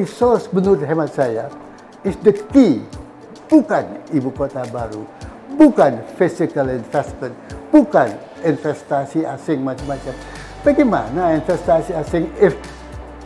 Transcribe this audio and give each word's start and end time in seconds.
resource 0.00 0.48
menurut 0.48 0.80
hemat 0.80 1.12
saya 1.12 1.52
is 2.02 2.16
the 2.24 2.32
key. 2.50 2.80
Bukan 3.50 4.06
ibu 4.14 4.30
kota 4.30 4.62
baru, 4.70 5.02
bukan 5.58 6.00
physical 6.14 6.70
investment, 6.70 7.34
bukan 7.74 8.14
investasi 8.46 9.26
asing 9.26 9.60
macam-macam. 9.66 10.14
Bagaimana 10.62 11.34
investasi 11.34 11.90
asing 11.98 12.30
if 12.38 12.54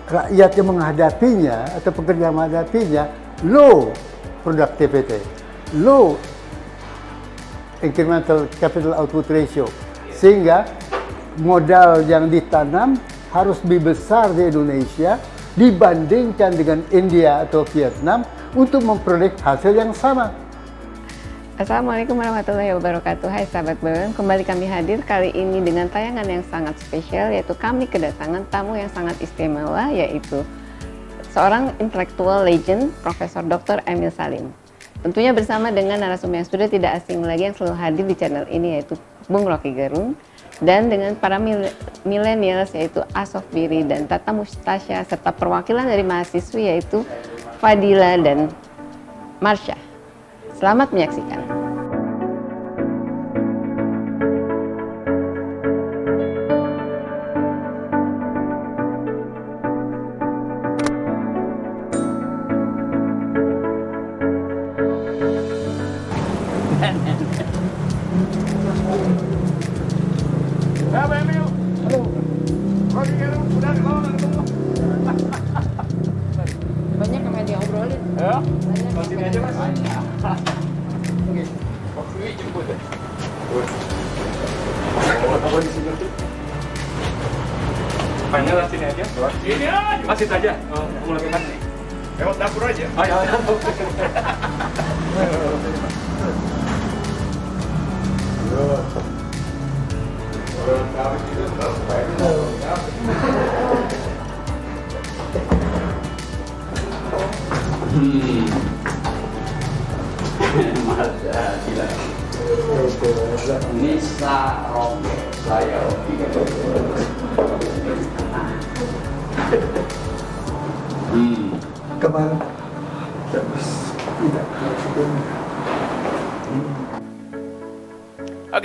rakyat 0.08 0.56
yang 0.56 0.68
menghadapinya 0.72 1.68
atau 1.76 1.92
pekerja 1.92 2.32
menghadapinya 2.32 3.04
low 3.44 3.92
productivity, 4.40 5.20
low 5.76 6.16
incremental 7.84 8.48
capital 8.56 8.96
output 8.96 9.28
ratio, 9.28 9.68
sehingga 10.08 10.64
modal 11.36 12.00
yang 12.08 12.32
ditanam 12.32 12.96
harus 13.28 13.60
lebih 13.66 13.92
besar 13.92 14.32
di 14.32 14.48
Indonesia 14.48 15.20
dibandingkan 15.54 16.54
dengan 16.58 16.82
India 16.90 17.46
atau 17.46 17.62
Vietnam 17.70 18.26
untuk 18.58 18.82
memperoleh 18.82 19.30
hasil 19.38 19.74
yang 19.74 19.94
sama. 19.94 20.34
Assalamualaikum 21.54 22.18
warahmatullahi 22.18 22.74
wabarakatuh 22.74 23.30
Hai 23.30 23.46
sahabat 23.46 23.78
BWM, 23.78 24.10
kembali 24.18 24.42
kami 24.42 24.66
hadir 24.66 24.98
kali 25.06 25.30
ini 25.30 25.62
dengan 25.62 25.86
tayangan 25.86 26.26
yang 26.26 26.42
sangat 26.50 26.74
spesial 26.82 27.30
yaitu 27.30 27.54
kami 27.54 27.86
kedatangan 27.86 28.42
tamu 28.50 28.74
yang 28.74 28.90
sangat 28.90 29.14
istimewa 29.22 29.86
yaitu 29.94 30.42
seorang 31.30 31.70
intelektual 31.78 32.42
legend 32.42 32.90
Profesor 33.06 33.46
Dr. 33.46 33.78
Emil 33.86 34.10
Salim 34.10 34.50
Tentunya 35.06 35.30
bersama 35.30 35.70
dengan 35.70 36.02
narasumber 36.02 36.42
yang 36.42 36.48
sudah 36.50 36.66
tidak 36.66 36.98
asing 36.98 37.22
lagi 37.22 37.46
yang 37.46 37.54
selalu 37.54 37.76
hadir 37.78 38.04
di 38.10 38.16
channel 38.18 38.50
ini 38.50 38.82
yaitu 38.82 38.98
Bung 39.30 39.46
Rocky 39.46 39.78
Gerung 39.78 40.18
dan 40.62 40.92
dengan 40.92 41.18
para 41.18 41.40
milenials 42.06 42.70
yaitu 42.76 43.02
Asof 43.16 43.42
Biri 43.50 43.82
dan 43.82 44.06
Tata 44.06 44.30
Mustasya 44.30 45.02
serta 45.02 45.34
perwakilan 45.34 45.88
dari 45.88 46.06
mahasiswi 46.06 46.70
yaitu 46.70 47.02
Fadila 47.58 48.14
dan 48.20 48.52
Marsha. 49.42 49.74
Selamat 50.54 50.94
menyaksikan. 50.94 51.63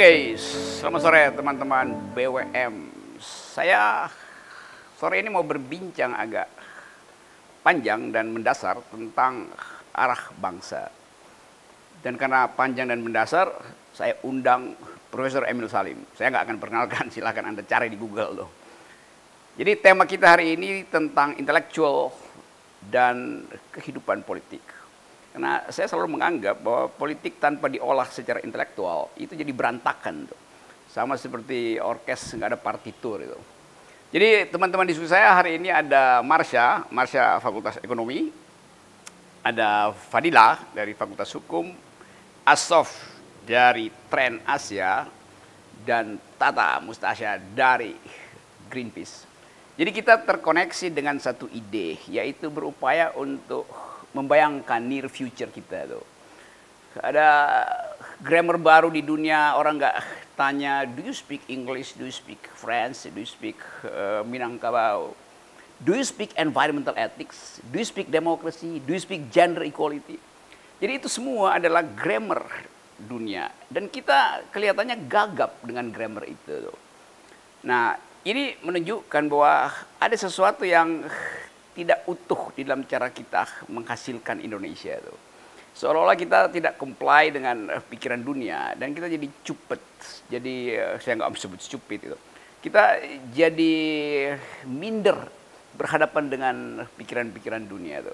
Oke, 0.10 0.42
selamat 0.42 1.02
sore 1.06 1.22
teman-teman 1.38 1.94
BWM. 2.18 2.74
Saya 3.22 4.10
sore 4.98 5.22
ini 5.22 5.30
mau 5.30 5.46
berbincang 5.46 6.18
agak 6.18 6.50
panjang 7.62 8.10
dan 8.10 8.34
mendasar 8.34 8.82
tentang 8.90 9.54
arah 9.94 10.34
bangsa. 10.34 10.90
Dan 12.02 12.18
karena 12.18 12.50
panjang 12.50 12.90
dan 12.90 13.06
mendasar, 13.06 13.54
saya 13.94 14.18
undang 14.26 14.74
Profesor 15.14 15.46
Emil 15.46 15.70
Salim. 15.70 16.02
Saya 16.18 16.34
nggak 16.34 16.46
akan 16.50 16.58
perkenalkan, 16.58 17.06
silahkan 17.14 17.46
Anda 17.46 17.62
cari 17.62 17.94
di 17.94 17.98
Google 18.02 18.34
loh. 18.34 18.50
Jadi 19.62 19.78
tema 19.78 20.10
kita 20.10 20.34
hari 20.34 20.58
ini 20.58 20.90
tentang 20.90 21.38
intelektual 21.38 22.10
dan 22.82 23.46
kehidupan 23.70 24.26
politik. 24.26 24.79
Karena 25.30 25.62
saya 25.70 25.86
selalu 25.86 26.18
menganggap 26.18 26.58
bahwa 26.60 26.90
politik 26.90 27.38
tanpa 27.38 27.70
diolah 27.70 28.10
secara 28.10 28.42
intelektual 28.42 29.14
itu 29.16 29.38
jadi 29.38 29.52
berantakan 29.54 30.26
tuh. 30.26 30.40
Sama 30.90 31.14
seperti 31.16 31.78
orkes 31.78 32.34
nggak 32.34 32.50
ada 32.56 32.60
partitur 32.60 33.22
itu. 33.22 33.40
Jadi 34.10 34.50
teman-teman 34.50 34.90
diskusi 34.90 35.14
saya 35.14 35.30
hari 35.38 35.62
ini 35.62 35.70
ada 35.70 36.26
Marsha, 36.26 36.82
Marsha 36.90 37.38
Fakultas 37.38 37.78
Ekonomi, 37.86 38.34
ada 39.46 39.94
Fadila 40.10 40.58
dari 40.74 40.98
Fakultas 40.98 41.30
Hukum, 41.38 41.70
Asof 42.42 42.90
dari 43.46 43.94
Tren 44.10 44.42
Asia, 44.50 45.06
dan 45.86 46.18
Tata 46.42 46.82
Mustasya 46.82 47.38
dari 47.54 47.94
Greenpeace. 48.68 49.30
Jadi 49.80 49.96
kita 49.96 50.20
terkoneksi 50.20 50.92
dengan 50.92 51.16
satu 51.22 51.48
ide, 51.56 51.96
yaitu 52.12 52.52
berupaya 52.52 53.16
untuk 53.16 53.64
membayangkan 54.14 54.82
near 54.82 55.08
future 55.08 55.50
kita 55.50 55.86
tuh. 55.86 56.06
Ada 57.00 57.28
grammar 58.20 58.60
baru 58.60 58.90
di 58.92 59.06
dunia 59.06 59.56
orang 59.56 59.80
nggak 59.80 59.98
tanya 60.36 60.84
do 60.84 61.06
you 61.06 61.16
speak 61.16 61.46
English, 61.48 61.96
do 61.96 62.04
you 62.04 62.16
speak 62.16 62.42
French, 62.56 63.08
do 63.08 63.20
you 63.20 63.30
speak 63.30 63.56
uh, 63.86 64.26
Minangkabau, 64.26 65.14
do 65.80 65.96
you 65.96 66.04
speak 66.04 66.36
environmental 66.36 66.96
ethics, 66.98 67.64
do 67.72 67.80
you 67.80 67.88
speak 67.88 68.12
democracy, 68.12 68.84
do 68.84 68.92
you 68.92 69.02
speak 69.02 69.28
gender 69.32 69.64
equality. 69.64 70.20
Jadi 70.80 70.92
itu 70.96 71.08
semua 71.12 71.60
adalah 71.60 71.84
grammar 71.84 72.48
dunia 73.00 73.52
dan 73.72 73.88
kita 73.88 74.44
kelihatannya 74.52 75.08
gagap 75.08 75.60
dengan 75.64 75.92
grammar 75.92 76.28
itu. 76.28 76.72
Nah 77.64 77.96
ini 78.28 78.60
menunjukkan 78.60 79.24
bahwa 79.32 79.72
ada 80.00 80.16
sesuatu 80.16 80.68
yang 80.68 81.08
tidak 81.80 82.04
utuh 82.12 82.52
di 82.52 82.68
dalam 82.68 82.84
cara 82.84 83.08
kita 83.08 83.72
menghasilkan 83.72 84.44
Indonesia 84.44 85.00
itu. 85.00 85.16
Seolah-olah 85.80 86.20
kita 86.20 86.52
tidak 86.52 86.76
comply 86.76 87.32
dengan 87.32 87.72
uh, 87.72 87.80
pikiran 87.80 88.20
dunia 88.20 88.76
dan 88.76 88.92
kita 88.92 89.08
jadi 89.08 89.28
cupet. 89.48 89.80
Jadi 90.28 90.76
uh, 90.76 91.00
saya 91.00 91.24
nggak 91.24 91.40
sebut 91.40 91.62
stupid 91.64 92.00
itu. 92.12 92.18
Kita 92.60 93.00
jadi 93.32 93.76
minder 94.68 95.16
berhadapan 95.80 96.28
dengan 96.28 96.56
pikiran-pikiran 97.00 97.64
dunia 97.64 98.04
itu. 98.04 98.12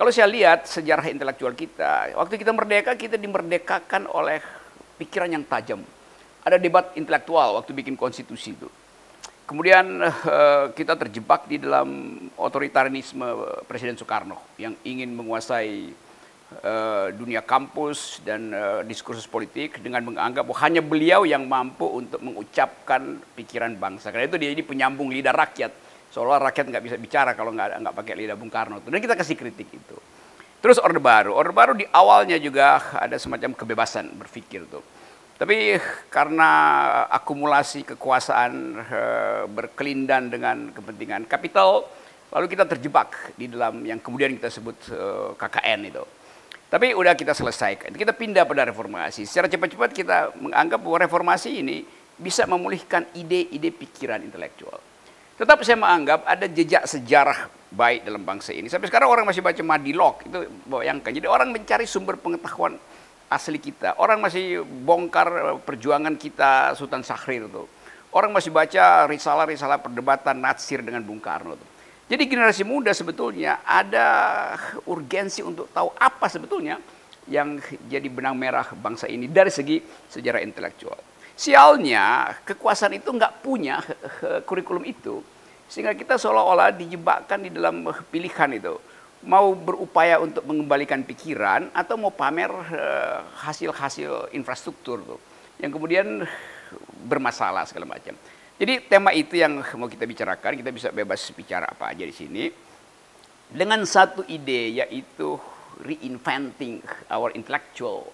Kalau 0.00 0.08
saya 0.08 0.30
lihat 0.30 0.64
sejarah 0.64 1.12
intelektual 1.12 1.52
kita, 1.52 2.16
waktu 2.16 2.40
kita 2.40 2.56
merdeka 2.56 2.96
kita 2.96 3.20
dimerdekakan 3.20 4.08
oleh 4.08 4.40
pikiran 4.96 5.28
yang 5.28 5.44
tajam. 5.44 5.84
Ada 6.40 6.56
debat 6.56 6.96
intelektual 6.96 7.60
waktu 7.60 7.76
bikin 7.76 7.92
konstitusi 7.92 8.56
itu 8.56 8.70
Kemudian 9.48 10.04
uh, 10.04 10.68
kita 10.76 10.92
terjebak 10.92 11.48
di 11.48 11.56
dalam 11.56 12.20
otoritarianisme 12.36 13.24
Presiden 13.64 13.96
Soekarno 13.96 14.36
yang 14.60 14.76
ingin 14.84 15.08
menguasai 15.16 15.88
uh, 16.60 17.08
dunia 17.16 17.40
kampus 17.40 18.20
dan 18.28 18.52
uh, 18.52 18.84
diskursus 18.84 19.24
politik 19.24 19.80
dengan 19.80 20.04
menganggap 20.04 20.44
bahwa 20.44 20.60
hanya 20.68 20.84
beliau 20.84 21.24
yang 21.24 21.48
mampu 21.48 21.88
untuk 21.88 22.20
mengucapkan 22.20 23.24
pikiran 23.40 23.72
bangsa. 23.80 24.12
Karena 24.12 24.28
itu 24.28 24.36
dia 24.36 24.52
ini 24.52 24.60
penyambung 24.60 25.08
lidah 25.08 25.32
rakyat. 25.32 25.72
Seolah 26.12 26.44
rakyat 26.52 26.68
nggak 26.68 26.84
bisa 26.84 26.96
bicara 27.00 27.32
kalau 27.32 27.56
nggak 27.56 27.80
nggak 27.80 27.94
pakai 28.04 28.14
lidah 28.20 28.36
Bung 28.36 28.52
Karno. 28.52 28.84
Dan 28.84 29.00
kita 29.00 29.16
kasih 29.16 29.32
kritik 29.32 29.72
itu. 29.72 29.96
Terus 30.60 30.76
Orde 30.76 31.00
Baru. 31.00 31.32
Orde 31.32 31.56
Baru 31.56 31.72
di 31.72 31.88
awalnya 31.88 32.36
juga 32.36 32.84
ada 33.00 33.16
semacam 33.16 33.56
kebebasan 33.56 34.12
berpikir 34.12 34.68
tuh 34.68 34.84
tapi 35.38 35.78
karena 36.10 36.50
akumulasi 37.14 37.86
kekuasaan 37.94 38.52
e, 38.82 39.00
berkelindan 39.46 40.34
dengan 40.34 40.74
kepentingan 40.74 41.30
kapital, 41.30 41.86
lalu 42.34 42.46
kita 42.50 42.66
terjebak 42.66 43.38
di 43.38 43.46
dalam 43.46 43.86
yang 43.86 44.02
kemudian 44.02 44.36
kita 44.36 44.52
sebut 44.52 44.76
eh, 44.92 45.28
KKN 45.38 45.80
itu. 45.88 46.04
Tapi 46.68 46.92
udah 46.92 47.16
kita 47.16 47.32
selesaikan, 47.32 47.96
kita 47.96 48.12
pindah 48.12 48.44
pada 48.44 48.68
reformasi. 48.68 49.24
Secara 49.24 49.48
cepat-cepat 49.48 49.90
kita 49.96 50.36
menganggap 50.36 50.76
bahwa 50.84 50.98
reformasi 51.00 51.64
ini 51.64 51.80
bisa 52.20 52.44
memulihkan 52.44 53.08
ide-ide 53.16 53.72
pikiran 53.72 54.20
intelektual. 54.20 54.76
Tetap 55.40 55.64
saya 55.64 55.80
menganggap 55.80 56.28
ada 56.28 56.44
jejak 56.44 56.84
sejarah 56.84 57.48
baik 57.72 58.04
dalam 58.04 58.20
bangsa 58.20 58.52
ini. 58.52 58.68
Sampai 58.68 58.92
sekarang 58.92 59.08
orang 59.08 59.24
masih 59.24 59.40
baca 59.40 59.62
Madilog, 59.64 60.20
itu 60.28 60.38
bayangkan. 60.68 61.08
Jadi 61.08 61.24
orang 61.24 61.48
mencari 61.54 61.88
sumber 61.88 62.20
pengetahuan 62.20 62.76
asli 63.28 63.60
kita. 63.60 63.96
Orang 64.00 64.24
masih 64.24 64.64
bongkar 64.64 65.28
eh, 65.28 65.58
perjuangan 65.62 66.16
kita 66.16 66.74
Sultan 66.74 67.04
Syahrir 67.04 67.46
itu. 67.46 67.64
Orang 68.08 68.32
masih 68.32 68.48
baca 68.48 69.04
risalah-risalah 69.04 69.84
perdebatan 69.84 70.40
Natsir 70.40 70.80
dengan 70.80 71.04
Bung 71.04 71.20
Karno. 71.20 71.54
Itu. 71.54 71.66
Jadi 72.08 72.24
generasi 72.24 72.64
muda 72.64 72.88
sebetulnya 72.96 73.60
ada 73.68 74.08
urgensi 74.88 75.44
untuk 75.44 75.68
tahu 75.68 75.92
apa 76.00 76.24
sebetulnya 76.32 76.80
yang 77.28 77.60
jadi 77.84 78.08
benang 78.08 78.32
merah 78.32 78.64
bangsa 78.72 79.04
ini 79.04 79.28
dari 79.28 79.52
segi 79.52 79.76
sejarah 80.08 80.40
intelektual. 80.40 80.96
Sialnya 81.36 82.32
kekuasaan 82.48 82.96
itu 82.96 83.12
nggak 83.12 83.44
punya 83.44 83.84
kurikulum 84.48 84.88
itu 84.88 85.20
sehingga 85.68 85.92
kita 85.92 86.16
seolah-olah 86.16 86.72
dijebakkan 86.72 87.44
di 87.44 87.52
dalam 87.52 87.84
pilihan 88.08 88.56
itu 88.56 88.80
mau 89.26 89.50
berupaya 89.54 90.22
untuk 90.22 90.46
mengembalikan 90.46 91.02
pikiran 91.02 91.74
atau 91.74 91.98
mau 91.98 92.14
pamer 92.14 92.50
eh, 92.70 93.18
hasil-hasil 93.42 94.30
infrastruktur 94.34 95.02
tuh 95.02 95.20
yang 95.58 95.74
kemudian 95.74 96.22
bermasalah 97.08 97.66
segala 97.66 97.98
macam. 97.98 98.14
Jadi 98.58 98.90
tema 98.90 99.14
itu 99.14 99.38
yang 99.38 99.62
mau 99.78 99.86
kita 99.86 100.02
bicarakan, 100.02 100.58
kita 100.58 100.70
bisa 100.74 100.88
bebas 100.90 101.22
bicara 101.30 101.66
apa 101.66 101.94
aja 101.94 102.02
di 102.02 102.14
sini 102.14 102.50
dengan 103.48 103.80
satu 103.86 104.26
ide 104.26 104.82
yaitu 104.82 105.38
reinventing 105.82 106.82
our 107.08 107.30
intellectual 107.38 108.10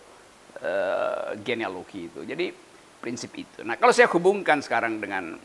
uh, 0.61 1.33
genealogy 1.41 2.13
itu. 2.13 2.21
Jadi 2.29 2.53
prinsip 3.01 3.33
itu. 3.37 3.65
Nah 3.65 3.81
kalau 3.81 3.93
saya 3.93 4.09
hubungkan 4.13 4.61
sekarang 4.61 5.01
dengan 5.01 5.37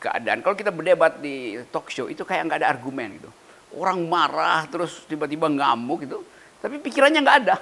keadaan. 0.00 0.40
Kalau 0.40 0.56
kita 0.56 0.72
berdebat 0.72 1.20
di 1.20 1.58
talk 1.68 1.92
show 1.92 2.06
itu 2.08 2.24
kayak 2.24 2.48
nggak 2.48 2.60
ada 2.64 2.70
argumen 2.72 3.20
gitu. 3.20 3.30
Orang 3.76 4.08
marah 4.08 4.64
terus 4.70 5.04
tiba-tiba 5.04 5.50
ngamuk 5.50 6.08
gitu, 6.08 6.24
tapi 6.62 6.80
pikirannya 6.80 7.20
nggak 7.20 7.38
ada. 7.44 7.56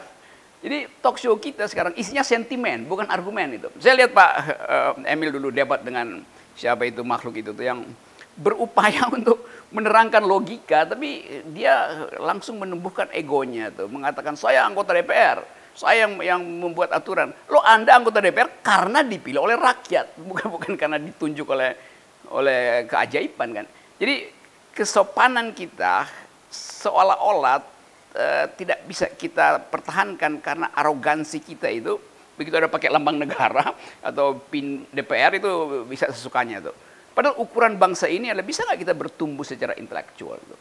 Jadi 0.62 0.88
talk 1.04 1.20
show 1.20 1.36
kita 1.36 1.68
sekarang 1.68 1.92
isinya 1.94 2.24
sentimen, 2.24 2.88
bukan 2.88 3.06
argumen 3.06 3.60
itu. 3.60 3.68
Saya 3.78 4.02
lihat 4.02 4.10
Pak 4.16 4.30
uh, 4.66 4.92
Emil 5.04 5.34
dulu 5.34 5.52
debat 5.52 5.82
dengan 5.84 6.24
siapa 6.56 6.88
itu 6.88 7.04
makhluk 7.04 7.36
itu 7.38 7.52
tuh 7.52 7.62
yang 7.66 7.84
berupaya 8.36 9.08
untuk 9.16 9.44
menerangkan 9.72 10.24
logika, 10.24 10.86
tapi 10.88 11.24
dia 11.52 12.06
langsung 12.22 12.62
menumbuhkan 12.62 13.10
egonya 13.12 13.72
tuh, 13.74 13.90
mengatakan 13.90 14.38
saya 14.38 14.64
anggota 14.64 14.96
DPR, 14.96 15.44
saya 15.76 16.08
yang 16.08 16.12
yang 16.24 16.40
membuat 16.40 16.92
aturan. 16.96 17.32
Lo 17.52 17.60
Anda 17.60 17.92
anggota 17.96 18.24
DPR 18.24 18.64
karena 18.64 19.04
dipilih 19.04 19.44
oleh 19.44 19.56
rakyat, 19.60 20.16
bukan 20.28 20.46
bukan 20.48 20.72
karena 20.74 20.96
ditunjuk 20.96 21.48
oleh 21.52 21.76
oleh 22.32 22.88
keajaiban 22.88 23.48
kan. 23.52 23.66
Jadi 23.96 24.28
kesopanan 24.76 25.56
kita 25.56 26.04
seolah-olah 26.52 27.56
uh, 28.12 28.44
tidak 28.60 28.84
bisa 28.84 29.08
kita 29.08 29.64
pertahankan 29.72 30.36
karena 30.44 30.68
arogansi 30.76 31.40
kita 31.40 31.72
itu 31.72 31.96
begitu 32.36 32.52
ada 32.60 32.68
pakai 32.68 32.92
lambang 32.92 33.16
negara 33.16 33.72
atau 34.12 34.36
pin 34.36 34.84
DPR 34.92 35.40
itu 35.40 35.82
bisa 35.88 36.12
sesukanya 36.12 36.60
tuh. 36.60 36.76
Padahal 37.16 37.40
ukuran 37.40 37.80
bangsa 37.80 38.12
ini 38.12 38.28
adalah 38.28 38.44
bisa 38.44 38.68
nggak 38.68 38.84
kita 38.84 38.92
bertumbuh 38.92 39.40
secara 39.40 39.72
intelektual 39.80 40.36
tuh. 40.36 40.60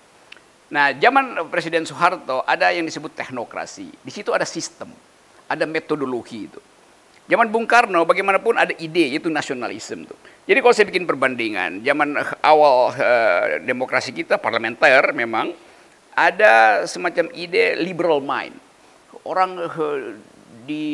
Nah, 0.72 0.96
zaman 0.96 1.52
Presiden 1.52 1.84
Soeharto 1.84 2.42
ada 2.48 2.72
yang 2.72 2.88
disebut 2.88 3.12
teknokrasi. 3.12 3.92
Di 4.02 4.12
situ 4.16 4.32
ada 4.32 4.48
sistem, 4.48 4.90
ada 5.52 5.68
metodologi 5.68 6.48
itu. 6.48 6.58
Zaman 7.26 7.50
Bung 7.50 7.66
Karno 7.66 8.06
bagaimanapun 8.06 8.54
ada 8.54 8.70
ide 8.78 9.10
yaitu 9.10 9.34
nasionalisme 9.34 10.06
tuh. 10.06 10.18
Jadi 10.46 10.62
kalau 10.62 10.74
saya 10.78 10.86
bikin 10.86 11.10
perbandingan, 11.10 11.82
zaman 11.82 12.22
awal 12.46 12.94
uh, 12.94 13.66
demokrasi 13.66 14.14
kita 14.14 14.38
parlementer 14.38 15.10
memang 15.10 15.50
ada 16.14 16.86
semacam 16.86 17.34
ide 17.34 17.82
liberal 17.82 18.22
mind. 18.22 18.54
Orang 19.26 19.58
uh, 19.58 20.14
di, 20.70 20.86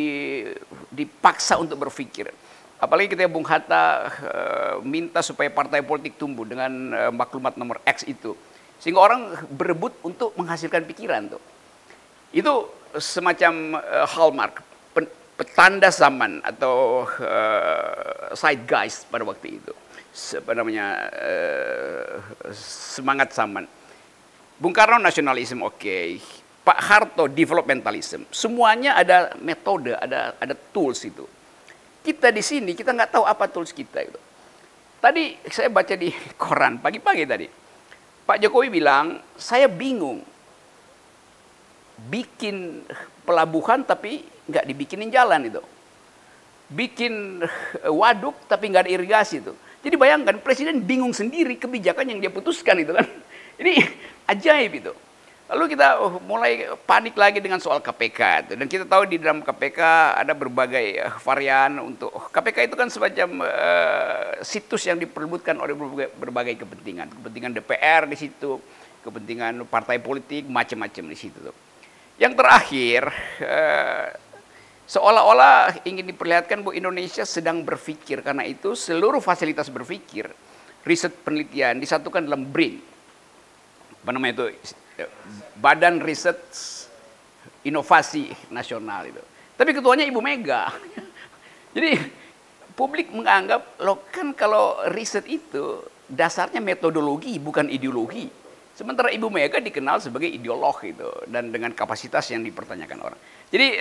dipaksa 0.87 1.59
untuk 1.59 1.83
berpikir. 1.83 2.31
Apalagi 2.79 3.11
kita 3.11 3.27
Bung 3.27 3.43
Hatta 3.43 4.07
uh, 4.07 4.75
minta 4.87 5.19
supaya 5.19 5.51
partai 5.51 5.83
politik 5.83 6.15
tumbuh 6.15 6.47
dengan 6.47 6.71
uh, 6.95 7.11
maklumat 7.11 7.59
nomor 7.59 7.83
X 7.83 8.07
itu. 8.07 8.39
Sehingga 8.79 9.03
orang 9.03 9.35
berebut 9.51 9.99
untuk 9.99 10.31
menghasilkan 10.39 10.87
pikiran 10.87 11.27
tuh. 11.27 11.43
Itu 12.31 12.71
semacam 12.95 13.83
uh, 13.83 14.07
hallmark 14.07 14.70
petanda 15.41 15.89
zaman 15.89 16.37
atau 16.45 17.01
uh, 17.09 18.29
side 18.37 18.69
guys 18.69 19.09
pada 19.09 19.25
waktu 19.25 19.57
itu. 19.57 19.73
Namanya 20.45 21.09
uh, 21.09 22.21
semangat 22.53 23.33
zaman. 23.33 23.65
Bung 24.61 24.69
Karno 24.77 25.01
nasionalisme 25.01 25.65
oke, 25.65 25.81
okay. 25.81 26.21
Pak 26.61 26.77
Harto 26.77 27.25
developmentalism. 27.25 28.29
Semuanya 28.29 28.93
ada 28.93 29.33
metode, 29.41 29.97
ada 29.97 30.37
ada 30.37 30.53
tools 30.53 31.01
itu. 31.01 31.25
Kita 32.05 32.29
di 32.29 32.45
sini 32.45 32.77
kita 32.77 32.93
nggak 32.93 33.17
tahu 33.17 33.25
apa 33.25 33.49
tools 33.49 33.73
kita 33.73 34.05
itu. 34.05 34.21
Tadi 35.01 35.41
saya 35.49 35.73
baca 35.73 35.97
di 35.97 36.13
koran 36.41 36.77
pagi-pagi 36.77 37.25
tadi. 37.25 37.47
Pak 38.21 38.37
Jokowi 38.37 38.69
bilang, 38.69 39.17
saya 39.33 39.65
bingung 39.65 40.21
bikin 42.05 42.85
pelabuhan 43.25 43.81
tapi 43.81 44.21
nggak 44.51 44.67
dibikinin 44.67 45.07
jalan 45.07 45.47
itu. 45.47 45.61
Bikin 46.71 47.43
waduk 48.01 48.35
tapi 48.51 48.67
nggak 48.67 48.85
ada 48.87 48.91
irigasi 48.91 49.39
itu. 49.39 49.55
Jadi 49.81 49.95
bayangkan 49.97 50.37
presiden 50.37 50.85
bingung 50.85 51.15
sendiri 51.15 51.57
kebijakan 51.57 52.05
yang 52.05 52.19
dia 52.21 52.29
putuskan 52.29 52.77
itu 52.83 52.93
kan. 52.93 53.07
Ini 53.61 53.81
ajaib 54.31 54.73
itu. 54.77 54.93
Lalu 55.51 55.75
kita 55.75 55.99
oh, 55.99 56.23
mulai 56.23 56.63
panik 56.87 57.11
lagi 57.19 57.43
dengan 57.43 57.59
soal 57.59 57.83
KPK 57.83 58.19
itu. 58.47 58.53
Dan 58.55 58.71
kita 58.71 58.87
tahu 58.87 59.03
di 59.03 59.19
dalam 59.19 59.43
KPK 59.43 59.79
ada 60.15 60.31
berbagai 60.31 60.95
eh, 60.95 61.15
varian 61.19 61.75
untuk 61.83 62.31
KPK 62.31 62.71
itu 62.71 62.75
kan 62.79 62.87
semacam 62.87 63.43
uh, 63.43 64.39
situs 64.47 64.87
yang 64.87 64.95
diperbutkan 64.95 65.59
oleh 65.59 65.75
berbagai, 65.75 66.07
berbagai 66.15 66.55
kepentingan. 66.63 67.11
Kepentingan 67.19 67.51
DPR 67.51 68.07
di 68.07 68.15
situ, 68.15 68.63
kepentingan 69.03 69.67
partai 69.67 69.99
politik, 69.99 70.47
macam-macam 70.47 71.03
di 71.11 71.17
situ. 71.19 71.51
Yang 72.15 72.33
terakhir, 72.39 73.01
uh, 73.43 74.07
Seolah-olah 74.91 75.87
ingin 75.87 76.03
diperlihatkan 76.03 76.67
bahwa 76.67 76.75
Indonesia 76.75 77.23
sedang 77.23 77.63
berpikir 77.63 78.19
karena 78.19 78.43
itu 78.43 78.75
seluruh 78.75 79.23
fasilitas 79.23 79.71
berpikir, 79.71 80.27
riset 80.83 81.15
penelitian 81.23 81.79
disatukan 81.79 82.27
dalam 82.27 82.43
BRIN. 82.51 82.75
Apa 84.03 84.11
namanya 84.11 84.51
itu? 84.51 84.67
Badan 85.63 86.03
Riset 86.03 86.43
Inovasi 87.63 88.35
Nasional 88.51 89.07
itu. 89.07 89.23
Tapi 89.55 89.71
ketuanya 89.71 90.03
Ibu 90.03 90.19
Mega. 90.19 90.67
Jadi 91.77 91.95
publik 92.75 93.15
menganggap 93.15 93.79
loh 93.79 94.03
kan 94.11 94.35
kalau 94.35 94.75
riset 94.91 95.23
itu 95.31 95.87
dasarnya 96.03 96.59
metodologi 96.59 97.39
bukan 97.39 97.71
ideologi. 97.71 98.27
Sementara 98.75 99.07
Ibu 99.07 99.31
Mega 99.31 99.63
dikenal 99.63 100.03
sebagai 100.03 100.27
ideolog 100.27 100.75
itu 100.83 101.07
dan 101.31 101.47
dengan 101.47 101.71
kapasitas 101.71 102.27
yang 102.33 102.43
dipertanyakan 102.43 102.99
orang. 102.99 103.19
Jadi 103.47 103.79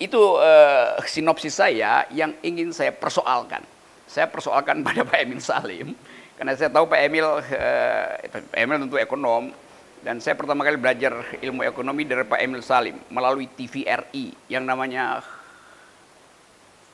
itu 0.00 0.16
uh, 0.16 0.96
sinopsis 1.04 1.60
saya 1.60 2.08
yang 2.08 2.32
ingin 2.40 2.72
saya 2.72 2.90
persoalkan. 2.90 3.60
Saya 4.08 4.26
persoalkan 4.26 4.80
pada 4.86 5.04
Pak 5.04 5.20
Emil 5.20 5.44
Salim, 5.44 5.92
karena 6.40 6.56
saya 6.56 6.72
tahu 6.72 6.88
Pak 6.88 7.00
Emil, 7.04 7.28
uh, 7.28 8.08
Pak 8.32 8.56
Emil 8.56 8.80
tentu 8.88 8.96
ekonom, 8.96 9.52
dan 10.00 10.16
saya 10.24 10.32
pertama 10.32 10.64
kali 10.64 10.80
belajar 10.80 11.12
ilmu 11.44 11.60
ekonomi 11.68 12.08
dari 12.08 12.24
Pak 12.24 12.40
Emil 12.40 12.64
Salim 12.64 12.96
melalui 13.12 13.44
TVRI 13.52 14.48
yang 14.48 14.64
namanya 14.64 15.20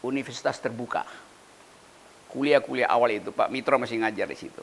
Universitas 0.02 0.58
Terbuka. 0.58 1.06
Kuliah-kuliah 2.26 2.90
awal 2.90 3.22
itu, 3.22 3.30
Pak 3.30 3.54
Mitro 3.54 3.78
masih 3.78 4.02
ngajar 4.02 4.26
di 4.26 4.34
situ. 4.34 4.60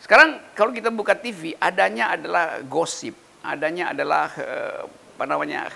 Sekarang 0.00 0.40
kalau 0.56 0.72
kita 0.72 0.88
buka 0.88 1.12
TV, 1.12 1.52
adanya 1.60 2.16
adalah 2.16 2.64
gosip, 2.64 3.12
adanya 3.44 3.92
adalah 3.92 4.32
uh, 4.40 4.88
apa 5.14 5.24
namanya 5.28 5.68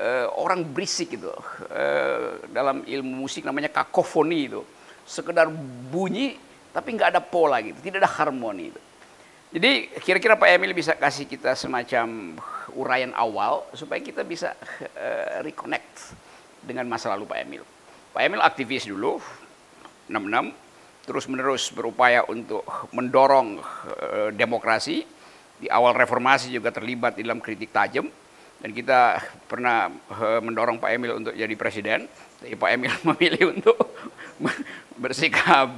uh, 0.00 0.26
orang 0.40 0.64
berisik 0.64 1.20
itu 1.20 1.28
uh, 1.28 2.40
dalam 2.48 2.82
ilmu 2.88 3.28
musik 3.28 3.44
namanya 3.44 3.68
kakofoni 3.68 4.48
itu. 4.48 4.64
Sekedar 5.04 5.52
bunyi 5.92 6.34
tapi 6.70 6.94
nggak 6.94 7.18
ada 7.18 7.22
pola 7.22 7.60
gitu 7.60 7.76
tidak 7.84 8.06
ada 8.06 8.10
harmoni 8.10 8.72
itu. 8.72 8.80
Jadi 9.50 9.90
kira-kira 9.98 10.38
Pak 10.38 10.46
Emil 10.46 10.70
bisa 10.70 10.94
kasih 10.94 11.26
kita 11.26 11.58
semacam 11.58 12.38
uraian 12.78 13.10
awal 13.18 13.66
supaya 13.74 13.98
kita 13.98 14.22
bisa 14.22 14.54
uh, 14.54 15.42
reconnect 15.42 16.14
dengan 16.62 16.86
masa 16.86 17.10
lalu 17.10 17.26
Pak 17.26 17.38
Emil. 17.42 17.62
Pak 18.14 18.22
Emil 18.22 18.40
aktivis 18.42 18.86
dulu 18.86 19.18
66 20.06 20.54
terus 21.06 21.26
menerus 21.26 21.74
berupaya 21.74 22.22
untuk 22.30 22.62
mendorong 22.94 23.58
uh, 23.58 24.28
demokrasi. 24.30 25.02
Di 25.60 25.68
awal 25.68 25.92
reformasi 25.92 26.56
juga 26.56 26.72
terlibat 26.72 27.20
dalam 27.20 27.36
kritik 27.36 27.68
tajam 27.68 28.08
dan 28.60 28.70
kita 28.76 29.18
pernah 29.48 29.88
uh, 30.12 30.40
mendorong 30.44 30.76
Pak 30.76 30.90
Emil 30.92 31.16
untuk 31.16 31.32
jadi 31.32 31.54
presiden, 31.56 32.04
tapi 32.40 32.56
Pak 32.56 32.70
Emil 32.76 32.92
memilih 33.12 33.56
untuk 33.56 33.76
bersikap 35.02 35.68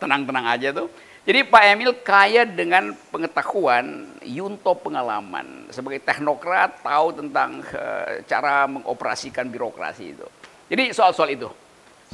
tenang-tenang 0.00 0.46
uh, 0.48 0.54
aja 0.56 0.72
tuh. 0.72 0.88
Jadi 1.26 1.42
Pak 1.42 1.64
Emil 1.74 1.90
kaya 2.06 2.46
dengan 2.46 2.94
pengetahuan, 3.10 4.06
yunto 4.22 4.78
pengalaman. 4.78 5.66
Sebagai 5.74 5.98
teknokrat 6.06 6.86
tahu 6.86 7.18
tentang 7.18 7.66
uh, 7.74 8.22
cara 8.30 8.70
mengoperasikan 8.70 9.50
birokrasi 9.50 10.14
itu. 10.14 10.26
Jadi 10.70 10.94
soal-soal 10.94 11.34
itu. 11.34 11.50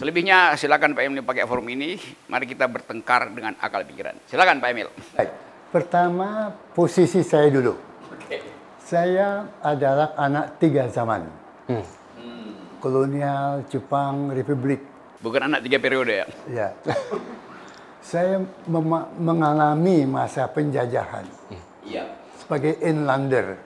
Selebihnya 0.00 0.56
silakan 0.56 0.96
Pak 0.96 1.04
Emil 1.04 1.20
pakai 1.20 1.44
forum 1.44 1.68
ini. 1.68 2.00
Mari 2.32 2.48
kita 2.48 2.64
bertengkar 2.64 3.28
dengan 3.28 3.52
akal 3.60 3.84
pikiran. 3.84 4.16
Silakan 4.24 4.64
Pak 4.64 4.68
Emil. 4.72 4.88
Baik. 5.12 5.30
Pertama, 5.68 6.52
posisi 6.72 7.20
saya 7.20 7.52
dulu. 7.52 7.91
Saya 8.92 9.48
adalah 9.64 10.12
anak 10.20 10.60
tiga 10.60 10.84
zaman. 10.84 11.24
Hmm. 11.64 11.80
Kolonial, 12.76 13.64
Jepang, 13.72 14.28
Republik. 14.36 14.84
Bukan 15.24 15.48
anak 15.48 15.64
tiga 15.64 15.80
periode 15.80 16.12
ya? 16.12 16.26
Ya. 16.52 16.68
saya 18.12 18.44
mengalami 19.16 20.04
masa 20.04 20.44
penjajahan 20.44 21.24
ya. 21.88 22.04
sebagai 22.36 22.76
inlander, 22.84 23.56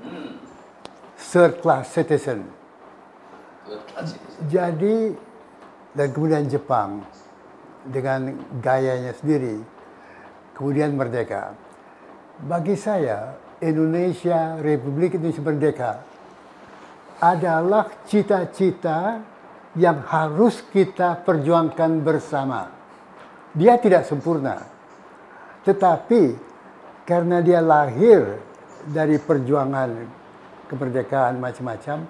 hmm. 0.00 0.40
third 1.28 1.60
class 1.60 1.92
citizen. 1.92 2.48
Jadi 4.48 5.12
dan 5.92 6.08
kemudian 6.08 6.48
Jepang 6.48 7.04
dengan 7.84 8.32
gayanya 8.64 9.12
sendiri, 9.12 9.60
kemudian 10.56 10.96
merdeka. 10.96 11.52
Bagi 12.40 12.72
saya, 12.80 13.36
Indonesia, 13.60 14.56
Republik 14.60 15.16
Indonesia 15.20 15.44
Merdeka 15.44 15.92
adalah 17.20 17.88
cita-cita 18.08 19.20
yang 19.76 20.02
harus 20.08 20.64
kita 20.72 21.20
perjuangkan 21.22 22.00
bersama 22.02 22.80
dia 23.54 23.74
tidak 23.82 24.06
sempurna. 24.06 24.62
Tetapi 25.66 26.22
karena 27.02 27.42
dia 27.42 27.58
lahir 27.58 28.38
dari 28.86 29.18
perjuangan 29.18 29.90
kemerdekaan 30.70 31.42
macam-macam, 31.42 32.06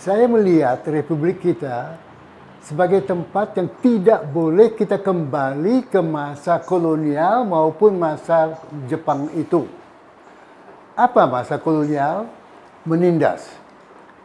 saya 0.00 0.24
melihat 0.26 0.80
republik 0.88 1.44
kita 1.44 2.00
sebagai 2.64 3.04
tempat 3.04 3.60
yang 3.60 3.68
tidak 3.84 4.24
boleh 4.32 4.72
kita 4.72 4.96
kembali 4.96 5.84
ke 5.92 6.00
masa 6.00 6.56
kolonial 6.64 7.44
maupun 7.44 8.00
masa 8.00 8.56
Jepang 8.88 9.28
itu. 9.36 9.68
Apa 10.94 11.26
masa 11.26 11.58
kolonial? 11.58 12.30
Menindas. 12.86 13.50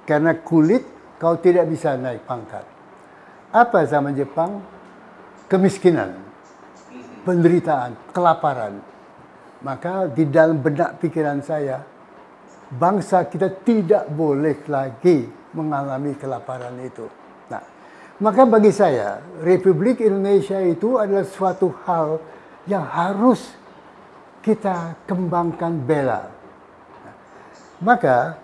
Karena 0.06 0.38
kulit 0.38 0.86
kau 1.18 1.38
tidak 1.38 1.70
bisa 1.70 1.98
naik 1.98 2.24
pangkat. 2.26 2.66
Apa 3.50 3.86
zaman 3.90 4.14
Jepang? 4.14 4.62
kemiskinan, 5.50 6.14
penderitaan, 7.26 8.14
kelaparan. 8.14 8.80
Maka 9.60 10.08
di 10.08 10.30
dalam 10.30 10.62
benak 10.62 11.02
pikiran 11.04 11.42
saya, 11.44 11.84
bangsa 12.72 13.28
kita 13.28 13.52
tidak 13.66 14.08
boleh 14.08 14.64
lagi 14.70 15.28
mengalami 15.52 16.16
kelaparan 16.16 16.78
itu. 16.80 17.10
Nah, 17.50 17.66
maka 18.24 18.46
bagi 18.46 18.72
saya, 18.72 19.20
Republik 19.42 20.00
Indonesia 20.00 20.62
itu 20.64 20.96
adalah 20.96 21.26
suatu 21.28 21.74
hal 21.84 22.22
yang 22.70 22.86
harus 22.86 23.52
kita 24.40 24.96
kembangkan 25.04 25.76
bela. 25.84 26.39
Maka 27.80 28.36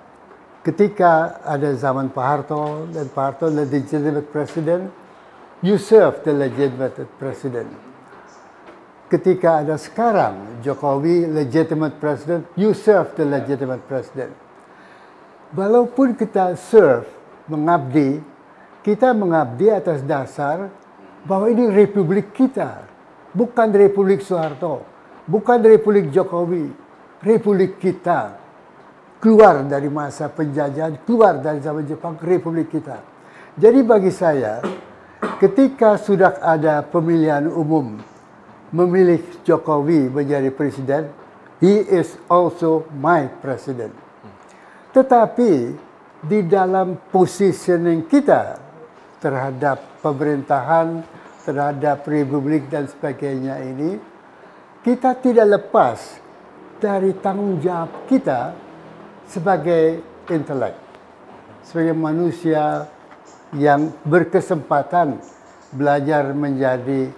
ketika 0.64 1.44
ada 1.44 1.76
zaman 1.76 2.08
Pak 2.08 2.26
Harto 2.26 2.88
dan 2.88 3.12
Pak 3.12 3.24
Harto 3.24 3.52
adalah 3.52 3.68
legitimate 3.68 4.32
president, 4.32 4.88
you 5.60 5.76
serve 5.76 6.24
the 6.24 6.32
legitimate 6.32 7.04
president. 7.20 7.68
Ketika 9.12 9.62
ada 9.62 9.76
sekarang 9.76 10.64
Jokowi 10.64 11.28
legitimate 11.28 12.00
president, 12.00 12.48
you 12.56 12.72
serve 12.72 13.12
the 13.20 13.28
legitimate 13.28 13.84
president. 13.86 14.32
Walaupun 15.52 16.16
kita 16.16 16.56
serve, 16.56 17.06
mengabdi, 17.46 18.24
kita 18.82 19.14
mengabdi 19.14 19.68
atas 19.70 20.00
dasar 20.02 20.72
bahwa 21.28 21.52
ini 21.52 21.70
republik 21.70 22.32
kita, 22.32 22.88
bukan 23.36 23.68
republik 23.76 24.24
Soeharto, 24.24 24.82
bukan 25.28 25.60
republik 25.60 26.08
Jokowi, 26.10 26.72
republik 27.20 27.78
kita. 27.84 28.45
Keluar 29.20 29.66
dari 29.66 29.90
masa 29.90 30.30
penjajahan, 30.30 31.02
keluar 31.08 31.40
dari 31.42 31.64
zaman 31.64 31.88
Jepang, 31.88 32.20
republik 32.20 32.70
kita. 32.70 33.02
Jadi 33.56 33.80
bagi 33.82 34.12
saya, 34.12 34.60
ketika 35.40 35.96
sudah 35.96 36.44
ada 36.44 36.84
pemilihan 36.84 37.48
umum 37.48 37.96
memilih 38.76 39.24
Jokowi 39.48 40.12
menjadi 40.12 40.52
presiden, 40.52 41.08
he 41.64 41.80
is 41.88 42.20
also 42.28 42.84
my 43.00 43.32
president. 43.40 43.96
Tetapi 44.92 45.72
di 46.20 46.40
dalam 46.48 47.00
positioning 47.12 48.12
kita 48.12 48.60
terhadap 49.24 50.04
pemerintahan, 50.04 51.02
terhadap 51.48 52.04
republik 52.04 52.68
dan 52.68 52.92
sebagainya 52.92 53.62
ini, 53.64 53.96
kita 54.84 55.16
tidak 55.24 55.48
lepas 55.62 56.20
dari 56.78 57.16
tanggung 57.24 57.58
jawab 57.64 58.06
kita 58.12 58.65
sebagai 59.30 60.02
intelek, 60.30 60.76
sebagai 61.66 61.96
manusia 61.98 62.90
yang 63.56 63.94
berkesempatan 64.06 65.20
belajar 65.76 66.32
menjadi 66.34 67.12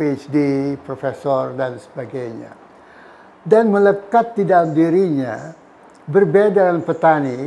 PhD, 0.00 0.36
profesor, 0.80 1.52
dan 1.52 1.76
sebagainya. 1.76 2.56
Dan 3.40 3.72
melekat 3.72 4.36
di 4.36 4.44
dalam 4.48 4.72
dirinya, 4.72 5.52
berbeda 6.08 6.72
dengan 6.72 6.80
petani, 6.84 7.38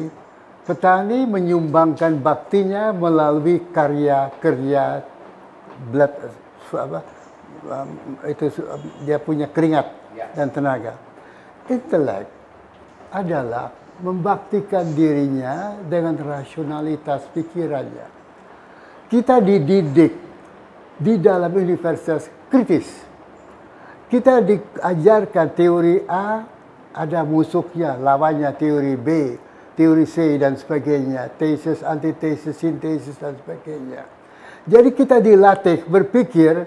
petani 0.66 1.26
menyumbangkan 1.26 2.18
baktinya 2.22 2.94
melalui 2.94 3.62
karya-karya 3.74 5.02
blood, 5.90 6.14
apa, 6.74 7.00
um, 7.70 7.90
itu 8.26 8.46
dia 9.06 9.18
punya 9.22 9.50
keringat 9.50 9.88
ya. 10.18 10.30
dan 10.34 10.50
tenaga. 10.50 10.94
Intelek 11.70 12.28
adalah 13.14 13.83
membaktikan 14.02 14.96
dirinya 14.98 15.78
dengan 15.86 16.18
rasionalitas 16.18 17.30
pikirannya. 17.30 18.08
Kita 19.12 19.38
dididik 19.38 20.14
di 20.98 21.14
dalam 21.22 21.54
universitas 21.54 22.26
kritis. 22.50 22.88
Kita 24.10 24.42
diajarkan 24.42 25.48
teori 25.54 26.02
A, 26.06 26.46
ada 26.94 27.22
musuhnya, 27.26 27.98
lawannya 27.98 28.50
teori 28.58 28.96
B, 28.98 29.08
teori 29.74 30.06
C 30.06 30.38
dan 30.38 30.54
sebagainya, 30.54 31.34
tesis, 31.34 31.82
antitesis, 31.82 32.54
sintesis 32.58 33.18
dan 33.18 33.34
sebagainya. 33.42 34.06
Jadi 34.70 34.90
kita 34.94 35.18
dilatih 35.18 35.84
berpikir 35.90 36.64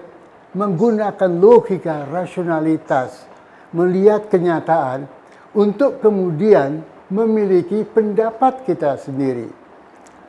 menggunakan 0.53 1.31
logika 1.39 2.05
rasionalitas, 2.07 3.25
melihat 3.71 4.27
kenyataan 4.27 5.07
untuk 5.55 6.03
kemudian 6.03 6.83
memiliki 7.07 7.87
pendapat 7.87 8.67
kita 8.67 8.99
sendiri 8.99 9.47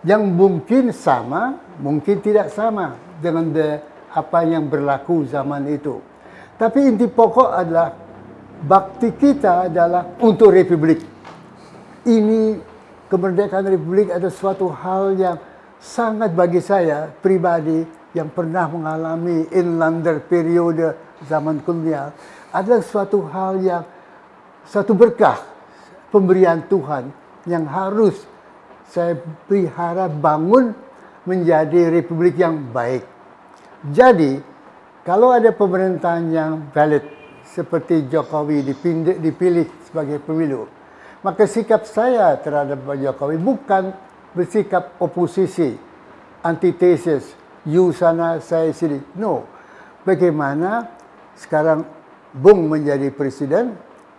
yang 0.06 0.22
mungkin 0.30 0.94
sama, 0.94 1.58
mungkin 1.82 2.22
tidak 2.22 2.54
sama 2.54 2.94
dengan 3.18 3.50
the, 3.50 3.82
apa 4.14 4.46
yang 4.46 4.70
berlaku 4.70 5.26
zaman 5.26 5.66
itu. 5.66 5.98
Tapi 6.54 6.86
inti 6.86 7.06
pokok 7.10 7.50
adalah 7.50 7.90
bakti 8.62 9.14
kita 9.14 9.70
adalah 9.70 10.18
untuk 10.22 10.54
republik. 10.54 11.02
Ini 12.06 12.58
kemerdekaan 13.10 13.66
republik 13.66 14.14
adalah 14.14 14.34
suatu 14.34 14.70
hal 14.70 15.18
yang 15.18 15.36
sangat 15.78 16.34
bagi 16.34 16.62
saya 16.62 17.10
pribadi 17.10 17.86
yang 18.14 18.30
pernah 18.30 18.66
mengalami 18.66 19.46
inlander 19.54 20.18
periode 20.22 20.94
zaman 21.26 21.62
kolonial 21.62 22.14
adalah 22.50 22.82
suatu 22.82 23.22
hal 23.28 23.60
yang 23.62 23.84
satu 24.66 24.96
berkah 24.96 25.57
pemberian 26.08 26.64
Tuhan 26.66 27.10
yang 27.48 27.64
harus 27.68 28.16
saya 28.88 29.16
pelihara 29.48 30.08
bangun 30.08 30.72
menjadi 31.28 31.92
republik 31.92 32.40
yang 32.40 32.72
baik. 32.72 33.04
Jadi, 33.92 34.40
kalau 35.04 35.32
ada 35.32 35.52
pemerintahan 35.52 36.24
yang 36.32 36.52
valid 36.72 37.04
seperti 37.44 38.08
Jokowi 38.08 38.64
dipilih, 38.64 39.16
dipilih 39.20 39.66
sebagai 39.84 40.20
pemilu, 40.24 40.68
maka 41.20 41.44
sikap 41.44 41.84
saya 41.84 42.32
terhadap 42.40 42.80
Pak 42.84 42.96
Jokowi 42.96 43.36
bukan 43.36 43.92
bersikap 44.32 44.96
oposisi, 45.00 45.76
antitesis, 46.44 47.36
you 47.68 47.92
sana, 47.92 48.40
saya 48.40 48.72
sini. 48.72 49.00
No. 49.16 49.44
Bagaimana 50.04 50.88
sekarang 51.36 51.84
Bung 52.32 52.68
menjadi 52.68 53.08
presiden, 53.12 53.76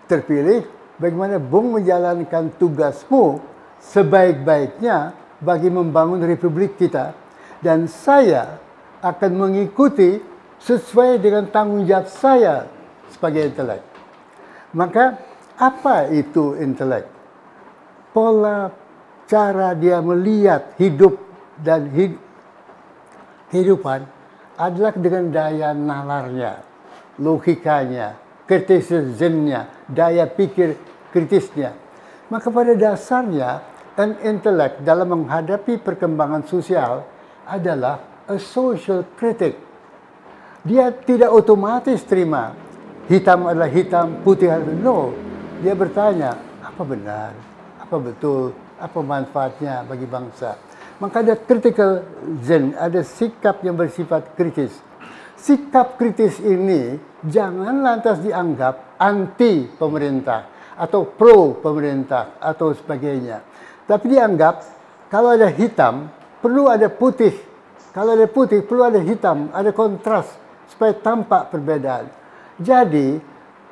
terpilih, 0.09 0.65
bagaimana 0.99 1.39
Bung 1.39 1.79
menjalankan 1.79 2.53
tugasmu 2.59 3.39
sebaik-baiknya 3.79 5.15
bagi 5.39 5.71
membangun 5.71 6.19
republik 6.21 6.75
kita 6.75 7.15
dan 7.63 7.87
saya 7.87 8.59
akan 8.99 9.31
mengikuti 9.35 10.19
sesuai 10.59 11.23
dengan 11.23 11.47
tanggung 11.47 11.87
jawab 11.87 12.11
saya 12.11 12.67
sebagai 13.07 13.47
intelek. 13.47 13.81
Maka 14.75 15.15
apa 15.55 16.11
itu 16.11 16.59
intelek? 16.59 17.07
Pola 18.11 18.67
cara 19.31 19.71
dia 19.71 20.03
melihat 20.03 20.75
hidup 20.75 21.15
dan 21.63 21.87
hid 21.95 22.19
kehidupan 23.49 24.03
adalah 24.59 24.93
dengan 24.93 25.31
daya 25.31 25.71
nalarnya, 25.71 26.59
logikanya, 27.15 28.19
kritisismnya, 28.43 29.87
daya 29.87 30.27
pikir 30.27 30.75
kritisnya. 31.11 31.75
Maka 32.29 32.49
pada 32.53 32.77
dasarnya, 32.77 33.65
an 33.99 34.15
intelek 34.23 34.85
dalam 34.85 35.11
menghadapi 35.11 35.81
perkembangan 35.81 36.45
sosial 36.45 37.03
adalah 37.43 38.23
a 38.29 38.37
social 38.37 39.03
critic. 39.17 39.57
Dia 40.63 40.93
tidak 40.93 41.33
otomatis 41.33 42.05
terima 42.05 42.53
hitam 43.09 43.49
adalah 43.49 43.67
hitam, 43.67 44.21
putih 44.21 44.53
adalah 44.53 44.77
no. 44.77 44.97
Dia 45.59 45.73
bertanya, 45.73 46.37
apa 46.61 46.81
benar, 46.85 47.33
apa 47.81 47.95
betul, 47.97 48.53
apa 48.77 48.99
manfaatnya 49.01 49.83
bagi 49.83 50.05
bangsa. 50.05 50.55
Maka 51.01 51.25
ada 51.25 51.35
critical 51.35 52.05
zen, 52.45 52.77
ada 52.77 53.01
sikap 53.01 53.65
yang 53.65 53.75
bersifat 53.75 54.37
kritis. 54.37 54.71
Sikap 55.39 55.97
kritis 55.97 56.37
ini 56.43 56.99
jangan 57.25 57.81
lantas 57.81 58.19
dianggap 58.19 58.99
anti 58.99 59.67
pemerintah 59.79 60.58
atau 60.79 61.03
pro 61.03 61.59
pemerintah 61.59 62.39
atau 62.39 62.71
sebagainya. 62.71 63.43
Tapi 63.83 64.15
dianggap 64.15 64.55
kalau 65.11 65.35
ada 65.35 65.51
hitam 65.51 66.07
perlu 66.39 66.71
ada 66.71 66.87
putih. 66.87 67.35
Kalau 67.91 68.15
ada 68.15 68.29
putih 68.31 68.63
perlu 68.63 68.87
ada 68.87 69.01
hitam, 69.03 69.51
ada 69.51 69.75
kontras 69.75 70.29
supaya 70.71 70.95
tampak 70.95 71.51
perbedaan. 71.51 72.07
Jadi 72.55 73.19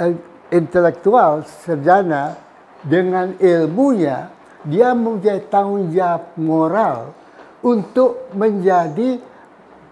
eh, 0.03 0.13
intelektual 0.51 1.47
sarjana 1.47 2.35
dengan 2.83 3.39
ilmunya 3.39 4.33
dia 4.67 4.91
mempunyai 4.91 5.47
tanggung 5.47 5.95
jawab 5.95 6.35
moral 6.35 7.15
untuk 7.63 8.27
menjadi 8.35 9.21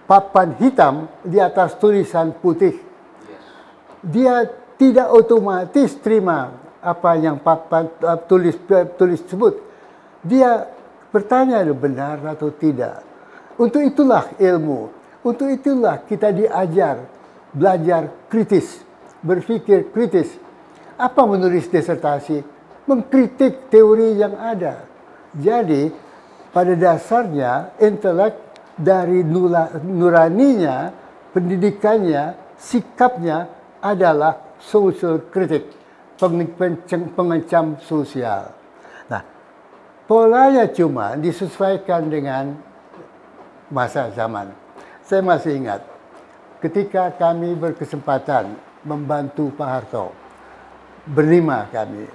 papan 0.03 0.57
hitam 0.59 1.07
di 1.23 1.39
atas 1.39 1.79
tulisan 1.79 2.35
putih. 2.35 2.75
Dia 4.03 4.45
tidak 4.75 5.09
otomatis 5.15 5.95
terima 6.03 6.64
apa 6.85 7.17
yang 7.17 7.41
papan 7.41 7.89
uh, 8.05 8.21
tulis 8.21 8.53
tulis 8.95 9.25
sebut. 9.25 9.57
Dia 10.21 10.69
bertanya 11.09 11.65
benar 11.73 12.21
atau 12.21 12.53
tidak. 12.53 13.01
Untuk 13.57 13.81
itulah 13.81 14.29
ilmu. 14.37 14.93
Untuk 15.25 15.49
itulah 15.49 16.05
kita 16.05 16.29
diajar 16.29 17.01
belajar 17.49 18.13
kritis, 18.29 18.85
berpikir 19.25 19.89
kritis. 19.89 20.29
Apa 21.01 21.25
menulis 21.25 21.65
disertasi? 21.65 22.55
mengkritik 22.85 23.69
teori 23.73 24.17
yang 24.17 24.37
ada. 24.37 24.85
Jadi 25.35 25.91
pada 26.53 26.73
dasarnya 26.77 27.75
intelek 27.81 28.37
dari 28.77 29.25
nuraninya, 29.83 30.93
pendidikannya, 31.35 32.55
sikapnya 32.55 33.51
adalah 33.83 34.55
social 34.61 35.19
critic, 35.27 35.67
pengecam 37.15 37.75
sosial. 37.83 38.51
Nah, 39.11 39.21
polanya 40.07 40.65
cuma 40.71 41.19
disesuaikan 41.19 42.07
dengan 42.07 42.55
masa 43.69 44.09
zaman. 44.15 44.51
Saya 45.05 45.21
masih 45.21 45.61
ingat 45.61 45.81
ketika 46.63 47.13
kami 47.13 47.53
berkesempatan 47.53 48.57
membantu 48.81 49.53
Pak 49.53 49.69
Harto, 49.69 50.13
berlima 51.05 51.69
kami, 51.69 52.09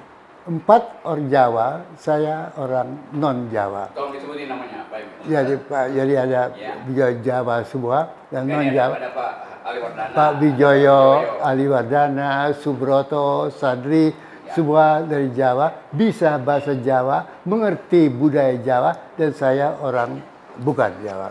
empat 0.49 1.07
orang 1.07 1.29
Jawa, 1.31 1.69
saya 1.95 2.51
orang 2.59 2.89
non 3.15 3.47
Jawa. 3.53 3.91
Tolong 3.95 4.17
disebutin 4.17 4.51
namanya 4.51 4.87
Pak 4.91 5.29
Jadi 5.29 5.55
Pak, 5.67 5.85
jadi 5.95 6.15
ada 6.27 6.43
ya. 6.57 7.09
Jawa 7.23 7.63
semua 7.63 8.11
dan 8.33 8.49
non 8.49 8.67
Jawa. 8.75 8.95
Ada 8.97 9.11
Pak 9.15 9.50
Aliwardana, 9.71 10.15
Pak 10.15 10.33
Wijoyo, 10.43 11.03
Aliwardana, 11.41 12.29
Subroto, 12.59 13.55
Sadri, 13.55 14.11
ya. 14.11 14.53
semua 14.53 15.01
dari 15.07 15.31
Jawa, 15.31 15.91
bisa 15.95 16.35
bahasa 16.43 16.75
Jawa, 16.75 17.43
mengerti 17.47 18.11
budaya 18.11 18.59
Jawa, 18.59 19.15
dan 19.15 19.31
saya 19.33 19.79
orang 19.79 20.19
bukan 20.59 20.91
Jawa. 21.07 21.31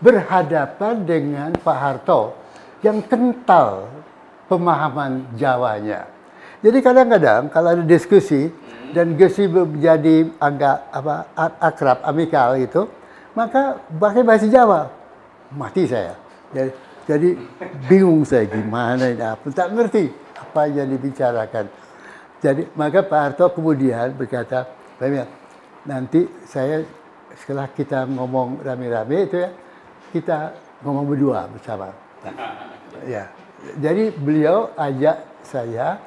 Berhadapan 0.00 1.04
dengan 1.04 1.50
Pak 1.56 1.76
Harto 1.76 2.36
yang 2.80 3.00
kental 3.04 3.88
pemahaman 4.48 5.36
Jawanya 5.36 6.16
jadi 6.66 6.78
kadang-kadang 6.80 7.52
kalau 7.52 7.68
ada 7.76 7.84
diskusi 7.84 8.48
dan 8.96 9.14
diskusi 9.14 9.46
menjadi 9.46 10.26
agak 10.40 10.88
apa 10.88 11.14
akrab, 11.60 11.98
amikal 12.02 12.56
itu, 12.56 12.88
maka 13.38 13.78
pakai 13.86 14.22
bahasa 14.24 14.48
Jawa. 14.48 14.88
Mati 15.52 15.86
saya. 15.86 16.18
Jadi, 16.50 16.74
jadi 17.06 17.38
bingung 17.86 18.26
saya 18.26 18.50
gimana 18.50 19.14
ini 19.14 19.22
apa, 19.22 19.46
tak 19.54 19.70
ngerti 19.70 20.10
apa 20.34 20.66
yang 20.66 20.90
dibicarakan. 20.90 21.70
Jadi 22.42 22.66
maka 22.74 23.06
Pak 23.06 23.20
Harto 23.22 23.46
kemudian 23.54 24.10
berkata, 24.18 24.66
nanti 25.86 26.26
saya 26.42 26.82
setelah 27.38 27.70
kita 27.70 28.10
ngomong 28.10 28.58
rame-rame 28.58 29.30
itu 29.30 29.38
ya, 29.38 29.50
kita 30.10 30.38
ngomong 30.82 31.06
berdua 31.06 31.46
bersama. 31.46 31.94
Nah, 32.26 32.34
ya, 33.14 33.30
jadi 33.78 34.10
beliau 34.10 34.74
ajak 34.74 35.46
saya 35.46 36.02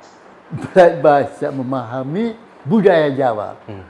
bahasa 0.99 1.47
memahami 1.47 2.35
budaya 2.67 3.07
Jawa. 3.15 3.55
Hmm. 3.71 3.83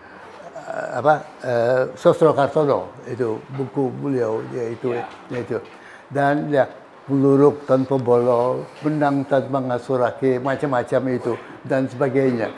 Uh, 0.70 0.88
apa 1.02 1.14
uh, 1.42 1.82
Sosro 1.98 2.38
Kartono 2.38 2.94
itu 3.10 3.42
buku 3.58 3.90
beliau 3.90 4.46
yaitu 4.54 4.94
ya. 4.94 5.10
yaitu 5.34 5.58
dan 6.14 6.46
ya 6.54 6.70
peluruk 7.10 7.66
tanpa 7.66 7.98
bolol, 7.98 8.70
benang 8.86 9.26
tanpa 9.26 9.58
ngasurake, 9.58 10.38
macam-macam 10.38 11.02
itu 11.10 11.34
dan 11.66 11.90
sebagainya. 11.90 12.54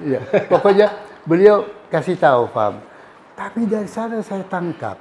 Ya, 0.00 0.24
pokoknya 0.48 0.88
beliau 1.28 1.68
kasih 1.92 2.16
tahu 2.16 2.48
paham. 2.48 2.80
Tapi 3.36 3.68
dari 3.68 3.84
sana 3.84 4.24
saya 4.24 4.48
tangkap 4.48 4.96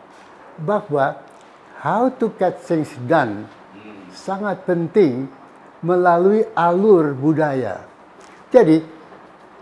bahwa 0.60 1.24
how 1.80 2.12
to 2.12 2.36
get 2.36 2.60
things 2.60 2.92
done 3.08 3.48
sangat 4.12 4.68
penting 4.68 5.32
melalui 5.80 6.44
alur 6.52 7.16
budaya. 7.16 7.88
Jadi, 8.52 8.84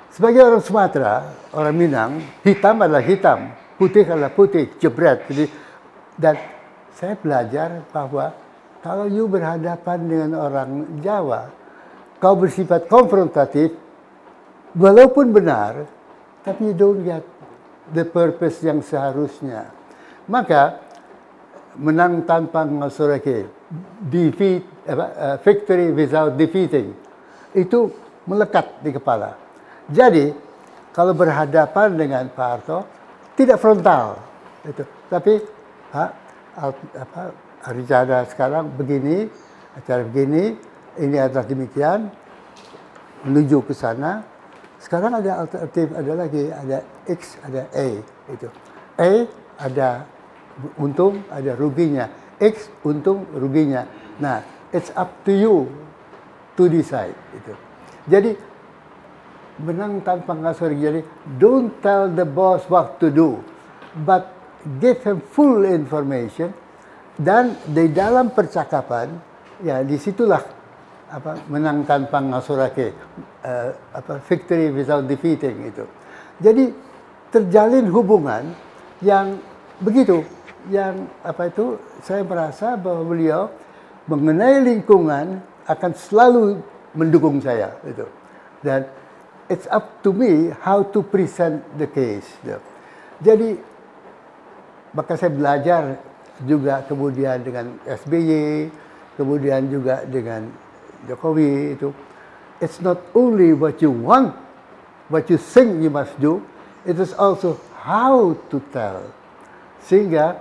sebagai 0.09 0.41
orang 0.41 0.63
Sumatera, 0.65 1.13
orang 1.53 1.75
Minang, 1.77 2.11
hitam 2.41 2.81
adalah 2.81 3.05
hitam, 3.05 3.53
putih 3.77 4.03
adalah 4.09 4.33
putih, 4.33 4.73
jebret. 4.81 5.23
Jadi, 5.29 5.45
dan 6.17 6.35
saya 6.97 7.15
belajar 7.15 7.85
bahwa 7.93 8.33
kalau 8.79 9.05
you 9.11 9.27
berhadapan 9.27 9.99
dengan 10.07 10.31
orang 10.39 10.99
Jawa, 11.03 11.51
kau 12.19 12.35
bersifat 12.39 12.87
konfrontatif, 12.87 13.75
walaupun 14.75 15.35
benar, 15.35 15.83
tapi 16.43 16.71
you 16.71 16.75
don't 16.75 17.03
get 17.03 17.23
the 17.91 18.07
purpose 18.07 18.63
yang 18.63 18.79
seharusnya. 18.79 19.71
Maka, 20.29 20.79
menang 21.75 22.23
tanpa 22.23 22.63
ngasurake, 22.63 23.49
defeat, 24.07 24.63
uh, 24.87 25.35
victory 25.43 25.91
without 25.91 26.35
defeating, 26.39 26.95
itu 27.51 27.91
melekat 28.29 28.79
di 28.79 28.93
kepala. 28.93 29.33
Jadi 29.89 30.31
kalau 30.93 31.17
berhadapan 31.17 31.97
dengan 31.97 32.23
Pak 32.29 32.47
Harto 32.47 32.79
tidak 33.33 33.57
frontal, 33.57 34.19
itu. 34.67 34.83
Tapi 35.09 35.33
ha, 35.95 36.05
apa, 36.93 37.21
rencana 37.69 38.25
sekarang 38.25 38.73
begini, 38.73 39.29
acara 39.77 40.03
begini, 40.03 40.58
ini 40.99 41.17
adalah 41.17 41.45
demikian, 41.45 42.10
menuju 43.23 43.63
ke 43.63 43.73
sana. 43.77 44.25
Sekarang 44.79 45.15
ada 45.15 45.43
alternatif, 45.43 45.91
ada 45.91 46.12
lagi, 46.15 46.43
ada 46.49 46.77
X, 47.05 47.36
ada 47.43 47.67
A. 47.75 47.88
Itu. 48.32 48.47
A 48.95 49.12
ada 49.60 50.08
untung, 50.79 51.23
ada 51.27 51.51
ruginya. 51.55 52.08
X 52.39 52.71
untung, 52.88 53.27
ruginya. 53.36 53.84
Nah, 54.23 54.39
it's 54.71 54.91
up 54.95 55.12
to 55.27 55.36
you 55.36 55.67
to 56.55 56.71
decide. 56.71 57.15
Itu. 57.36 57.53
Jadi 58.08 58.32
menang 59.60 59.99
tanpa 59.99 60.32
ngasur 60.32 60.71
jadi 60.71 61.03
don't 61.36 61.75
tell 61.84 62.08
the 62.08 62.23
boss 62.23 62.63
what 62.71 62.95
to 62.95 63.12
do 63.12 63.43
but 64.08 64.32
give 64.79 65.03
him 65.03 65.19
full 65.19 65.67
information 65.67 66.55
dan 67.19 67.60
di 67.67 67.91
dalam 67.91 68.32
percakapan 68.32 69.12
ya 69.60 69.84
di 69.84 69.99
situlah 69.99 70.39
apa 71.10 71.36
menang 71.51 71.84
tanpa 71.84 72.23
ngasurake 72.23 72.95
uh, 73.43 73.69
apa 73.91 74.23
victory 74.23 74.71
without 74.71 75.03
defeating 75.03 75.67
itu 75.67 75.84
jadi 76.39 76.71
terjalin 77.27 77.91
hubungan 77.91 78.55
yang 79.03 79.36
begitu 79.84 80.23
yang 80.67 81.08
apa 81.23 81.47
itu 81.47 81.79
saya 82.03 82.23
merasa 82.23 82.75
bahwa 82.75 83.03
beliau 83.08 83.47
mengenai 84.10 84.60
lingkungan 84.65 85.39
akan 85.69 85.91
selalu 85.93 86.60
mendukung 86.97 87.38
saya 87.39 87.77
itu. 87.86 88.03
Dan 88.65 88.89
it's 89.47 89.69
up 89.69 90.01
to 90.03 90.12
me 90.12 90.51
how 90.65 90.82
to 90.82 90.99
present 91.05 91.62
the 91.77 91.88
case. 91.88 92.27
Gitu. 92.41 92.60
Jadi 93.23 93.49
maka 94.91 95.13
saya 95.15 95.32
belajar 95.32 96.01
juga 96.47 96.86
kemudian 96.88 97.43
dengan 97.43 97.75
SBY, 97.84 98.69
kemudian 99.19 99.67
juga 99.67 100.04
dengan 100.08 100.47
Jokowi 101.08 101.75
itu. 101.75 101.91
It's 102.60 102.84
not 102.84 102.99
only 103.15 103.56
what 103.56 103.80
you 103.80 103.91
want, 103.91 104.36
what 105.08 105.32
you 105.32 105.39
think 105.39 105.80
you 105.80 105.91
must 105.91 106.15
do, 106.19 106.43
it 106.84 106.99
is 106.99 107.15
also 107.15 107.56
how 107.80 108.36
to 108.52 108.60
tell. 108.75 109.08
Sehingga 109.84 110.36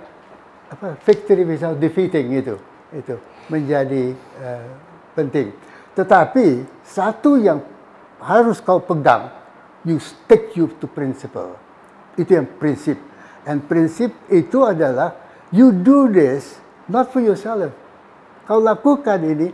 apa, 0.69 0.99
victory 1.07 1.47
without 1.47 1.79
defeating 1.79 2.35
itu 2.35 2.59
itu 2.91 3.15
menjadi 3.47 4.13
uh, 4.41 4.69
penting. 5.15 5.55
Tetapi 5.95 6.67
satu 6.85 7.39
yang 7.39 7.63
harus 8.19 8.59
kau 8.59 8.83
pegang, 8.83 9.31
you 9.87 9.97
stick 9.97 10.53
you 10.53 10.67
to 10.77 10.85
principle. 10.85 11.55
Itu 12.19 12.35
yang 12.35 12.47
prinsip. 12.59 12.99
And 13.47 13.63
prinsip 13.63 14.11
itu 14.27 14.61
adalah 14.67 15.15
you 15.49 15.71
do 15.71 16.09
this 16.09 16.57
not 16.89 17.13
for 17.13 17.21
yourself. 17.21 17.73
Kau 18.49 18.57
lakukan 18.57 19.21
ini 19.21 19.53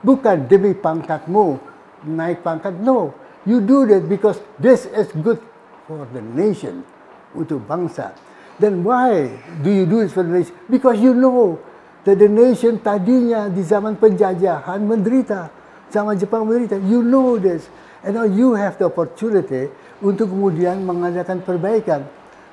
bukan 0.00 0.46
demi 0.46 0.70
pangkatmu, 0.72 1.58
naik 2.06 2.46
pangkat. 2.46 2.78
No, 2.78 3.10
you 3.42 3.58
do 3.58 3.82
that 3.90 4.06
because 4.06 4.38
this 4.62 4.86
is 4.94 5.10
good 5.18 5.42
for 5.90 6.06
the 6.14 6.22
nation, 6.22 6.86
untuk 7.34 7.62
bangsa. 7.66 8.14
Then 8.56 8.86
why 8.86 9.36
do 9.60 9.68
you 9.68 9.84
do 9.84 10.00
it 10.00 10.14
for 10.14 10.22
the 10.22 10.40
nation? 10.40 10.54
Because 10.70 10.96
you 11.02 11.12
know 11.12 11.58
that 12.06 12.16
the 12.16 12.30
nation 12.30 12.78
tadinya 12.80 13.50
di 13.50 13.60
zaman 13.60 13.98
penjajahan 13.98 14.80
menderita. 14.80 15.50
Zaman 15.90 16.16
Jepang 16.16 16.46
menderita. 16.48 16.80
You 16.80 17.02
know 17.02 17.36
this. 17.36 17.68
And 18.06 18.14
now 18.14 18.24
you 18.24 18.54
have 18.54 18.78
the 18.78 18.86
opportunity 18.86 19.68
untuk 19.98 20.30
kemudian 20.30 20.86
mengadakan 20.86 21.42
perbaikan. 21.42 22.06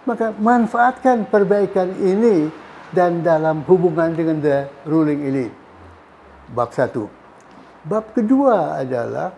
Maka 0.04 0.36
manfaatkan 0.36 1.30
perbaikan 1.30 1.96
ini 2.02 2.52
dan 2.94 3.26
dalam 3.26 3.66
hubungan 3.66 4.14
dengan 4.14 4.38
the 4.40 4.58
ruling 4.86 5.26
elite. 5.26 5.56
Bab 6.54 6.70
satu. 6.72 7.10
Bab 7.84 8.14
kedua 8.14 8.80
adalah 8.80 9.34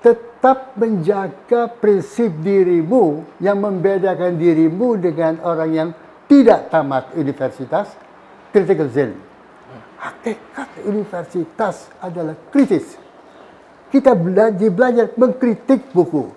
tetap 0.00 0.76
menjaga 0.76 1.68
prinsip 1.68 2.32
dirimu 2.40 3.24
yang 3.40 3.60
membedakan 3.60 4.36
dirimu 4.36 4.96
dengan 5.00 5.40
orang 5.44 5.70
yang 5.72 5.88
tidak 6.30 6.70
tamat 6.70 7.12
universitas, 7.18 7.90
critical 8.54 8.88
zen. 8.88 9.12
Hakikat 10.00 10.86
universitas 10.88 11.92
adalah 12.00 12.38
kritis. 12.48 12.96
Kita 13.90 14.14
belajar, 14.14 14.70
belajar 14.70 15.06
mengkritik 15.18 15.90
buku. 15.90 16.30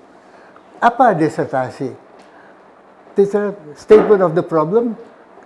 Apa 0.81 1.13
disertasi? 1.15 1.93
Statement 3.77 4.25
of 4.25 4.33
the 4.33 4.41
problem, 4.41 4.97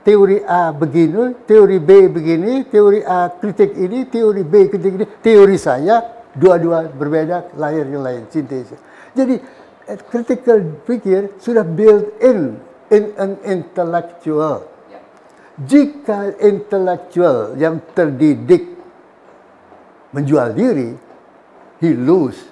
teori 0.08 0.40
A 0.48 0.72
begini, 0.72 1.36
teori 1.44 1.84
B 1.84 2.08
begini, 2.08 2.64
teori 2.72 3.04
A 3.04 3.28
kritik 3.28 3.76
ini, 3.76 4.08
teori 4.08 4.48
B 4.48 4.72
kritik 4.72 4.96
ini, 4.96 5.06
teori 5.20 5.60
saya, 5.60 6.24
dua-dua 6.32 6.88
berbeda, 6.88 7.52
lahir 7.60 7.84
yang 7.92 8.08
lain, 8.08 8.24
sintesis. 8.32 8.80
Jadi 9.12 9.36
eh, 9.84 10.00
critical 10.08 10.64
pikir 10.88 11.36
sudah 11.44 11.68
built 11.68 12.16
in 12.24 12.56
in 12.88 13.12
an 13.20 13.36
intellectual. 13.44 14.64
Jika 15.60 16.40
intellectual 16.40 17.60
yang 17.60 17.84
terdidik 17.92 18.80
menjual 20.16 20.56
diri, 20.56 20.96
he 21.84 21.92
lose 21.92 22.48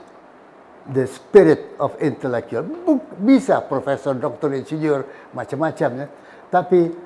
the 0.91 1.07
spirit 1.07 1.71
of 1.79 1.95
intellectual. 2.03 2.67
Bisa 3.15 3.63
profesor, 3.63 4.11
doktor, 4.19 4.51
insinyur, 4.51 5.31
macam-macam 5.31 5.89
ya. 6.03 6.07
Tapi 6.49 7.04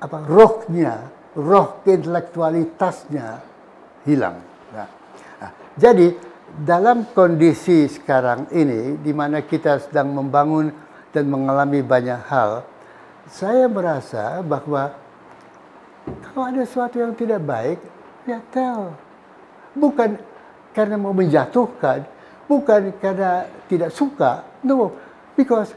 apa 0.00 0.18
rohnya, 0.24 1.12
roh 1.36 1.84
intelektualitasnya 1.84 3.44
hilang. 4.08 4.40
Jadi 5.76 6.12
dalam 6.50 7.06
kondisi 7.14 7.86
sekarang 7.86 8.50
ini 8.50 8.98
di 8.98 9.12
mana 9.14 9.40
kita 9.44 9.80
sedang 9.80 10.12
membangun 10.12 10.72
dan 11.14 11.24
mengalami 11.30 11.80
banyak 11.80 12.20
hal, 12.26 12.66
saya 13.30 13.70
merasa 13.70 14.42
bahwa 14.42 14.90
kalau 16.26 16.42
ada 16.50 16.62
sesuatu 16.66 16.98
yang 16.98 17.14
tidak 17.14 17.40
baik, 17.44 17.78
ya 18.26 18.42
tell. 18.50 18.92
Bukan 19.78 20.18
karena 20.74 20.98
mau 20.98 21.14
menjatuhkan, 21.14 22.02
bukan 22.50 22.90
karena 22.98 23.46
tidak 23.70 23.94
suka, 23.94 24.42
no, 24.66 24.90
because 25.38 25.70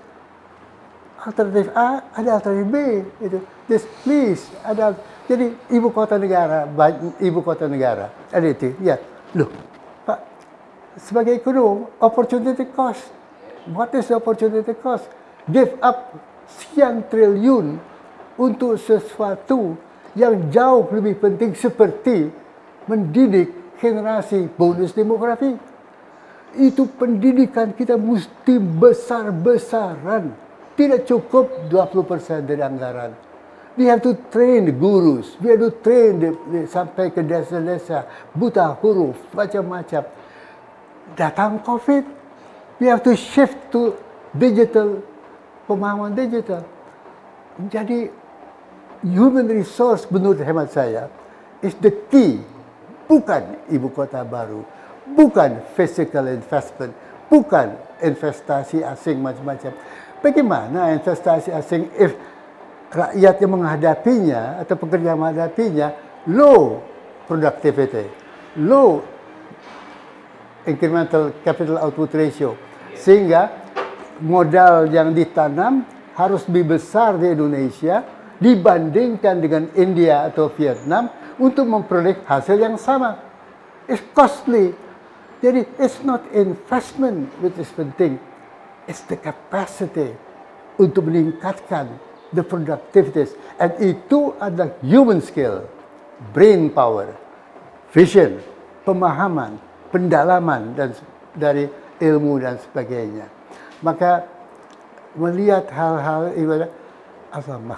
alternatif 1.24 1.72
A 1.72 2.04
ada 2.12 2.30
alternatif 2.38 2.68
B 2.68 2.76
itu 3.24 3.40
this 3.72 3.84
please 4.04 4.44
ada 4.64 4.96
jadi 5.26 5.56
ibu 5.72 5.88
kota 5.90 6.20
negara 6.20 6.68
ibu 7.24 7.40
kota 7.40 7.66
negara 7.72 8.12
ada 8.30 8.48
itu 8.48 8.76
ya 8.84 9.00
loh 9.34 9.74
sebagai 11.00 11.42
ekonom, 11.42 11.90
opportunity 11.98 12.70
cost. 12.70 13.10
What 13.70 13.96
is 13.96 14.12
the 14.12 14.20
opportunity 14.20 14.76
cost? 14.78 15.08
Give 15.48 15.74
up 15.80 16.14
sekian 16.46 17.08
triliun 17.08 17.80
untuk 18.38 18.78
sesuatu 18.78 19.80
yang 20.14 20.52
jauh 20.54 20.86
lebih 20.94 21.18
penting 21.18 21.58
seperti 21.58 22.30
mendidik 22.86 23.80
generasi 23.80 24.52
bonus 24.54 24.94
demografi. 24.94 25.56
Itu 26.54 26.86
pendidikan 26.86 27.74
kita 27.74 27.98
mesti 27.98 28.62
besar-besaran. 28.62 30.30
Tidak 30.74 31.06
cukup 31.06 31.70
20% 31.70 32.50
dari 32.50 32.62
anggaran. 32.66 33.14
We 33.74 33.90
have 33.90 34.06
to 34.06 34.14
train 34.30 34.70
the 34.70 34.76
gurus. 34.76 35.34
We 35.42 35.54
have 35.54 35.62
to 35.62 35.74
train 35.82 36.22
the, 36.22 36.38
the, 36.50 36.60
sampai 36.70 37.10
ke 37.10 37.26
desa-desa. 37.26 38.06
Buta 38.34 38.70
huruf, 38.78 39.18
macam-macam 39.34 40.06
datang 41.18 41.62
COVID. 41.62 42.06
We 42.78 42.90
have 42.90 43.02
to 43.06 43.18
shift 43.18 43.58
to 43.74 43.98
digital, 44.34 45.02
pemahaman 45.66 46.14
digital. 46.14 46.66
Jadi 47.70 48.10
human 49.06 49.46
resource 49.50 50.10
menurut 50.10 50.42
hemat 50.42 50.74
saya 50.74 51.10
is 51.62 51.78
the 51.82 51.94
key. 52.10 52.42
Bukan 53.06 53.70
ibu 53.70 53.92
kota 53.94 54.24
baru, 54.26 54.64
bukan 55.06 55.62
physical 55.76 56.32
investment, 56.32 56.96
bukan 57.28 57.76
investasi 58.00 58.82
asing 58.82 59.20
macam-macam. 59.20 59.76
Bagaimana 60.24 60.96
investasi 60.96 61.52
asing 61.52 61.92
if 62.00 62.16
rakyat 62.96 63.44
yang 63.44 63.60
menghadapinya 63.60 64.64
atau 64.64 64.80
pekerja 64.80 65.20
menghadapinya 65.20 65.92
low 66.32 66.80
productivity, 67.28 68.08
low 68.56 69.04
incremental 70.64 71.36
capital 71.44 71.76
output 71.84 72.16
ratio. 72.16 72.56
Sehingga 72.96 73.52
modal 74.24 74.88
yang 74.88 75.12
ditanam 75.12 75.84
harus 76.16 76.48
lebih 76.48 76.80
besar 76.80 77.20
di 77.20 77.28
Indonesia 77.28 78.06
dibandingkan 78.40 79.44
dengan 79.44 79.68
India 79.76 80.32
atau 80.32 80.48
Vietnam 80.56 81.12
untuk 81.36 81.68
memperoleh 81.68 82.24
hasil 82.24 82.56
yang 82.56 82.80
sama. 82.80 83.20
It's 83.92 84.00
costly. 84.16 84.72
Jadi 85.44 85.68
it's 85.76 86.00
not 86.08 86.24
investment 86.32 87.28
which 87.44 87.60
is 87.60 87.68
penting. 87.76 88.16
It's 88.90 89.04
the 89.08 89.16
capacity 89.16 90.12
untuk 90.76 91.08
meningkatkan 91.08 91.96
the 92.36 92.44
productivities. 92.44 93.38
And 93.62 93.72
itu 93.80 94.36
adalah 94.42 94.76
human 94.84 95.24
skill, 95.24 95.70
brain 96.36 96.74
power, 96.74 97.14
vision, 97.94 98.42
pemahaman, 98.84 99.62
pendalaman 99.94 100.76
dan 100.76 100.92
dari 101.38 101.70
ilmu 102.02 102.42
dan 102.42 102.60
sebagainya. 102.60 103.30
Maka 103.80 104.26
melihat 105.14 105.70
hal-hal 105.70 106.34
ibadah 106.34 106.70
apa 107.34 107.78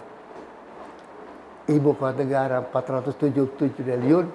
ibu 1.71 1.91
kota 1.97 2.21
negara 2.21 2.61
477 2.61 3.75
triliun 3.81 4.25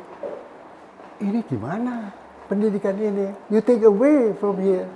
ini 1.23 1.39
gimana 1.47 2.11
pendidikan 2.51 2.97
ini 2.99 3.31
you 3.53 3.61
take 3.63 3.85
away 3.87 4.35
from 4.37 4.59
here 4.59 4.89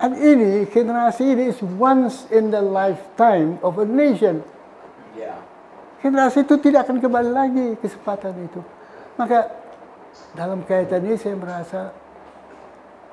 and 0.00 0.12
ini 0.16 0.68
generasi 0.68 1.36
ini 1.36 1.44
is 1.52 1.60
once 1.80 2.28
in 2.28 2.52
the 2.52 2.60
lifetime 2.60 3.56
of 3.64 3.80
a 3.80 3.86
nation. 3.86 4.44
Generasi 6.06 6.46
itu 6.46 6.54
tidak 6.62 6.86
akan 6.86 7.02
kembali 7.02 7.30
lagi 7.34 7.66
kesempatan 7.82 8.36
itu. 8.46 8.60
Maka 9.18 9.50
dalam 10.36 10.62
kaitan 10.62 11.02
ini 11.02 11.16
saya 11.18 11.34
merasa 11.34 11.90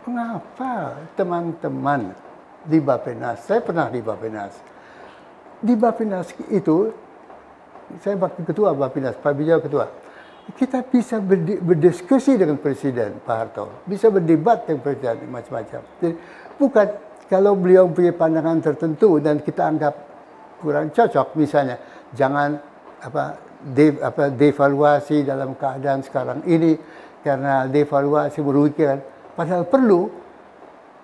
mengapa 0.03 0.99
teman-teman 1.15 2.11
di 2.67 2.77
Bapenas, 2.83 3.47
saya 3.47 3.63
pernah 3.63 3.87
di 3.87 4.03
Bapenas, 4.03 4.53
di 5.63 5.73
Bapenas 5.79 6.31
itu 6.51 6.91
saya 8.03 8.19
waktu 8.19 8.43
ketua 8.43 8.75
Bapenas, 8.75 9.15
Pak 9.15 9.33
Bijau 9.35 9.63
ketua, 9.63 9.87
kita 10.51 10.83
bisa 10.83 11.23
berdiskusi 11.63 12.35
dengan 12.35 12.59
Presiden 12.59 13.23
Pak 13.23 13.35
Harto, 13.35 13.65
bisa 13.87 14.11
berdebat 14.11 14.67
dengan 14.67 14.83
Presiden 14.83 15.31
macam-macam. 15.31 15.81
Jadi 16.03 16.13
bukan 16.59 16.87
kalau 17.31 17.55
beliau 17.55 17.87
punya 17.87 18.11
pandangan 18.11 18.59
tertentu 18.59 19.23
dan 19.23 19.39
kita 19.39 19.63
anggap 19.63 19.95
kurang 20.59 20.91
cocok, 20.91 21.35
misalnya 21.39 21.79
jangan 22.11 22.59
apa, 22.99 23.39
de, 23.63 23.95
apa 24.03 24.31
devaluasi 24.31 25.23
dalam 25.23 25.55
keadaan 25.55 26.03
sekarang 26.03 26.43
ini 26.47 26.75
karena 27.23 27.67
devaluasi 27.67 28.43
merugikan, 28.43 28.99
padahal 29.35 29.63
perlu. 29.67 30.11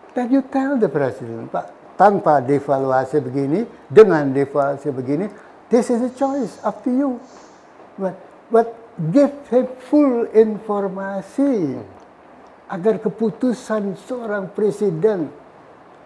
Then 0.10 0.34
you 0.34 0.41
tell 0.49 0.75
the 0.75 0.89
president, 0.89 1.54
Pak, 1.54 1.95
tanpa 1.95 2.43
devaluasi 2.43 3.23
begini, 3.23 3.63
dengan 3.88 4.36
devaluasi 4.36 4.89
begini, 4.91 5.30
this 5.71 5.88
is 5.93 6.02
a 6.02 6.12
choice 6.12 6.60
up 6.65 6.82
to 6.84 6.91
you. 6.91 7.21
But, 7.95 8.17
but 8.49 8.67
give 9.12 9.31
him 9.47 9.67
full 9.88 10.27
informasi 10.35 11.79
agar 12.69 12.99
keputusan 12.99 13.95
seorang 13.95 14.51
presiden 14.51 15.31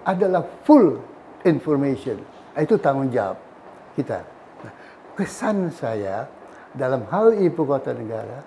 adalah 0.05 0.45
full 0.63 1.01
information. 1.43 2.21
Itu 2.53 2.77
tanggung 2.77 3.09
jawab 3.09 3.41
kita. 3.97 4.21
Nah, 4.63 4.73
kesan 5.17 5.73
saya 5.73 6.29
dalam 6.71 7.09
hal 7.09 7.33
ibu 7.41 7.65
kota 7.65 7.91
negara, 7.91 8.45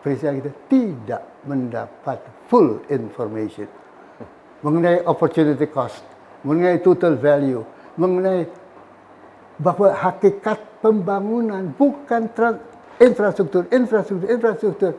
presiden 0.00 0.40
kita 0.40 0.52
tidak 0.66 1.22
mendapat 1.44 2.18
full 2.48 2.80
information 2.88 3.68
mengenai 4.64 5.04
opportunity 5.04 5.68
cost, 5.68 6.00
mengenai 6.40 6.80
total 6.80 7.20
value, 7.20 7.60
mengenai 8.00 8.48
bahwa 9.60 9.92
hakikat 9.92 10.56
pembangunan 10.80 11.68
bukan 11.76 12.32
infrastruktur, 12.98 13.66
infrastruktur, 13.70 14.28
infrastruktur. 14.30 14.92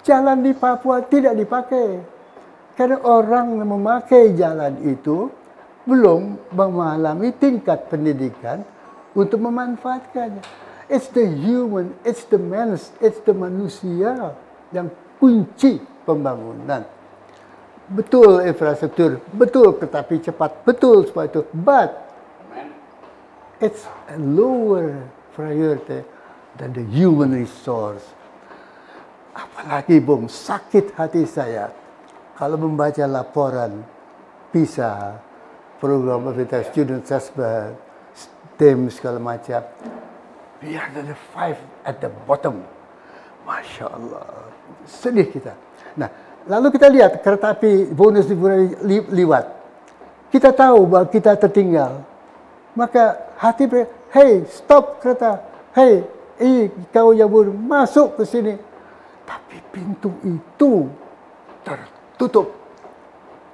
Jalan 0.00 0.40
di 0.40 0.52
Papua 0.56 1.04
tidak 1.04 1.36
dipakai. 1.36 2.00
Karena 2.76 2.96
orang 3.04 3.60
yang 3.60 3.68
memakai 3.76 4.32
jalan 4.32 4.80
itu 4.80 5.28
belum 5.84 6.40
mengalami 6.56 7.28
tingkat 7.36 7.92
pendidikan 7.92 8.64
untuk 9.12 9.44
memanfaatkannya. 9.44 10.40
It's 10.90 11.06
the 11.12 11.22
human, 11.22 11.94
it's 12.02 12.24
the 12.26 12.40
man, 12.40 12.74
it's 12.98 13.20
the 13.22 13.34
manusia 13.36 14.34
yang 14.72 14.88
kunci 15.20 15.78
pembangunan. 16.08 16.82
Betul 17.90 18.48
infrastruktur, 18.48 19.20
betul 19.34 19.76
kereta 19.76 20.00
api 20.00 20.16
cepat, 20.22 20.64
betul 20.64 21.04
semua 21.04 21.28
itu. 21.28 21.44
But 21.52 21.90
it's 23.60 23.84
a 24.08 24.16
lower 24.16 25.04
priority 25.36 26.06
than 26.60 26.76
the 26.76 26.84
human 26.84 27.32
resource. 27.32 28.04
Apalagi 29.32 29.96
bung, 30.04 30.28
sakit 30.28 30.92
hati 30.92 31.24
saya 31.24 31.72
kalau 32.36 32.60
membaca 32.60 33.00
laporan 33.08 33.80
PISA, 34.52 35.16
program 35.80 36.28
pemerintah 36.28 36.60
student 36.68 37.00
assessment, 37.00 37.72
STEM 38.12 38.92
segala 38.92 39.16
macam. 39.16 39.64
We 40.60 40.76
are 40.76 40.92
the 40.92 41.16
five 41.32 41.56
at 41.88 42.04
the 42.04 42.12
bottom. 42.28 42.60
Masya 43.48 43.88
Allah. 43.88 44.52
Sedih 44.84 45.32
kita. 45.32 45.56
Nah, 45.96 46.12
lalu 46.44 46.76
kita 46.76 46.92
lihat 46.92 47.24
kereta 47.24 47.56
api 47.56 47.88
bonus 47.96 48.28
li, 48.28 49.00
liwat. 49.08 49.46
Kita 50.28 50.52
tahu 50.52 50.84
bahwa 50.84 51.08
kita 51.08 51.32
tertinggal. 51.40 52.04
Maka 52.76 53.32
hati 53.40 53.64
ber, 53.64 53.88
hey 54.12 54.44
stop 54.46 55.00
kereta, 55.00 55.40
hey 55.72 56.04
eh 56.40 56.72
kau 56.88 57.12
yang 57.12 57.28
boleh 57.28 57.52
masuk 57.52 58.16
ke 58.16 58.24
sini. 58.24 58.56
Tapi 59.28 59.56
pintu 59.70 60.10
itu 60.24 60.88
tertutup. 61.62 62.48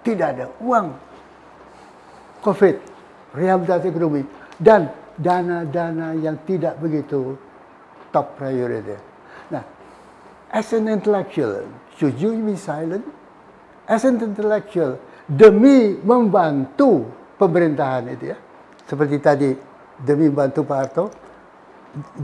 Tidak 0.06 0.28
ada 0.30 0.46
uang. 0.62 0.88
Covid, 2.40 2.78
rehabilitasi 3.34 3.90
ekonomi, 3.90 4.22
dan 4.54 4.86
dana-dana 5.18 6.14
yang 6.14 6.38
tidak 6.46 6.78
begitu 6.78 7.34
top 8.14 8.38
priority. 8.38 8.94
Nah, 9.50 9.66
as 10.54 10.70
an 10.70 10.86
intellectual, 10.86 11.66
should 11.98 12.14
you 12.22 12.38
be 12.38 12.54
silent? 12.54 13.02
As 13.90 14.06
an 14.06 14.22
intellectual, 14.22 15.02
demi 15.26 15.98
membantu 15.98 17.10
pemerintahan 17.34 18.14
itu 18.14 18.30
ya, 18.30 18.38
seperti 18.86 19.16
tadi 19.18 19.50
demi 19.98 20.30
membantu 20.30 20.62
Pak 20.62 20.78
Harto, 20.78 21.04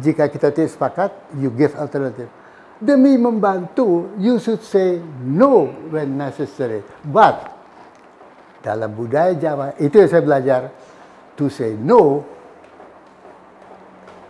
jika 0.01 0.29
kita 0.29 0.53
tidak 0.53 0.71
sepakat, 0.73 1.11
you 1.41 1.49
give 1.53 1.73
alternative. 1.77 2.29
Demi 2.83 3.15
membantu, 3.15 4.11
you 4.19 4.43
should 4.43 4.61
say 4.61 4.99
no 5.23 5.71
when 5.89 6.19
necessary. 6.19 6.83
But, 7.07 7.47
dalam 8.61 8.91
budaya 8.93 9.33
Jawa, 9.39 9.79
itu 9.79 10.03
yang 10.03 10.11
saya 10.11 10.23
belajar, 10.23 10.61
to 11.39 11.47
say 11.49 11.73
no, 11.79 12.27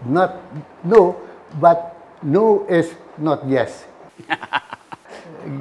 not 0.06 0.36
no, 0.84 1.16
but 1.56 1.96
no 2.22 2.68
is 2.68 2.92
not 3.18 3.42
yes. 3.48 3.88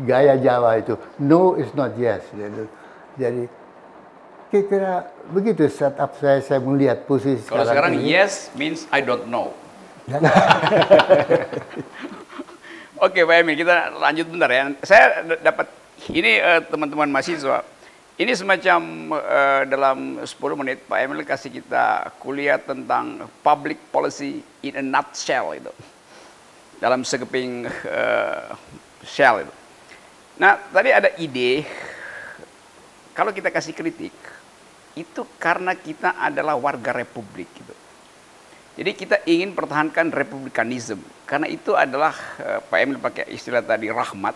Gaya 0.10 0.38
Jawa 0.38 0.78
itu, 0.78 1.00
no 1.24 1.58
is 1.58 1.72
not 1.74 1.96
yes. 1.96 2.22
Jadi, 3.18 3.48
kira-kira 4.52 5.10
begitu 5.32 5.64
setup 5.72 6.20
saya, 6.20 6.44
saya 6.44 6.60
melihat 6.60 7.08
posisi 7.08 7.48
Kalau 7.48 7.64
sekarang, 7.64 7.96
sekarang 7.96 8.04
yes 8.04 8.52
means 8.54 8.84
I 8.92 9.00
don't 9.00 9.32
know. 9.32 9.56
Oke 13.06 13.26
Pak 13.26 13.36
Emil, 13.42 13.58
kita 13.58 13.90
lanjut 13.98 14.30
bentar 14.30 14.50
ya. 14.54 14.70
Saya 14.86 15.26
dapat 15.42 15.68
ini 16.14 16.38
uh, 16.38 16.62
teman-teman 16.70 17.10
mahasiswa. 17.10 17.66
Ini 18.22 18.38
semacam 18.38 18.82
uh, 19.18 19.64
dalam 19.66 20.22
10 20.22 20.30
menit 20.62 20.86
Pak 20.86 21.00
Emil 21.02 21.26
kasih 21.26 21.50
kita 21.50 22.14
kuliah 22.22 22.62
tentang 22.62 23.26
public 23.42 23.82
policy 23.90 24.46
in 24.62 24.78
a 24.78 24.84
nutshell 24.86 25.58
itu. 25.58 25.74
Dalam 26.78 27.02
sekeping 27.02 27.66
uh, 27.90 28.54
shell 29.02 29.42
itu. 29.50 29.54
Nah, 30.38 30.62
tadi 30.70 30.90
ada 30.94 31.10
ide 31.18 31.66
kalau 33.18 33.34
kita 33.34 33.50
kasih 33.50 33.74
kritik 33.74 34.14
itu 34.94 35.22
karena 35.42 35.74
kita 35.74 36.22
adalah 36.22 36.54
warga 36.54 36.94
republik 36.94 37.50
gitu. 37.58 37.81
Jadi 38.82 38.98
kita 38.98 39.22
ingin 39.30 39.54
pertahankan 39.54 40.10
republikanisme 40.10 41.06
karena 41.30 41.46
itu 41.46 41.78
adalah 41.78 42.18
uh, 42.42 42.66
Pak 42.66 42.80
Emil 42.82 42.98
pakai 42.98 43.30
istilah 43.30 43.62
tadi 43.62 43.94
rahmat 43.94 44.34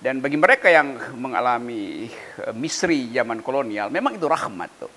dan 0.00 0.24
bagi 0.24 0.40
mereka 0.40 0.72
yang 0.72 0.96
mengalami 1.20 2.08
uh, 2.40 2.56
misteri 2.56 3.12
zaman 3.12 3.44
kolonial 3.44 3.92
memang 3.92 4.16
itu 4.16 4.24
rahmat 4.24 4.70
tuh. 4.80 4.88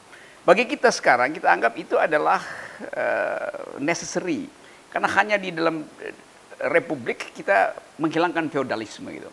Bagi 0.47 0.63
kita 0.71 0.87
sekarang 0.87 1.35
kita 1.35 1.51
anggap 1.51 1.75
itu 1.75 1.99
adalah 1.99 2.39
uh, 2.95 3.75
necessary 3.83 4.47
karena 4.87 5.11
hanya 5.19 5.35
di 5.35 5.51
dalam 5.51 5.83
republik 6.71 7.35
kita 7.35 7.75
menghilangkan 7.99 8.47
feodalisme 8.47 9.11
gitu. 9.11 9.27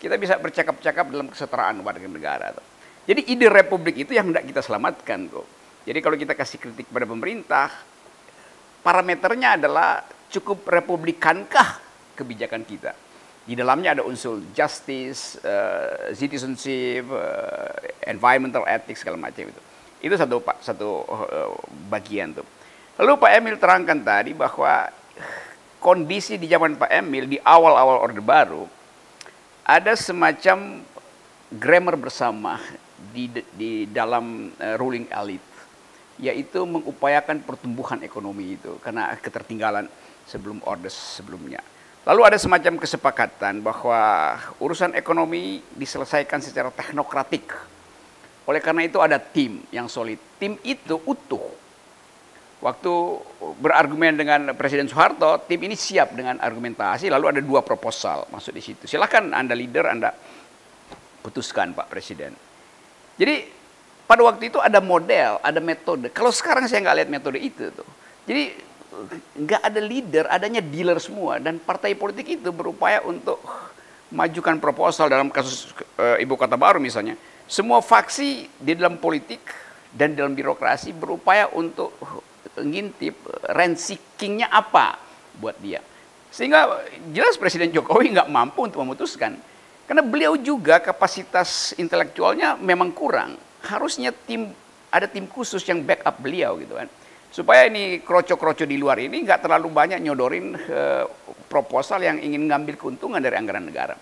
Kita 0.00 0.16
bisa 0.16 0.40
bercakap-cakap 0.40 1.12
dalam 1.12 1.28
kesetaraan 1.28 1.84
warga 1.84 2.08
negara 2.08 2.56
tuh. 2.56 2.64
Jadi 3.04 3.28
ide 3.28 3.52
republik 3.52 4.00
itu 4.00 4.16
yang 4.16 4.32
hendak 4.32 4.48
kita 4.48 4.64
selamatkan 4.64 5.28
kok. 5.28 5.44
Jadi 5.84 5.98
kalau 6.00 6.16
kita 6.16 6.32
kasih 6.32 6.56
kritik 6.56 6.88
pada 6.88 7.04
pemerintah, 7.04 7.68
parameternya 8.84 9.56
adalah 9.56 10.04
cukup 10.28 10.68
republikankah 10.68 11.80
kebijakan 12.12 12.62
kita. 12.68 12.92
Di 13.44 13.56
dalamnya 13.56 13.96
ada 13.96 14.02
unsur 14.04 14.40
justice, 14.52 15.40
uh, 15.40 16.12
citizenship, 16.16 17.08
uh, 17.08 17.72
environmental 18.04 18.64
ethics 18.68 19.00
segala 19.04 19.20
macam 19.20 19.48
itu. 19.48 19.60
Itu 20.04 20.14
satu 20.16 20.40
satu 20.60 20.88
uh, 21.04 21.52
bagian 21.88 22.36
tuh. 22.36 22.46
Lalu 23.00 23.12
Pak 23.20 23.30
Emil 23.36 23.56
terangkan 23.56 24.00
tadi 24.00 24.32
bahwa 24.36 24.88
kondisi 25.80 26.40
di 26.40 26.48
zaman 26.48 26.76
Pak 26.76 26.92
Emil 26.92 27.28
di 27.28 27.38
awal-awal 27.40 28.00
Orde 28.00 28.22
Baru 28.24 28.64
ada 29.64 29.92
semacam 29.96 30.80
grammar 31.52 31.96
bersama 32.00 32.60
di 33.12 33.28
di 33.52 33.84
dalam 33.92 34.52
uh, 34.56 34.76
ruling 34.80 35.04
elite 35.12 35.53
yaitu 36.18 36.62
mengupayakan 36.62 37.42
pertumbuhan 37.42 37.98
ekonomi 38.06 38.54
itu 38.54 38.78
karena 38.78 39.14
ketertinggalan 39.18 39.90
sebelum 40.24 40.62
orde 40.64 40.88
sebelumnya. 40.88 41.60
Lalu 42.04 42.20
ada 42.20 42.36
semacam 42.36 42.76
kesepakatan 42.76 43.64
bahwa 43.64 44.36
urusan 44.60 44.92
ekonomi 44.92 45.64
diselesaikan 45.72 46.44
secara 46.44 46.68
teknokratik. 46.68 47.48
Oleh 48.44 48.60
karena 48.60 48.84
itu 48.84 49.00
ada 49.00 49.16
tim 49.16 49.64
yang 49.72 49.88
solid. 49.88 50.20
Tim 50.36 50.60
itu 50.60 51.00
utuh. 51.08 51.64
Waktu 52.60 52.92
berargumen 53.60 54.20
dengan 54.20 54.52
Presiden 54.52 54.84
Soeharto, 54.84 55.48
tim 55.48 55.60
ini 55.64 55.76
siap 55.76 56.12
dengan 56.12 56.36
argumentasi. 56.36 57.08
Lalu 57.08 57.36
ada 57.36 57.40
dua 57.40 57.64
proposal 57.64 58.28
masuk 58.28 58.52
di 58.52 58.60
situ. 58.60 58.84
Silahkan 58.84 59.24
Anda 59.32 59.56
leader, 59.56 59.88
Anda 59.88 60.12
putuskan 61.24 61.72
Pak 61.72 61.88
Presiden. 61.88 62.36
Jadi 63.16 63.63
pada 64.04 64.20
waktu 64.20 64.52
itu 64.52 64.60
ada 64.60 64.80
model, 64.84 65.40
ada 65.40 65.60
metode. 65.64 66.12
Kalau 66.12 66.28
sekarang 66.28 66.68
saya 66.68 66.84
nggak 66.84 66.96
lihat 67.00 67.10
metode 67.10 67.40
itu 67.40 67.72
tuh. 67.72 67.88
Jadi 68.28 68.52
nggak 69.34 69.62
ada 69.64 69.80
leader, 69.80 70.24
adanya 70.30 70.62
dealer 70.62 71.00
semua 71.02 71.42
dan 71.42 71.58
partai 71.58 71.98
politik 71.98 72.38
itu 72.38 72.50
berupaya 72.54 73.02
untuk 73.02 73.40
majukan 74.14 74.60
proposal 74.62 75.10
dalam 75.10 75.32
kasus 75.32 75.72
e, 75.98 76.22
ibu 76.22 76.38
kota 76.38 76.54
baru 76.54 76.78
misalnya. 76.78 77.18
Semua 77.44 77.82
faksi 77.84 78.48
di 78.56 78.72
dalam 78.76 78.96
politik 78.96 79.40
dan 79.90 80.14
dalam 80.16 80.32
birokrasi 80.32 80.94
berupaya 80.94 81.50
untuk 81.52 81.92
ngintip 82.56 83.18
rent 83.50 83.76
seekingnya 83.76 84.48
apa 84.48 84.96
buat 85.36 85.58
dia. 85.58 85.82
Sehingga 86.34 86.82
jelas 87.14 87.38
Presiden 87.38 87.70
Jokowi 87.70 88.14
nggak 88.14 88.30
mampu 88.30 88.66
untuk 88.66 88.82
memutuskan. 88.82 89.38
Karena 89.84 90.00
beliau 90.00 90.34
juga 90.40 90.80
kapasitas 90.80 91.76
intelektualnya 91.76 92.56
memang 92.56 92.90
kurang. 92.90 93.36
Harusnya 93.64 94.12
tim 94.12 94.52
ada 94.92 95.10
tim 95.10 95.26
khusus 95.26 95.64
yang 95.66 95.82
backup 95.82 96.20
beliau 96.20 96.60
gitu 96.60 96.76
kan. 96.76 96.86
Supaya 97.34 97.66
ini 97.66 97.98
kroco-kroco 97.98 98.62
di 98.62 98.78
luar 98.78 99.02
ini 99.02 99.26
nggak 99.26 99.42
terlalu 99.42 99.66
banyak 99.72 99.98
nyodorin 99.98 100.54
uh, 100.54 101.04
proposal 101.50 101.98
yang 102.04 102.22
ingin 102.22 102.46
ngambil 102.46 102.78
keuntungan 102.78 103.18
dari 103.18 103.34
anggaran 103.34 103.66
negara. 103.66 103.98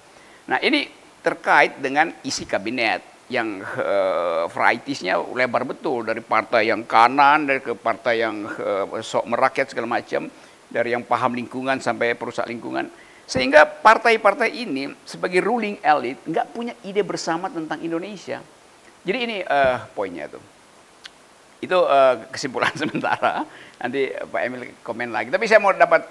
Nah 0.51 0.61
ini 0.61 0.85
terkait 1.23 1.79
dengan 1.79 2.13
isi 2.27 2.45
kabinet 2.45 3.13
yang 3.33 3.65
uh, 3.65 4.45
lebar 5.33 5.65
betul 5.65 6.05
dari 6.05 6.21
partai 6.21 6.69
yang 6.69 6.85
kanan 6.85 7.49
dari 7.49 7.65
ke 7.65 7.73
partai 7.73 8.21
yang 8.21 8.45
uh, 8.45 9.01
sok 9.01 9.25
merakyat 9.33 9.73
segala 9.73 9.89
macam 9.89 10.29
dari 10.69 10.93
yang 10.93 11.01
paham 11.07 11.33
lingkungan 11.33 11.81
sampai 11.81 12.13
perusahaan 12.13 12.51
lingkungan 12.51 12.93
sehingga 13.25 13.65
partai-partai 13.65 14.53
ini 14.53 14.93
sebagai 15.09 15.41
ruling 15.41 15.81
elite 15.81 16.21
nggak 16.29 16.47
punya 16.53 16.75
ide 16.85 17.01
bersama 17.01 17.49
tentang 17.49 17.81
Indonesia 17.81 18.45
jadi 19.03 19.19
ini 19.23 19.37
uh, 19.47 19.87
poinnya 19.93 20.31
tuh 20.31 20.43
itu 21.63 21.79
uh, 21.79 22.27
kesimpulan 22.35 22.75
sementara 22.81 23.47
nanti 23.79 24.11
Pak 24.11 24.41
Emil 24.43 24.75
komen 24.83 25.15
lagi 25.15 25.31
tapi 25.31 25.47
saya 25.47 25.63
mau 25.63 25.71
dapat 25.75 26.07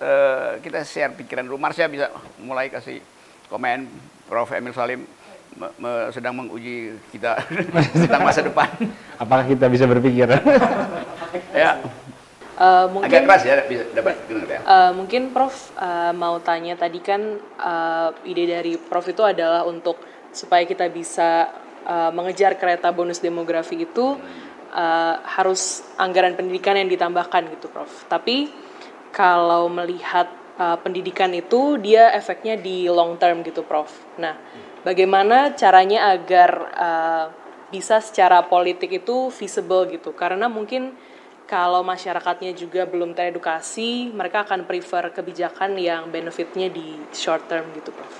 uh, 0.00 0.56
kita 0.60 0.84
share 0.84 1.12
pikiran 1.12 1.44
dulu 1.44 1.60
Marsha 1.60 1.88
bisa 1.88 2.08
mulai 2.40 2.72
kasih 2.72 3.00
komen 3.52 3.88
Prof 4.26 4.50
Emil 4.56 4.74
Salim 4.74 5.04
me, 5.56 5.68
me, 5.80 5.92
sedang 6.12 6.36
menguji 6.36 6.96
kita 7.10 7.40
tentang 7.96 8.22
masa 8.22 8.44
depan. 8.44 8.68
Apakah 9.16 9.44
kita 9.48 9.66
bisa 9.72 9.88
berpikir? 9.88 10.28
ya. 11.56 11.80
Uh, 12.56 12.88
mungkin, 12.88 13.12
Agak 13.12 13.22
keras 13.28 13.42
ya, 13.44 13.54
bisa 13.68 13.84
dapat 13.92 14.16
ya. 14.48 14.60
Uh, 14.64 14.90
mungkin 14.96 15.28
Prof 15.32 15.76
uh, 15.76 16.12
mau 16.16 16.40
tanya 16.40 16.72
tadi 16.72 17.04
kan 17.04 17.36
uh, 17.60 18.16
ide 18.24 18.48
dari 18.48 18.80
Prof 18.80 19.04
itu 19.04 19.20
adalah 19.20 19.68
untuk 19.68 20.00
supaya 20.32 20.64
kita 20.64 20.88
bisa 20.88 21.52
uh, 21.86 22.10
mengejar 22.10 22.58
kereta 22.58 22.90
bonus 22.90 23.22
demografi 23.22 23.86
itu 23.86 24.18
uh, 24.74 25.14
harus 25.22 25.86
anggaran 25.96 26.34
pendidikan 26.34 26.74
yang 26.74 26.90
ditambahkan 26.90 27.46
gitu 27.54 27.70
Prof. 27.70 28.04
Tapi 28.10 28.50
kalau 29.14 29.70
melihat 29.70 30.28
uh, 30.58 30.76
pendidikan 30.82 31.32
itu 31.32 31.78
dia 31.78 32.12
efeknya 32.12 32.58
di 32.58 32.90
long 32.90 33.16
term 33.16 33.40
gitu 33.46 33.62
Prof. 33.62 33.88
Nah, 34.18 34.36
bagaimana 34.84 35.54
caranya 35.54 36.12
agar 36.12 36.50
uh, 36.76 37.26
bisa 37.70 37.98
secara 37.98 38.46
politik 38.46 39.02
itu 39.02 39.26
visible 39.34 39.90
gitu 39.90 40.14
karena 40.14 40.46
mungkin 40.46 40.94
kalau 41.46 41.82
masyarakatnya 41.82 42.54
juga 42.54 42.86
belum 42.86 43.14
teredukasi 43.14 44.14
mereka 44.14 44.46
akan 44.46 44.66
prefer 44.66 45.10
kebijakan 45.10 45.74
yang 45.78 46.06
benefitnya 46.10 46.70
di 46.70 46.94
short 47.10 47.50
term 47.50 47.66
gitu 47.74 47.90
prof 47.90 48.14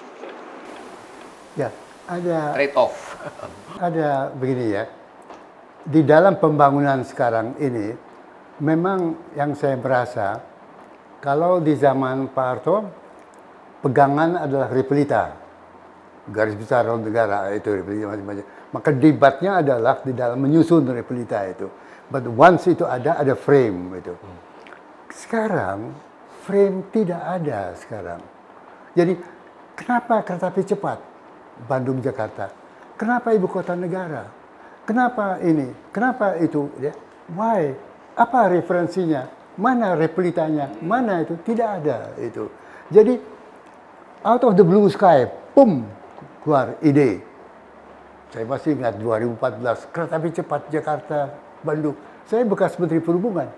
ya 1.54 1.70
ada 2.06 2.54
trade 2.54 2.76
off 2.78 3.18
ada 3.78 4.30
begini 4.34 4.66
ya 4.72 4.84
di 5.86 6.02
dalam 6.02 6.38
pembangunan 6.38 7.02
sekarang 7.06 7.54
ini 7.62 7.94
memang 8.62 9.32
yang 9.38 9.54
saya 9.54 9.78
merasa 9.78 10.40
kalau 11.22 11.58
di 11.58 11.74
zaman 11.74 12.30
Pak 12.30 12.46
Harto 12.46 12.76
pegangan 13.82 14.46
adalah 14.46 14.70
repelita 14.70 15.46
garis 16.26 16.58
besar 16.58 16.86
negara 16.98 17.54
itu 17.54 17.70
macam-macam. 17.86 18.46
Maka 18.74 18.90
debatnya 18.90 19.62
adalah 19.62 20.02
di 20.02 20.10
dalam 20.10 20.42
menyusun 20.42 20.82
repelita 20.90 21.46
itu. 21.46 21.70
But 22.10 22.26
once 22.26 22.66
itu 22.70 22.82
ada, 22.82 23.18
ada 23.18 23.34
frame 23.38 23.98
itu. 23.98 24.14
Sekarang 25.10 25.94
frame 26.42 26.90
tidak 26.90 27.22
ada 27.22 27.74
sekarang. 27.78 28.20
Jadi 28.94 29.18
kenapa 29.78 30.22
kereta 30.26 30.50
api 30.50 30.62
cepat 30.66 30.98
Bandung 31.64 32.04
Jakarta? 32.04 32.52
Kenapa 33.00 33.32
ibu 33.32 33.48
kota 33.48 33.72
negara? 33.72 34.28
Kenapa 34.84 35.40
ini? 35.40 35.72
Kenapa 35.90 36.36
itu? 36.38 36.68
Ya? 36.78 36.92
Why? 37.32 37.74
Apa 38.16 38.52
referensinya? 38.52 39.26
Mana 39.56 39.96
repelitanya? 39.96 40.72
Mana 40.84 41.24
itu? 41.24 41.34
Tidak 41.40 41.68
ada 41.80 42.12
itu. 42.20 42.52
Jadi 42.92 43.18
out 44.22 44.42
of 44.44 44.54
the 44.54 44.64
blue 44.64 44.86
sky, 44.92 45.26
pum, 45.56 45.84
keluar 46.44 46.76
ide. 46.84 47.24
Saya 48.30 48.44
masih 48.44 48.76
ingat 48.76 49.00
2014, 49.00 49.88
kereta 49.90 50.14
api 50.18 50.28
cepat 50.34 50.60
Jakarta 50.68 51.18
Bandung. 51.64 51.96
Saya 52.26 52.42
bekas 52.44 52.76
Menteri 52.76 53.00
Perhubungan. 53.00 53.48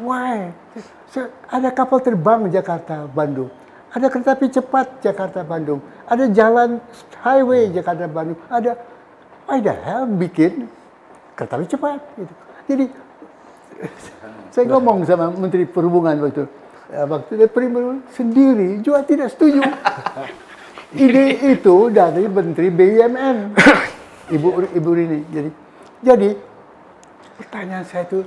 Why? 0.00 0.54
Ada 1.50 1.74
kapal 1.74 1.98
terbang 1.98 2.46
Jakarta 2.46 3.10
Bandung. 3.10 3.50
Ada 3.90 4.06
kereta 4.06 4.38
api 4.38 4.46
cepat 4.50 5.02
Jakarta 5.02 5.42
Bandung. 5.42 5.82
Ada 6.06 6.30
jalan 6.30 6.78
highway 7.26 7.70
Jakarta 7.74 8.06
Bandung. 8.06 8.38
Ada 8.46 8.78
why 9.50 9.58
the 9.58 9.74
hell 9.74 10.06
bikin 10.06 10.70
kereta 11.34 11.58
api 11.58 11.66
cepat 11.66 12.00
gitu. 12.14 12.34
Jadi 12.70 12.84
saya 14.54 14.64
ngomong 14.70 15.02
sama 15.06 15.34
Menteri 15.34 15.66
Perhubungan 15.66 16.14
waktu 16.22 16.46
waktu 16.90 17.32
dia 17.38 17.48
sendiri 18.14 18.82
juga 18.82 19.06
tidak 19.06 19.30
setuju. 19.30 19.62
ide 20.94 21.54
itu 21.54 21.76
dari 21.94 22.26
Menteri 22.26 22.68
BUMN, 22.70 23.54
Ibu 24.34 24.48
Ibu 24.74 24.90
Rini. 24.90 25.20
Jadi, 25.30 25.50
jadi 26.02 26.30
pertanyaan 27.38 27.86
saya 27.86 28.02
itu, 28.10 28.26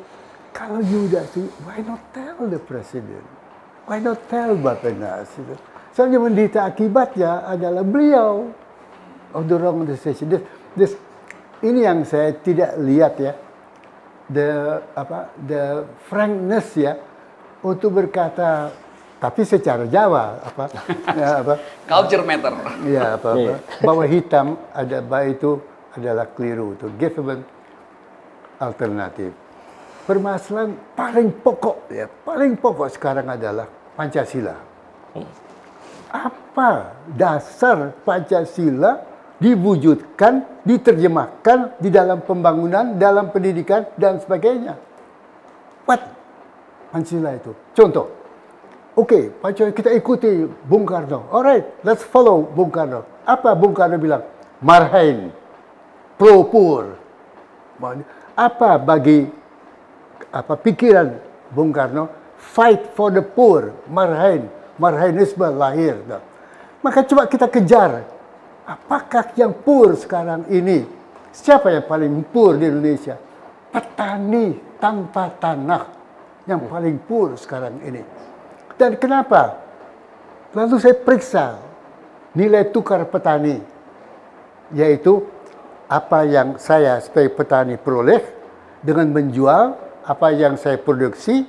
kalau 0.55 0.79
Yuda 0.79 1.27
itu, 1.27 1.51
why 1.67 1.83
not 1.83 1.99
tell 2.15 2.47
the 2.47 2.59
president? 2.59 3.42
Why 3.83 3.99
not 3.99 4.25
tell 4.31 4.55
Bapenas? 4.55 5.27
Itu. 5.35 5.55
Soalnya 5.93 6.19
menderita 6.23 6.65
akibatnya 6.65 7.45
adalah 7.45 7.83
beliau 7.85 8.49
of 9.35 9.45
the 9.45 9.55
wrong 9.59 9.85
decision. 9.85 10.31
This, 10.31 10.41
this, 10.73 10.91
ini 11.61 11.85
yang 11.85 12.01
saya 12.07 12.33
tidak 12.33 12.79
lihat 12.81 13.13
ya, 13.19 13.33
the 14.31 14.81
apa, 14.95 15.29
the 15.37 15.85
frankness 16.07 16.73
ya, 16.79 16.97
untuk 17.61 17.93
berkata 17.93 18.71
tapi 19.23 19.47
secara 19.47 19.87
Jawa 19.87 20.35
apa 20.43 20.65
ya, 21.19 21.27
apa 21.39 21.53
culture 21.87 22.27
matter 22.27 22.51
ya 22.83 23.15
apa, 23.15 23.29
apa 23.31 23.39
iya. 23.39 23.55
bahwa 23.79 24.03
hitam 24.03 24.59
ada 24.75 24.99
baik 24.99 25.39
itu 25.39 25.51
adalah 25.95 26.27
keliru 26.27 26.75
itu 26.75 26.91
given 26.99 27.39
alternatif 28.59 29.31
permasalahan 30.03 30.75
paling 30.95 31.31
pokok 31.31 31.87
ya 31.91 32.05
paling 32.07 32.59
pokok 32.59 32.91
sekarang 32.91 33.27
adalah 33.31 33.67
Pancasila 33.95 34.55
apa 36.11 36.69
dasar 37.07 37.95
Pancasila 38.03 38.99
diwujudkan 39.39 40.63
diterjemahkan 40.63 41.79
di 41.79 41.89
dalam 41.91 42.23
pembangunan 42.23 42.99
dalam 42.99 43.31
pendidikan 43.31 43.87
dan 43.95 44.19
sebagainya 44.19 44.75
what 45.87 46.03
Pancasila 46.91 47.31
itu 47.35 47.51
contoh 47.75 48.23
Oke, 48.93 49.33
okay, 49.41 49.73
kita 49.73 49.89
ikuti 49.89 50.45
Bung 50.69 50.85
Karno. 50.85 51.25
Alright, 51.33 51.65
let's 51.81 52.05
follow 52.05 52.45
Bung 52.45 52.69
Karno. 52.69 53.01
Apa 53.25 53.57
Bung 53.57 53.73
Karno 53.73 53.97
bilang? 53.97 54.21
Marhain, 54.61 55.33
pro 56.13 56.45
pur. 56.45 56.93
Apa 58.37 58.77
bagi 58.77 59.33
apa 60.33 60.57
pikiran 60.57 61.13
Bung 61.53 61.69
Karno? 61.69 62.09
Fight 62.41 62.97
for 62.97 63.13
the 63.13 63.21
poor, 63.21 63.71
marhain, 63.87 64.49
marhainisme 64.81 65.45
lahir. 65.53 66.01
Maka 66.81 67.05
coba 67.05 67.29
kita 67.29 67.47
kejar. 67.47 68.03
Apakah 68.65 69.31
yang 69.37 69.53
pur 69.53 69.93
sekarang 69.95 70.49
ini? 70.49 70.83
Siapa 71.31 71.71
yang 71.71 71.85
paling 71.85 72.25
pur 72.27 72.57
di 72.57 72.65
Indonesia? 72.67 73.15
Petani 73.71 74.57
tanpa 74.81 75.31
tanah 75.39 75.83
yang 76.49 76.67
paling 76.67 76.99
pur 76.99 77.37
sekarang 77.39 77.79
ini. 77.85 78.03
Dan 78.75 78.99
kenapa? 78.99 79.61
Lalu 80.53 80.75
saya 80.81 80.95
periksa 80.97 81.45
nilai 82.35 82.69
tukar 82.69 83.05
petani, 83.07 83.57
yaitu 84.75 85.23
apa 85.87 86.25
yang 86.25 86.57
saya 86.57 86.99
sebagai 86.99 87.33
petani 87.33 87.77
peroleh 87.77 88.21
dengan 88.83 89.09
menjual 89.13 89.77
apa 90.03 90.35
yang 90.35 90.59
saya 90.59 90.75
produksi, 90.79 91.47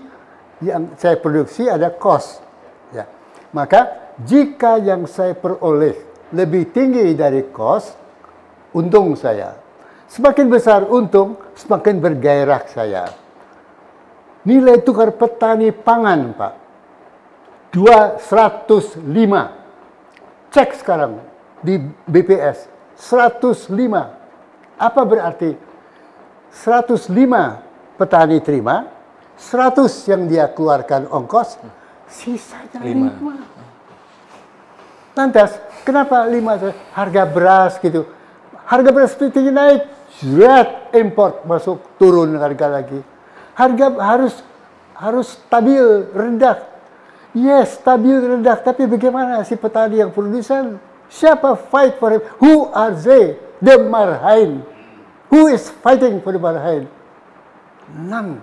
yang 0.62 0.94
saya 0.94 1.18
produksi 1.18 1.66
ada 1.66 1.90
cost. 1.90 2.40
Ya. 2.94 3.06
Maka 3.50 4.14
jika 4.22 4.78
yang 4.78 5.10
saya 5.10 5.34
peroleh 5.34 5.98
lebih 6.30 6.70
tinggi 6.70 7.14
dari 7.14 7.46
cost, 7.50 7.98
untung 8.74 9.14
saya. 9.18 9.58
Semakin 10.10 10.46
besar 10.46 10.86
untung, 10.86 11.34
semakin 11.58 11.98
bergairah 11.98 12.62
saya. 12.70 13.10
Nilai 14.44 14.78
tukar 14.84 15.10
petani 15.16 15.72
pangan, 15.72 16.36
Pak. 16.36 16.54
205. 17.74 19.02
Cek 20.54 20.70
sekarang 20.78 21.18
di 21.64 21.82
BPS. 22.06 22.70
105. 22.94 23.74
Apa 24.78 25.02
berarti? 25.02 25.58
105 26.54 27.63
petani 27.94 28.42
terima, 28.42 28.90
100 29.38 30.10
yang 30.10 30.26
dia 30.30 30.46
keluarkan 30.50 31.06
ongkos, 31.10 31.58
sisanya 32.10 32.78
5. 32.78 35.14
Lantas, 35.14 35.50
kenapa 35.86 36.26
5? 36.26 36.74
Harga 36.94 37.22
beras 37.26 37.78
gitu. 37.78 38.06
Harga 38.66 38.90
beras 38.90 39.14
tinggi 39.14 39.54
naik, 39.54 39.86
zret 40.18 40.90
import 40.96 41.46
masuk 41.46 41.78
turun 42.00 42.34
harga 42.38 42.80
lagi. 42.80 42.98
Harga 43.54 43.86
harus 44.02 44.34
harus 44.94 45.38
stabil, 45.38 46.06
rendah. 46.14 46.70
Yes, 47.34 47.82
stabil 47.82 48.14
rendah, 48.14 48.54
tapi 48.62 48.86
bagaimana 48.86 49.42
si 49.42 49.58
petani 49.58 49.98
yang 49.98 50.14
produsen? 50.14 50.78
Siapa 51.10 51.58
fight 51.70 51.98
for 51.98 52.14
him? 52.14 52.22
Who 52.38 52.70
are 52.70 52.94
they? 52.94 53.38
The 53.58 53.86
marhain. 53.86 54.62
Who 55.30 55.50
is 55.50 55.70
fighting 55.82 56.22
for 56.22 56.34
the 56.34 56.42
marhain? 56.42 56.86
None. 57.92 58.40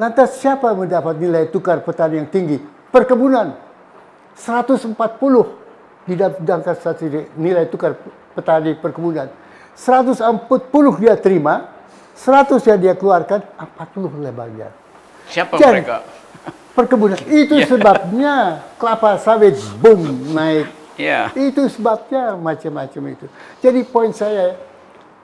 Lantas 0.00 0.40
siapa 0.40 0.72
mendapat 0.72 1.20
nilai 1.20 1.52
tukar 1.52 1.84
petani 1.84 2.24
yang 2.24 2.28
tinggi? 2.32 2.56
Perkebunan. 2.88 3.52
140 4.34 4.96
didapatkan 6.08 6.58
nilai 7.36 7.68
tukar 7.68 8.00
petani 8.32 8.72
perkebunan. 8.80 9.28
140 9.76 11.00
dia 11.00 11.14
terima, 11.20 11.68
100 12.16 12.64
yang 12.64 12.78
dia 12.80 12.94
keluarkan, 12.96 13.44
40 13.56 14.16
lebarnya. 14.24 14.72
Siapa 15.28 15.60
Dan 15.60 15.70
mereka? 15.80 15.96
Perkebunan. 16.72 17.18
Itu 17.44 17.60
Ya. 17.60 17.66
sebabnya 17.68 18.34
kelapa 18.80 19.20
sawit 19.20 19.60
boom 19.84 20.32
naik. 20.32 20.68
Ya. 20.96 21.28
Itu 21.32 21.64
sebabnya 21.72 22.36
macam-macam 22.36 23.16
itu. 23.16 23.24
Jadi 23.64 23.88
poin 23.88 24.12
saya, 24.12 24.52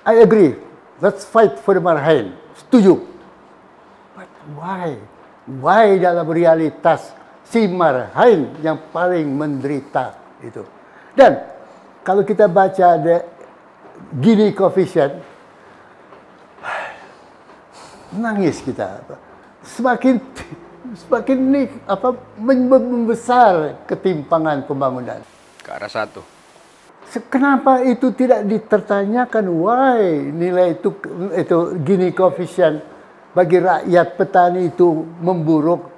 I 0.09 0.25
agree. 0.25 0.57
Let's 1.05 1.29
fight 1.29 1.61
for 1.61 1.77
the 1.77 1.85
marhain. 1.85 2.33
Setuju. 2.57 3.16
Why? 4.55 4.95
Why 5.47 5.99
dalam 5.99 6.27
realitas 6.31 7.11
si 7.47 7.67
marhain 7.67 8.55
yang 8.63 8.79
paling 8.95 9.27
menderita 9.27 10.15
itu? 10.43 10.63
Dan 11.15 11.39
kalau 12.07 12.23
kita 12.23 12.47
baca 12.47 12.99
the 13.03 13.17
Gini 13.97 14.53
coefficient, 14.53 15.25
nangis 18.13 18.61
kita. 18.61 19.03
Semakin 19.65 20.21
semakin 20.95 21.37
ini 21.41 21.63
apa 21.89 22.13
membesar 22.37 23.83
ketimpangan 23.89 24.69
pembangunan. 24.69 25.25
Ke 25.65 25.75
arah 25.75 25.91
satu. 25.91 26.21
Kenapa 27.33 27.81
itu 27.87 28.13
tidak 28.13 28.45
ditertanyakan 28.45 29.45
why 29.49 30.03
nilai 30.29 30.77
itu 30.77 30.93
itu 31.33 31.59
Gini 31.81 32.13
coefficient 32.13 32.96
bagi 33.37 33.61
rakyat 33.61 34.17
petani 34.17 34.73
itu 34.73 35.05
memburuk? 35.21 35.93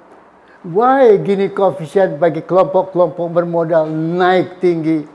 Why 0.67 1.15
Gini 1.23 1.55
coefficient 1.55 2.19
bagi 2.19 2.43
kelompok-kelompok 2.43 3.31
bermodal 3.31 3.87
naik 3.87 4.59
tinggi? 4.59 5.07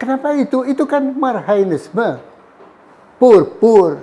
Kenapa 0.00 0.32
itu? 0.32 0.64
Itu 0.64 0.88
kan 0.88 1.04
marhainisme. 1.12 2.16
Pur-pur. 3.20 4.00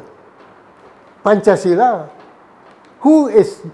Pancasila. 1.26 2.14
Who 3.02 3.34
is 3.34 3.66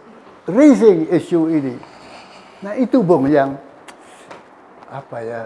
raising 0.47 1.11
issue 1.11 1.51
ini? 1.51 1.75
Nah 2.63 2.79
itu 2.79 3.03
Bung 3.03 3.27
yang 3.27 3.59
apa 4.87 5.17
ya 5.23 5.41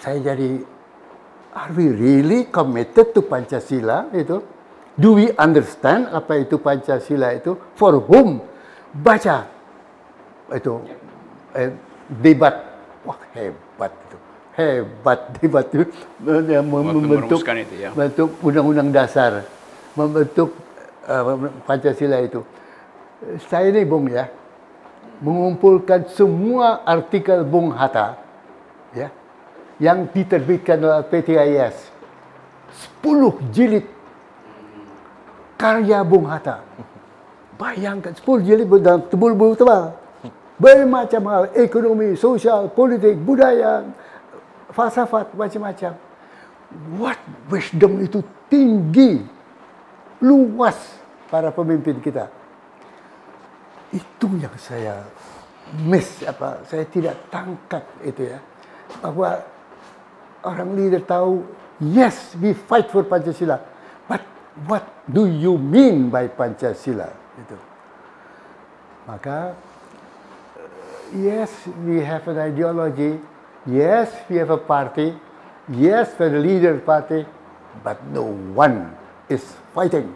saya 0.00 0.16
jadi 0.32 0.64
are 1.52 1.72
we 1.76 1.92
really 1.92 2.48
committed 2.48 3.16
to 3.16 3.24
Pancasila 3.24 4.12
itu? 4.12 4.57
Do 4.98 5.14
we 5.14 5.30
understand 5.38 6.10
apa 6.10 6.42
itu 6.42 6.58
Pancasila 6.58 7.30
itu? 7.38 7.54
For 7.78 8.02
whom? 8.02 8.42
Baca. 8.90 9.46
Itu 10.50 10.82
eh, 11.54 11.70
debat. 12.10 12.54
Wah 13.06 13.18
hebat 13.30 13.92
itu. 13.94 14.16
Hebat 14.58 15.20
debat 15.38 15.66
itu. 15.70 15.86
Membentuk 16.18 17.46
itu, 17.46 17.74
ya. 17.78 17.94
membentuk 17.94 18.28
undang-undang 18.42 18.90
dasar. 18.90 19.46
Membentuk 19.94 20.50
eh, 21.06 21.22
Pancasila 21.62 22.18
itu. 22.18 22.42
Saya 23.46 23.70
ini 23.70 23.86
Bung 23.86 24.10
ya 24.10 24.26
mengumpulkan 25.18 26.06
semua 26.14 26.86
artikel 26.86 27.42
Bung 27.42 27.74
Hatta 27.74 28.14
ya 28.94 29.10
yang 29.82 30.06
diterbitkan 30.10 30.78
oleh 30.78 31.02
PTIS 31.06 31.76
10 33.02 33.54
jilid 33.54 33.86
karya 35.58 36.06
Bung 36.06 36.30
Hatta. 36.30 36.62
Bayangkan 37.58 38.14
10 38.14 38.46
jilid 38.46 38.70
dalam 38.78 39.02
tebul-tebul 39.10 39.58
tebal. 39.58 39.98
Bermacam 40.58 41.22
hal 41.26 41.44
ekonomi 41.58 42.14
sosial 42.14 42.70
politik 42.70 43.18
budaya 43.18 43.82
falsafat 44.70 45.34
macam-macam. 45.34 45.98
What 46.94 47.18
wisdom 47.50 47.98
itu 47.98 48.22
tinggi 48.46 49.22
luas 50.22 50.78
para 51.26 51.50
pemimpin 51.50 51.98
kita. 51.98 52.30
Itu 53.90 54.30
yang 54.38 54.54
saya 54.58 55.02
miss 55.82 56.22
apa 56.22 56.62
saya 56.66 56.86
tidak 56.86 57.18
tangkap 57.30 57.82
itu 58.06 58.30
ya. 58.30 58.38
Bahwa 59.02 59.42
orang 60.42 60.74
leader 60.78 61.02
tahu 61.02 61.42
yes 61.82 62.34
we 62.38 62.54
fight 62.54 62.90
for 62.90 63.06
Pancasila 63.06 63.77
what 64.66 64.82
do 65.06 65.28
you 65.28 65.58
mean 65.58 66.10
by 66.10 66.26
Pancasila? 66.26 67.12
Itu. 67.38 67.56
Maka 69.06 69.54
yes 71.14 71.52
we 71.86 72.02
have 72.02 72.26
an 72.26 72.38
ideology. 72.40 73.20
Yes 73.68 74.10
we 74.26 74.40
have 74.40 74.50
a 74.50 74.60
party. 74.60 75.14
Yes 75.70 76.10
we 76.18 76.26
are 76.26 76.32
the 76.34 76.42
leader 76.42 76.74
party. 76.82 77.22
But 77.84 78.02
no 78.10 78.26
one 78.56 78.96
is 79.30 79.44
fighting 79.70 80.10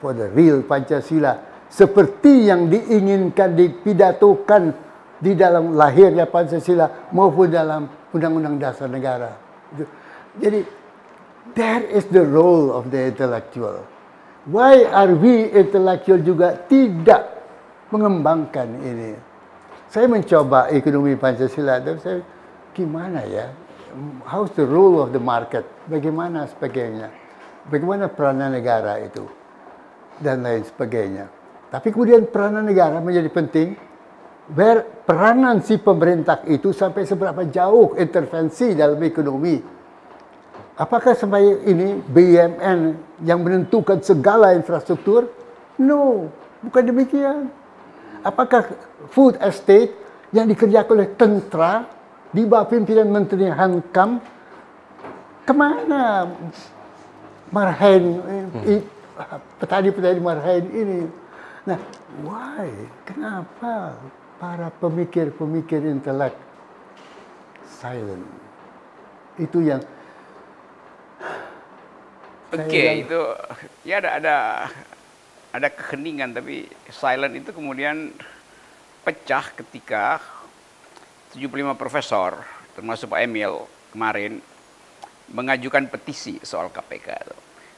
for 0.00 0.16
the 0.16 0.32
real 0.32 0.64
Pancasila. 0.64 1.52
Seperti 1.68 2.48
yang 2.48 2.70
diinginkan 2.70 3.58
dipidatokan 3.58 4.72
di 5.18 5.34
dalam 5.34 5.74
lahirnya 5.74 6.28
Pancasila 6.28 7.10
maupun 7.10 7.50
dalam 7.50 7.88
Undang-Undang 8.14 8.56
Dasar 8.62 8.86
Negara. 8.86 9.34
Jadi 10.38 10.83
there 11.54 11.82
is 11.86 12.04
the 12.10 12.22
role 12.22 12.74
of 12.74 12.90
the 12.90 13.10
intellectual. 13.10 13.86
Why 14.44 14.84
are 14.84 15.16
we 15.16 15.48
intellectual 15.54 16.20
juga 16.20 16.68
tidak 16.68 17.24
mengembangkan 17.88 18.68
ini? 18.84 19.16
Saya 19.88 20.10
mencoba 20.10 20.68
ekonomi 20.74 21.16
Pancasila 21.16 21.80
dan 21.80 21.96
saya 22.02 22.20
gimana 22.76 23.24
ya? 23.24 23.48
How's 24.26 24.50
the 24.58 24.66
role 24.66 24.98
of 25.00 25.14
the 25.14 25.22
market? 25.22 25.62
Bagaimana 25.86 26.50
sebagainya? 26.50 27.14
Bagaimana 27.70 28.10
peranan 28.10 28.52
negara 28.52 28.98
itu? 29.00 29.24
Dan 30.18 30.42
lain 30.42 30.66
sebagainya. 30.66 31.30
Tapi 31.70 31.94
kemudian 31.94 32.26
peranan 32.26 32.66
negara 32.66 32.98
menjadi 32.98 33.30
penting. 33.30 33.78
Ber, 34.44 34.84
peranan 35.08 35.64
si 35.64 35.80
pemerintah 35.80 36.44
itu 36.44 36.74
sampai 36.74 37.08
seberapa 37.08 37.48
jauh 37.48 37.96
intervensi 37.96 38.76
dalam 38.76 39.00
ekonomi. 39.00 39.73
Apakah 40.74 41.14
sampai 41.14 41.54
ini 41.70 42.02
BUMN 42.02 42.98
yang 43.22 43.38
menentukan 43.38 44.02
segala 44.02 44.58
infrastruktur? 44.58 45.30
No, 45.78 46.34
bukan 46.66 46.82
demikian. 46.82 47.46
Apakah 48.26 48.66
food 49.14 49.38
estate 49.38 49.94
yang 50.34 50.50
dikerjakan 50.50 50.98
oleh 50.98 51.10
tentara 51.14 51.86
di 52.34 52.42
bawah 52.42 52.66
pimpinan 52.66 53.06
Menteri 53.06 53.46
Hankam 53.46 54.18
ke 55.46 55.52
mana 55.54 56.26
marhain 57.54 58.02
eh, 58.26 58.74
i- 58.74 58.86
petani-petani 59.62 60.18
marhain 60.18 60.64
ini? 60.74 61.06
Nah, 61.70 61.78
why? 62.26 62.66
Kenapa 63.06 63.94
para 64.42 64.74
pemikir-pemikir 64.74 65.86
intelek 65.86 66.34
silent? 67.78 68.26
Itu 69.38 69.62
yang 69.62 69.86
Oke, 72.54 72.70
Saya- 72.70 73.02
itu 73.02 73.20
ya 73.82 73.98
ada 73.98 74.10
ada 74.18 74.36
ada 75.54 75.68
keheningan 75.70 76.34
tapi 76.34 76.66
silent 76.90 77.34
itu 77.34 77.50
kemudian 77.50 78.14
pecah 79.02 79.50
ketika 79.54 80.18
75 81.34 81.74
profesor 81.74 82.42
termasuk 82.74 83.10
Pak 83.10 83.22
Emil 83.22 83.66
kemarin 83.94 84.42
mengajukan 85.30 85.86
petisi 85.90 86.38
soal 86.42 86.70
KPK 86.70 87.06
itu. 87.26 87.36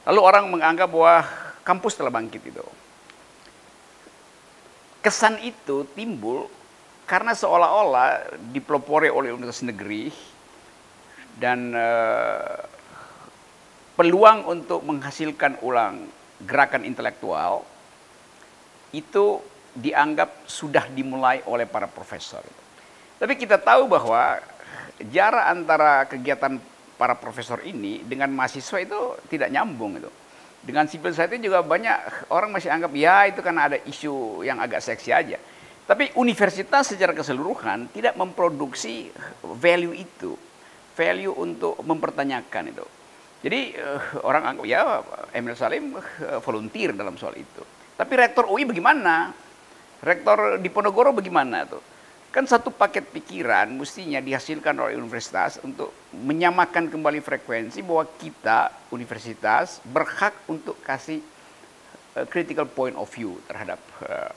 Lalu 0.09 0.19
orang 0.23 0.45
menganggap 0.49 0.89
bahwa 0.89 1.25
kampus 1.65 1.97
telah 1.97 2.13
bangkit 2.13 2.43
itu. 2.47 2.65
kesan 4.97 5.39
itu 5.39 5.87
timbul 5.95 6.51
karena 7.07 7.31
seolah-olah 7.31 8.27
dipelopori 8.51 9.07
oleh 9.07 9.31
universitas 9.31 9.71
negeri 9.71 10.11
dan 11.39 11.71
uh, 11.71 12.59
peluang 13.97 14.45
untuk 14.45 14.85
menghasilkan 14.85 15.57
ulang 15.65 16.05
gerakan 16.45 16.85
intelektual 16.85 17.65
itu 18.93 19.41
dianggap 19.73 20.45
sudah 20.45 20.85
dimulai 20.93 21.41
oleh 21.49 21.65
para 21.65 21.89
profesor. 21.89 22.45
Tapi 23.17 23.33
kita 23.33 23.57
tahu 23.57 23.89
bahwa 23.89 24.37
jarak 25.09 25.45
antara 25.49 26.05
kegiatan 26.05 26.61
para 26.97 27.17
profesor 27.17 27.61
ini 27.65 28.05
dengan 28.05 28.29
mahasiswa 28.33 28.77
itu 28.77 29.17
tidak 29.29 29.49
nyambung 29.49 29.97
itu. 29.97 30.09
Dengan 30.61 30.85
civil 30.89 31.13
society 31.13 31.41
juga 31.41 31.61
banyak 31.65 32.29
orang 32.33 32.53
masih 32.53 32.73
anggap 32.73 32.91
ya 32.93 33.29
itu 33.29 33.39
karena 33.41 33.69
ada 33.69 33.77
isu 33.85 34.45
yang 34.45 34.61
agak 34.61 34.81
seksi 34.81 35.09
aja. 35.13 35.37
Tapi 35.87 36.11
universitas 36.19 36.91
secara 36.91 37.15
keseluruhan 37.15 37.87
tidak 37.95 38.19
memproduksi 38.19 39.07
value 39.41 39.95
itu, 39.95 40.35
value 40.93 41.31
untuk 41.31 41.79
mempertanyakan 41.81 42.75
itu. 42.75 42.85
Jadi 43.37 43.77
uh, 43.77 44.25
orang 44.25 44.43
anggap 44.53 44.65
ya 44.65 44.81
Emil 45.29 45.53
Salim 45.53 45.93
uh, 45.93 46.39
volunteer 46.41 46.93
dalam 46.97 47.13
soal 47.21 47.37
itu. 47.37 47.61
Tapi 47.93 48.13
rektor 48.17 48.49
UI 48.49 48.65
bagaimana? 48.65 49.29
Rektor 50.01 50.61
di 50.61 50.69
Ponorogo 50.73 51.21
bagaimana 51.21 51.65
tuh? 51.65 51.81
Kan 52.33 52.45
satu 52.45 52.69
paket 52.69 53.09
pikiran 53.13 53.69
mestinya 53.73 54.21
dihasilkan 54.21 54.77
oleh 54.77 54.93
universitas 54.97 55.57
untuk 55.61 55.93
menyamakan 56.13 56.89
kembali 56.89 57.21
frekuensi 57.21 57.81
bahwa 57.81 58.05
kita 58.17 58.73
universitas 58.93 59.81
berhak 59.85 60.33
untuk 60.49 60.77
kasih 60.81 61.21
uh, 62.17 62.25
critical 62.25 62.65
point 62.65 62.97
of 62.97 63.09
view 63.09 63.37
terhadap 63.45 63.81
uh, 64.05 64.33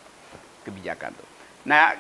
kebijakan 0.65 1.17
tuh. 1.17 1.29
Nah, 1.65 1.97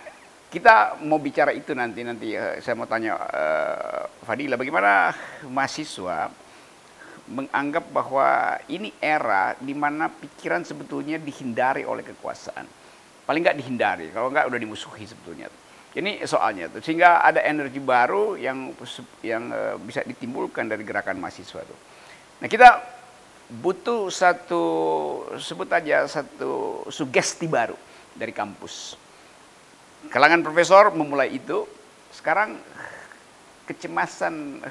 kita 0.52 1.00
mau 1.04 1.20
bicara 1.20 1.52
itu 1.52 1.72
nanti 1.72 2.00
nanti 2.04 2.34
saya 2.60 2.74
mau 2.76 2.88
tanya 2.88 3.16
uh, 3.16 4.04
Fadila 4.24 4.58
bagaimana 4.58 5.14
mahasiswa 5.46 6.28
menganggap 7.30 7.86
bahwa 7.94 8.58
ini 8.66 8.90
era 8.98 9.54
di 9.56 9.72
mana 9.72 10.10
pikiran 10.10 10.66
sebetulnya 10.66 11.16
dihindari 11.16 11.86
oleh 11.86 12.02
kekuasaan. 12.02 12.66
Paling 13.24 13.40
nggak 13.46 13.58
dihindari, 13.62 14.10
kalau 14.10 14.34
nggak 14.34 14.50
udah 14.50 14.58
dimusuhi 14.58 15.06
sebetulnya. 15.06 15.46
Ini 15.90 16.22
soalnya 16.26 16.70
tuh, 16.70 16.82
sehingga 16.82 17.22
ada 17.22 17.42
energi 17.42 17.82
baru 17.82 18.38
yang 18.38 18.74
yang 19.26 19.50
uh, 19.50 19.74
bisa 19.78 20.06
ditimbulkan 20.06 20.70
dari 20.70 20.86
gerakan 20.86 21.18
mahasiswa 21.18 21.62
tuh. 21.66 21.78
Nah 22.42 22.46
kita 22.46 22.78
butuh 23.50 24.06
satu 24.06 24.62
sebut 25.38 25.66
aja 25.74 26.06
satu 26.06 26.82
sugesti 26.86 27.50
baru 27.50 27.74
dari 28.14 28.30
kampus. 28.30 28.94
Kalangan 30.10 30.46
profesor 30.46 30.94
memulai 30.94 31.34
itu. 31.34 31.66
Sekarang 32.10 32.58
kecemasan 33.66 34.62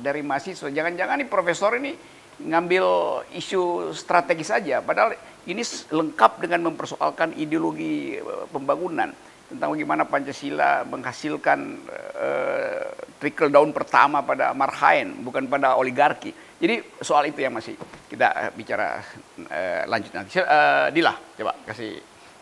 dari 0.00 0.20
mahasiswa. 0.20 0.68
Jangan-jangan 0.68 1.20
nih 1.20 1.28
profesor 1.28 1.76
ini 1.76 1.96
ngambil 2.36 2.84
isu 3.32 3.92
strategis 3.96 4.52
saja, 4.52 4.84
padahal 4.84 5.16
ini 5.48 5.64
lengkap 5.88 6.44
dengan 6.44 6.68
mempersoalkan 6.68 7.32
ideologi 7.40 8.20
eh, 8.20 8.44
pembangunan 8.52 9.08
tentang 9.46 9.78
bagaimana 9.78 10.02
Pancasila 10.02 10.82
menghasilkan 10.90 11.78
uh, 12.18 12.82
trickle 13.22 13.46
down 13.46 13.70
pertama 13.70 14.18
pada 14.26 14.50
marhaen, 14.50 15.22
bukan 15.22 15.46
pada 15.46 15.78
oligarki. 15.78 16.34
Jadi 16.58 16.82
soal 16.98 17.30
itu 17.30 17.46
yang 17.46 17.54
masih 17.54 17.78
kita 18.10 18.50
bicara 18.58 18.98
uh, 19.46 19.82
lanjut 19.86 20.10
nanti. 20.18 20.42
Uh, 20.42 20.90
Dila, 20.90 21.14
coba 21.38 21.54
kasih 21.62 21.94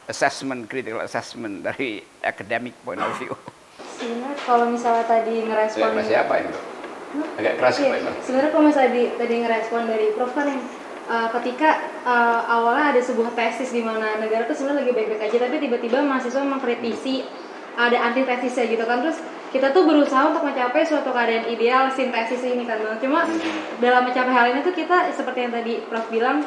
assessment, 0.09 0.65
critical 0.65 1.05
assessment 1.05 1.61
dari 1.61 2.01
academic 2.25 2.73
point 2.81 3.01
of 3.05 3.13
view. 3.21 3.37
Sebenarnya 4.01 4.41
kalau 4.49 4.73
misalnya 4.73 5.05
tadi 5.05 5.45
ngerespon... 5.45 6.01
Ya, 6.09 6.25
apa 6.25 6.41
itu? 6.41 6.74
Agak 7.39 7.55
keras 7.61 7.75
iya. 7.79 7.99
sebenarnya 8.23 8.51
kalau 8.51 8.65
misalnya 8.67 8.91
di, 8.95 9.03
tadi 9.15 9.35
ngerespon 9.43 9.83
dari 9.87 10.07
Prof 10.15 10.33
kan 10.35 10.47
yang 10.51 10.63
uh, 11.09 11.29
ketika 11.41 11.85
uh, 12.03 12.41
awalnya 12.49 12.97
ada 12.97 13.01
sebuah 13.03 13.33
tesis 13.37 13.71
di 13.71 13.83
mana 13.85 14.19
negara 14.19 14.49
tuh 14.49 14.57
sebenarnya 14.57 14.87
lagi 14.87 14.93
baik-baik 14.93 15.23
aja 15.31 15.37
tapi 15.47 15.57
tiba-tiba 15.63 15.99
mahasiswa 16.03 16.43
mengkritisi 16.43 17.25
ada 17.75 17.99
antitesisnya 18.11 18.71
gitu 18.71 18.85
kan 18.87 19.03
terus 19.03 19.19
kita 19.55 19.71
tuh 19.71 19.87
berusaha 19.87 20.35
untuk 20.35 20.43
mencapai 20.43 20.83
suatu 20.83 21.15
keadaan 21.15 21.47
ideal 21.47 21.87
sintesis 21.95 22.43
ini 22.43 22.67
kan 22.67 22.83
cuma 22.99 23.27
hmm. 23.27 23.79
dalam 23.79 24.03
mencapai 24.07 24.33
hal 24.35 24.47
ini 24.51 24.61
tuh 24.67 24.75
kita 24.75 25.15
seperti 25.15 25.47
yang 25.47 25.53
tadi 25.55 25.75
Prof 25.87 26.07
bilang 26.11 26.43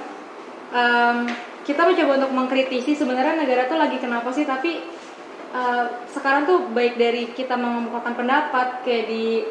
um, 0.72 1.18
kita 1.64 1.84
mencoba 1.84 2.12
untuk 2.24 2.32
mengkritisi 2.32 2.96
sebenarnya 2.96 3.44
negara 3.44 3.68
tuh 3.68 3.80
lagi 3.80 4.00
kenapa 4.00 4.32
sih 4.32 4.48
tapi 4.48 4.84
uh, 5.52 6.04
sekarang 6.12 6.48
tuh 6.48 6.72
baik 6.72 6.96
dari 6.96 7.32
kita 7.32 7.60
mengemukakan 7.60 8.16
pendapat 8.16 8.68
kayak 8.88 9.06
di 9.12 9.44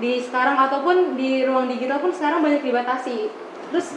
di 0.00 0.18
sekarang 0.24 0.56
ataupun 0.56 1.14
di 1.14 1.44
ruang 1.44 1.68
digital 1.68 2.00
pun 2.00 2.10
sekarang 2.10 2.40
banyak 2.40 2.64
dibatasi. 2.64 3.28
Terus 3.70 3.94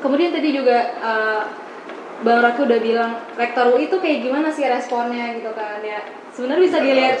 kemudian 0.00 0.30
tadi 0.30 0.54
juga 0.54 0.78
uh, 1.02 1.42
Bang 2.24 2.40
Raki 2.40 2.64
udah 2.64 2.80
bilang 2.80 3.12
rektor 3.36 3.76
UI 3.76 3.92
itu 3.92 4.00
kayak 4.00 4.24
gimana 4.24 4.48
sih 4.48 4.64
responnya 4.64 5.36
gitu 5.36 5.52
kan? 5.52 5.84
Ya 5.84 6.00
sebenarnya 6.32 6.64
bisa 6.64 6.78
dilihat 6.80 7.18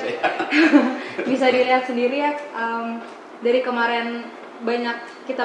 bisa 1.34 1.46
dilihat 1.52 1.82
sendiri 1.84 2.16
ya 2.16 2.32
um, 2.56 3.02
dari 3.44 3.60
kemarin 3.60 4.24
banyak 4.56 4.96
kita 5.28 5.44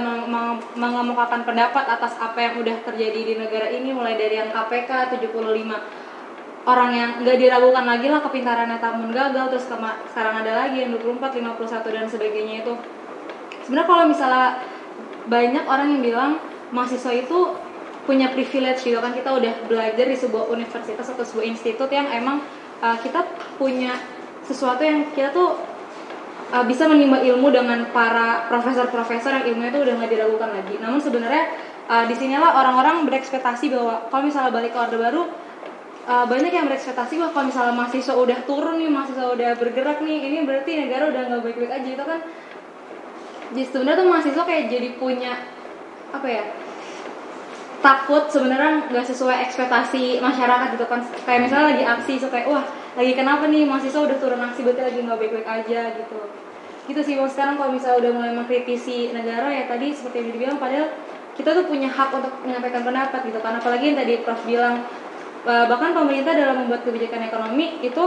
mengemukakan 0.80 1.43
pendapat 1.43 1.84
atas 1.84 2.16
apa 2.16 2.39
yang 2.39 2.64
udah 2.64 2.80
terjadi 2.88 3.22
di 3.28 3.34
negara 3.36 3.68
ini 3.68 3.91
mulai 3.91 4.16
dari 4.16 4.39
yang 4.39 4.55
KPK 4.55 5.20
75 5.20 6.01
orang 6.62 6.91
yang 6.93 7.09
nggak 7.26 7.38
diragukan 7.41 7.86
lagi 7.89 8.07
lah 8.09 8.22
kepintarannya 8.22 8.78
tamun 8.78 9.09
gagal 9.09 9.45
terus 9.49 9.66
kema- 9.66 9.97
sekarang 10.14 10.45
ada 10.45 10.51
lagi 10.66 10.86
yang 10.86 10.93
24, 10.93 11.41
51 11.41 11.89
dan 11.89 12.05
sebagainya 12.05 12.55
itu. 12.62 12.74
Sebenarnya 13.66 13.89
kalau 13.89 14.05
misalnya 14.05 14.47
banyak 15.26 15.66
orang 15.66 15.88
yang 15.97 16.01
bilang 16.01 16.32
mahasiswa 16.70 17.14
itu 17.14 17.57
punya 18.05 18.34
privilege 18.34 18.82
gitu 18.82 18.97
kan 18.97 19.14
kita 19.14 19.30
udah 19.30 19.53
belajar 19.70 20.05
di 20.09 20.18
sebuah 20.18 20.49
universitas 20.49 21.05
atau 21.05 21.22
sebuah 21.22 21.45
institut 21.45 21.89
yang 21.93 22.09
emang 22.09 22.41
uh, 22.82 22.97
kita 22.97 23.22
punya 23.62 23.93
sesuatu 24.41 24.82
yang 24.82 25.05
kita 25.14 25.30
tuh 25.30 25.62
uh, 26.49 26.66
bisa 26.66 26.89
menimba 26.89 27.22
ilmu 27.22 27.53
dengan 27.53 27.86
para 27.93 28.49
profesor-profesor 28.49 29.41
yang 29.41 29.45
ilmunya 29.53 29.70
itu 29.70 29.82
udah 29.86 29.93
nggak 30.01 30.12
diragukan 30.12 30.49
lagi. 30.49 30.76
Namun 30.82 30.97
sebenarnya 30.97 31.43
uh, 31.89 32.03
di 32.09 32.16
sinilah 32.18 32.51
orang-orang 32.57 33.05
berekspektasi 33.05 33.70
bahwa 33.70 34.09
kalau 34.09 34.24
misalnya 34.26 34.51
balik 34.53 34.74
ke 34.74 34.80
orde 34.82 34.97
baru 34.97 35.24
uh, 36.12 36.26
banyak 36.28 36.51
yang 36.51 36.68
berekspektasi 36.68 37.16
bahwa 37.16 37.32
kalau 37.32 37.45
misalnya 37.47 37.74
mahasiswa 37.80 38.14
udah 38.20 38.39
turun 38.43 38.76
nih, 38.84 38.89
mahasiswa 38.91 39.26
udah 39.32 39.49
bergerak 39.55 40.03
nih, 40.03 40.18
ini 40.28 40.38
berarti 40.43 40.72
negara 40.76 41.07
udah 41.07 41.22
nggak 41.32 41.41
baik-baik 41.47 41.72
aja 41.72 41.89
itu 41.95 42.03
kan. 42.03 42.20
Jadi 43.51 43.66
sebenarnya 43.68 43.99
tuh 43.99 44.07
mahasiswa 44.07 44.43
kayak 44.43 44.64
jadi 44.68 44.89
punya 44.99 45.34
apa 46.12 46.28
ya 46.28 46.43
takut 47.82 48.28
sebenarnya 48.28 48.91
nggak 48.91 49.05
sesuai 49.07 49.38
ekspektasi 49.47 50.20
masyarakat 50.20 50.68
gitu 50.76 50.86
kan. 50.91 50.99
Kayak 51.24 51.41
misalnya 51.47 51.66
lagi 51.76 51.84
aksi 51.88 52.14
so 52.20 52.28
kayak 52.28 52.47
wah 52.51 52.64
lagi 52.95 53.14
kenapa 53.16 53.47
nih 53.47 53.64
mahasiswa 53.64 54.03
udah 54.03 54.18
turun 54.20 54.39
aksi 54.43 54.68
berarti 54.68 54.84
lagi 54.84 54.99
nggak 55.03 55.20
baik-baik 55.20 55.47
aja 55.47 55.82
gitu. 55.95 56.20
Gitu 56.91 57.01
sih 57.07 57.16
sekarang 57.16 57.55
kalau 57.55 57.72
misalnya 57.72 58.07
udah 58.07 58.12
mulai 58.12 58.32
mengkritisi 58.36 59.16
negara 59.16 59.47
ya 59.51 59.68
tadi 59.68 59.95
seperti 59.95 60.16
yang 60.24 60.28
dibilang 60.36 60.57
padahal 60.59 60.88
kita 61.32 61.55
tuh 61.55 61.66
punya 61.66 61.88
hak 61.88 62.12
untuk 62.12 62.34
menyampaikan 62.43 62.84
pendapat 62.84 63.20
gitu 63.28 63.39
kan. 63.39 63.59
Apalagi 63.59 63.91
yang 63.91 63.97
tadi 63.99 64.14
Prof 64.24 64.39
bilang 64.47 64.84
bahkan 65.46 65.98
pemerintah 65.98 66.38
dalam 66.38 66.66
membuat 66.66 66.86
kebijakan 66.86 67.26
ekonomi 67.26 67.82
itu 67.82 68.04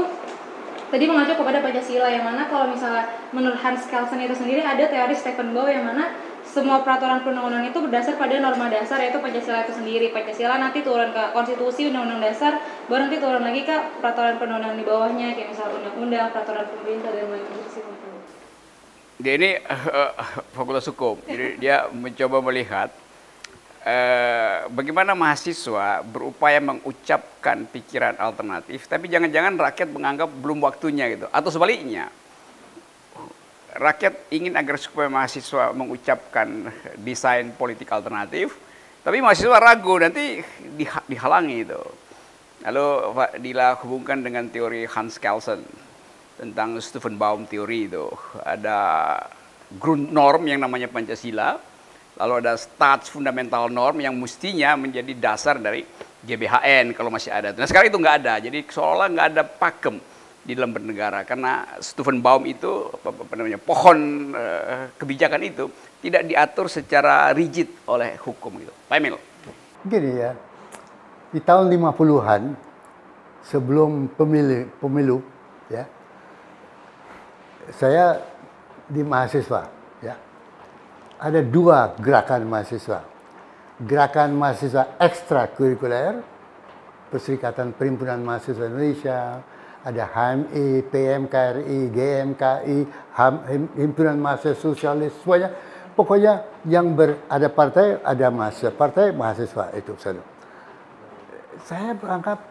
tadi 0.95 1.05
mengacu 1.11 1.35
kepada 1.35 1.59
Pancasila 1.59 2.07
yang 2.07 2.22
mana 2.22 2.47
kalau 2.47 2.70
misalnya 2.70 3.11
menurut 3.35 3.59
Hans 3.59 3.91
Kelsen 3.91 4.22
itu 4.22 4.35
sendiri 4.39 4.62
ada 4.62 4.87
teori 4.87 5.14
Stephen 5.18 5.51
Bow 5.51 5.66
yang 5.66 5.82
mana 5.82 6.14
semua 6.45 6.87
peraturan 6.87 7.26
perundang-undangan 7.26 7.66
itu 7.66 7.78
berdasar 7.82 8.14
pada 8.14 8.39
norma 8.39 8.70
dasar 8.70 9.03
yaitu 9.03 9.18
Pancasila 9.18 9.66
itu 9.66 9.74
sendiri. 9.74 10.14
Pancasila 10.14 10.61
nanti 10.62 10.87
turun 10.87 11.11
ke 11.11 11.35
konstitusi 11.35 11.91
undang-undang 11.91 12.22
dasar, 12.22 12.62
baru 12.87 13.11
nanti 13.11 13.18
turun 13.18 13.43
lagi 13.43 13.66
ke 13.66 13.76
peraturan 13.99 14.39
perundang-undangan 14.39 14.78
di 14.78 14.87
bawahnya 14.87 15.26
kayak 15.35 15.51
misalnya 15.51 15.72
undang-undang, 15.82 16.30
peraturan 16.30 16.64
pemerintah 16.70 17.11
dan 17.11 17.26
lain-lain. 17.26 17.64
Dia 19.18 19.32
ini 19.35 19.51
uh, 19.66 20.11
fakultas 20.57 20.87
hukum, 20.91 21.18
jadi 21.26 21.47
dia 21.59 21.76
mencoba 21.91 22.39
melihat 22.45 22.95
eh, 23.85 24.64
bagaimana 24.72 25.12
mahasiswa 25.12 26.01
berupaya 26.03 26.59
mengucapkan 26.59 27.68
pikiran 27.68 28.16
alternatif, 28.16 28.89
tapi 28.89 29.12
jangan-jangan 29.12 29.61
rakyat 29.61 29.89
menganggap 29.93 30.28
belum 30.32 30.64
waktunya 30.64 31.12
gitu, 31.12 31.28
atau 31.28 31.51
sebaliknya, 31.53 32.09
rakyat 33.76 34.32
ingin 34.32 34.57
agar 34.57 34.80
supaya 34.80 35.12
mahasiswa 35.12 35.76
mengucapkan 35.76 36.72
desain 36.99 37.53
politik 37.53 37.93
alternatif, 37.93 38.57
tapi 39.05 39.20
mahasiswa 39.20 39.61
ragu 39.61 40.01
nanti 40.01 40.41
dihalangi 41.07 41.68
itu. 41.68 41.82
Lalu 42.64 42.87
Dila 43.45 43.76
hubungkan 43.85 44.24
dengan 44.24 44.49
teori 44.49 44.89
Hans 44.89 45.20
Kelsen 45.20 45.61
tentang 46.41 46.80
Stephen 46.80 47.20
Baum 47.20 47.45
teori 47.45 47.93
itu. 47.93 48.09
Ada 48.41 48.78
Grundnorm 49.76 50.49
yang 50.49 50.64
namanya 50.64 50.89
Pancasila, 50.89 51.61
Lalu 52.15 52.33
ada 52.47 52.55
stats 52.55 53.11
fundamental 53.11 53.67
norm 53.67 53.99
yang 53.99 54.15
mestinya 54.15 54.79
menjadi 54.79 55.12
dasar 55.19 55.59
dari 55.59 55.83
GBHN 56.23 56.95
kalau 56.95 57.11
masih 57.11 57.35
ada. 57.35 57.51
Nah 57.51 57.67
sekarang 57.67 57.91
itu 57.91 57.99
nggak 57.99 58.17
ada, 58.23 58.35
jadi 58.39 58.59
seolah 58.65 59.07
nggak 59.11 59.27
ada 59.35 59.43
pakem 59.43 59.99
di 60.45 60.53
dalam 60.53 60.77
bernegara 60.77 61.25
karena 61.25 61.65
Stephen 61.81 62.21
Baum 62.21 62.45
itu 62.45 62.93
apa, 63.01 63.17
apa 63.17 63.33
namanya 63.35 63.57
pohon 63.57 64.31
eh, 64.37 64.93
kebijakan 64.95 65.41
itu 65.41 65.65
tidak 66.05 66.23
diatur 66.29 66.69
secara 66.69 67.33
rigid 67.33 67.67
oleh 67.89 68.21
hukum 68.21 68.61
gitu. 68.61 68.73
Pak 68.87 68.97
Emil. 69.01 69.17
Gini 69.85 70.11
ya, 70.21 70.33
di 71.33 71.41
tahun 71.43 71.69
50-an 71.69 72.43
sebelum 73.45 74.09
pemilu, 74.17 74.69
pemilu 74.81 75.19
ya, 75.69 75.85
saya 77.75 78.21
di 78.89 79.01
mahasiswa 79.01 79.84
ada 81.19 81.41
dua 81.43 81.95
gerakan 81.99 82.47
mahasiswa. 82.47 83.05
Gerakan 83.83 84.39
mahasiswa 84.39 84.99
ekstrakurikuler, 85.03 86.23
Perserikatan 87.11 87.75
Perhimpunan 87.75 88.23
Mahasiswa 88.23 88.67
Indonesia, 88.67 89.39
ada 89.85 90.03
HMI, 90.09 90.83
PMKRI, 90.89 91.81
GMKI, 91.93 92.79
Himpunan 93.79 94.19
Mahasiswa 94.19 94.59
Sosialis, 94.59 95.15
semuanya. 95.23 95.55
Pokoknya 95.95 96.43
yang 96.67 96.91
ber, 96.99 97.23
ada 97.31 97.47
partai, 97.47 98.03
ada 98.03 98.27
mahasiswa. 98.27 98.75
Partai 98.75 99.15
mahasiswa 99.15 99.71
itu. 99.79 99.95
Saya 101.62 101.95
beranggap 101.95 102.43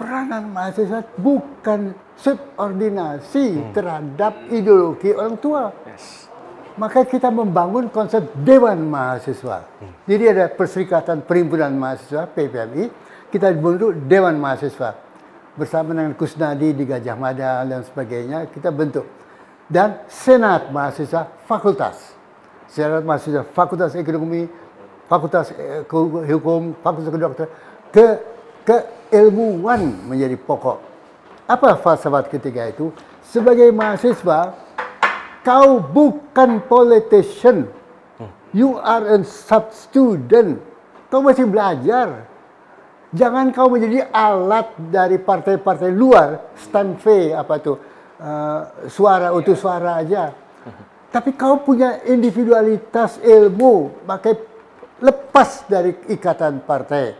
peranan 0.00 0.48
mahasiswa 0.48 1.04
bukan 1.20 1.92
subordinasi 2.16 3.76
terhadap 3.76 4.48
ideologi 4.48 5.12
orang 5.12 5.36
tua. 5.36 5.76
Maka 6.76 7.08
kita 7.08 7.32
membangun 7.32 7.88
konsep 7.88 8.20
Dewan 8.44 8.84
Mahasiswa. 8.84 9.64
Jadi 10.04 10.24
ada 10.28 10.44
Perserikatan 10.52 11.24
Perhimpunan 11.24 11.72
Mahasiswa, 11.72 12.28
PPMI, 12.28 12.84
kita 13.32 13.48
bentuk 13.56 13.96
Dewan 14.04 14.36
Mahasiswa. 14.36 14.92
Bersama 15.56 15.96
dengan 15.96 16.12
Kusnadi 16.12 16.76
di 16.76 16.84
Gajah 16.84 17.16
Mada 17.16 17.64
dan 17.64 17.80
sebagainya, 17.80 18.44
kita 18.52 18.68
bentuk. 18.68 19.08
Dan 19.66 20.04
Senat 20.04 20.68
Mahasiswa 20.68 21.32
Fakultas. 21.48 22.12
Senat 22.68 23.00
Mahasiswa 23.08 23.40
Fakultas 23.56 23.96
Ekonomi, 23.96 24.44
Fakultas 25.08 25.56
eh, 25.56 25.80
Hukum, 26.28 26.76
Fakultas 26.84 27.08
Kedokteran, 27.08 27.50
ke 27.88 28.06
keilmuan 28.66 29.94
menjadi 30.10 30.34
pokok. 30.34 30.82
Apa 31.46 31.78
falsafat 31.78 32.26
ketiga 32.26 32.66
itu? 32.66 32.90
Sebagai 33.22 33.70
mahasiswa, 33.70 34.65
kau 35.46 35.78
bukan 35.78 36.66
politician. 36.66 37.70
You 38.50 38.82
are 38.82 39.14
a 39.14 39.22
sub 39.22 39.70
student. 39.70 40.58
Kau 41.06 41.22
masih 41.22 41.46
belajar. 41.46 42.26
Jangan 43.14 43.54
kau 43.54 43.70
menjadi 43.70 44.10
alat 44.10 44.74
dari 44.90 45.22
partai-partai 45.22 45.94
luar, 45.94 46.50
stand 46.58 46.98
V 46.98 47.30
apa 47.30 47.54
tuh, 47.62 47.78
uh, 48.18 48.90
suara 48.90 49.30
untuk 49.30 49.54
suara 49.54 50.02
aja. 50.02 50.34
Tapi 51.14 51.32
kau 51.38 51.62
punya 51.62 52.02
individualitas 52.10 53.22
ilmu, 53.22 54.04
pakai 54.04 54.34
lepas 54.98 55.64
dari 55.70 55.94
ikatan 56.10 56.66
partai. 56.66 57.14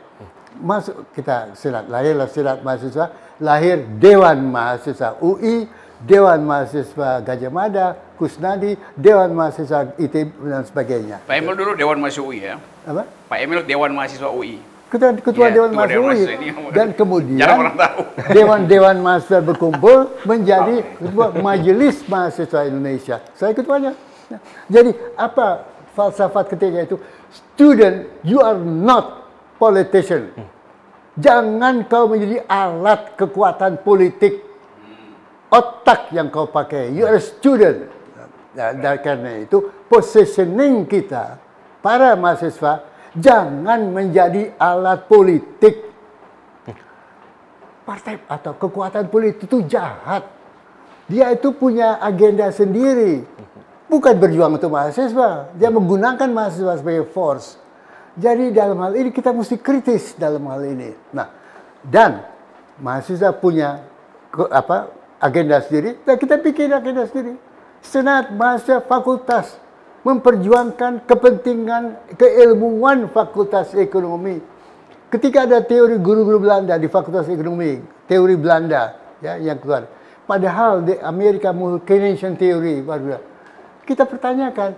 Masuk 0.58 1.14
kita 1.14 1.54
silat 1.54 1.86
lahirlah 1.86 2.28
silat 2.28 2.60
mahasiswa, 2.60 3.06
lahir 3.40 3.86
Dewan 4.00 4.50
Mahasiswa 4.52 5.20
UI, 5.22 5.68
Dewan 6.04 6.44
Mahasiswa 6.44 7.24
Gajah 7.24 7.48
Mada, 7.48 7.96
Kusnadi, 8.20 8.76
Dewan 8.96 9.32
Mahasiswa 9.32 9.96
ITB 9.96 10.28
dan 10.44 10.62
sebagainya. 10.68 11.24
Pak 11.24 11.34
Emil 11.40 11.56
dulu 11.56 11.72
Dewan 11.72 11.96
Mahasiswa 11.96 12.24
UI 12.24 12.38
ya. 12.44 12.60
Apa? 12.84 13.02
Pak 13.08 13.38
Emil 13.40 13.60
Dewan 13.64 13.92
Mahasiswa 13.96 14.28
UI. 14.28 14.60
Ketua, 14.86 15.18
ketua 15.18 15.50
Iya, 15.50 15.54
Dewan 15.56 15.70
Mahasiswa 15.74 16.02
UI. 16.04 16.24
Dan 16.70 16.88
kemudian. 16.94 17.48
Dewan-Dewan 18.30 18.96
Mahasiswa 19.04 19.40
berkumpul 19.42 20.14
menjadi 20.28 20.84
ketua 21.00 21.26
Majelis 21.40 22.04
Mahasiswa 22.06 22.60
Indonesia. 22.68 23.16
Saya 23.34 23.56
ketuanya. 23.56 23.96
Jadi 24.70 24.94
apa 25.18 25.64
falsafat 25.96 26.52
ketiga 26.54 26.86
itu? 26.86 27.00
Student, 27.32 28.06
you 28.22 28.38
are 28.38 28.58
not 28.60 29.26
politician. 29.56 30.30
Jangan 31.16 31.88
kau 31.88 32.06
menjadi 32.06 32.44
alat 32.46 33.16
kekuatan 33.16 33.80
politik. 33.80 34.45
Otak 35.50 36.10
yang 36.10 36.26
kau 36.28 36.50
pakai. 36.50 36.90
You 36.90 37.06
are 37.06 37.18
a 37.18 37.22
student. 37.22 37.86
Dan 38.56 38.80
dan 38.80 38.96
karena 39.04 39.44
itu 39.44 39.68
positioning 39.86 40.88
kita 40.88 41.36
para 41.84 42.16
mahasiswa 42.16 42.82
jangan 43.14 43.92
menjadi 43.92 44.56
alat 44.56 45.04
politik. 45.06 45.84
Partai 47.86 48.18
atau 48.26 48.56
kekuatan 48.58 49.06
politik 49.06 49.46
itu 49.46 49.62
jahat. 49.70 50.26
Dia 51.06 51.30
itu 51.30 51.54
punya 51.54 52.02
agenda 52.02 52.50
sendiri. 52.50 53.22
Bukan 53.86 54.18
berjuang 54.18 54.58
untuk 54.58 54.74
mahasiswa. 54.74 55.54
Dia 55.54 55.70
menggunakan 55.70 56.26
mahasiswa 56.26 56.82
sebagai 56.82 57.06
force. 57.14 57.54
Jadi 58.18 58.50
dalam 58.50 58.80
hal 58.82 58.96
ini 58.98 59.14
kita 59.14 59.30
mesti 59.30 59.60
kritis 59.60 60.18
dalam 60.18 60.42
hal 60.50 60.66
ini. 60.66 60.90
Nah, 61.14 61.30
dan 61.86 62.26
mahasiswa 62.82 63.30
punya 63.36 63.84
apa 64.50 64.95
agenda 65.20 65.60
sendiri, 65.64 65.96
dan 66.04 66.16
kita 66.20 66.40
bikin 66.40 66.72
agenda 66.72 67.08
sendiri. 67.08 67.36
Senat 67.80 68.34
mahasiswa 68.34 68.82
fakultas 68.82 69.56
memperjuangkan 70.02 71.06
kepentingan 71.06 72.14
keilmuan 72.18 73.10
fakultas 73.10 73.74
ekonomi. 73.74 74.38
Ketika 75.10 75.46
ada 75.46 75.62
teori 75.62 75.98
guru-guru 76.02 76.42
Belanda 76.42 76.74
di 76.78 76.90
fakultas 76.90 77.30
ekonomi, 77.30 77.78
teori 78.10 78.34
Belanda 78.34 78.98
ya 79.22 79.38
yang 79.38 79.58
keluar. 79.62 79.86
Padahal 80.26 80.82
di 80.82 80.94
Amerika 80.98 81.54
Keynesian 81.86 82.34
theory 82.34 82.82
baru 82.82 83.22
kita 83.86 84.02
pertanyakan 84.02 84.74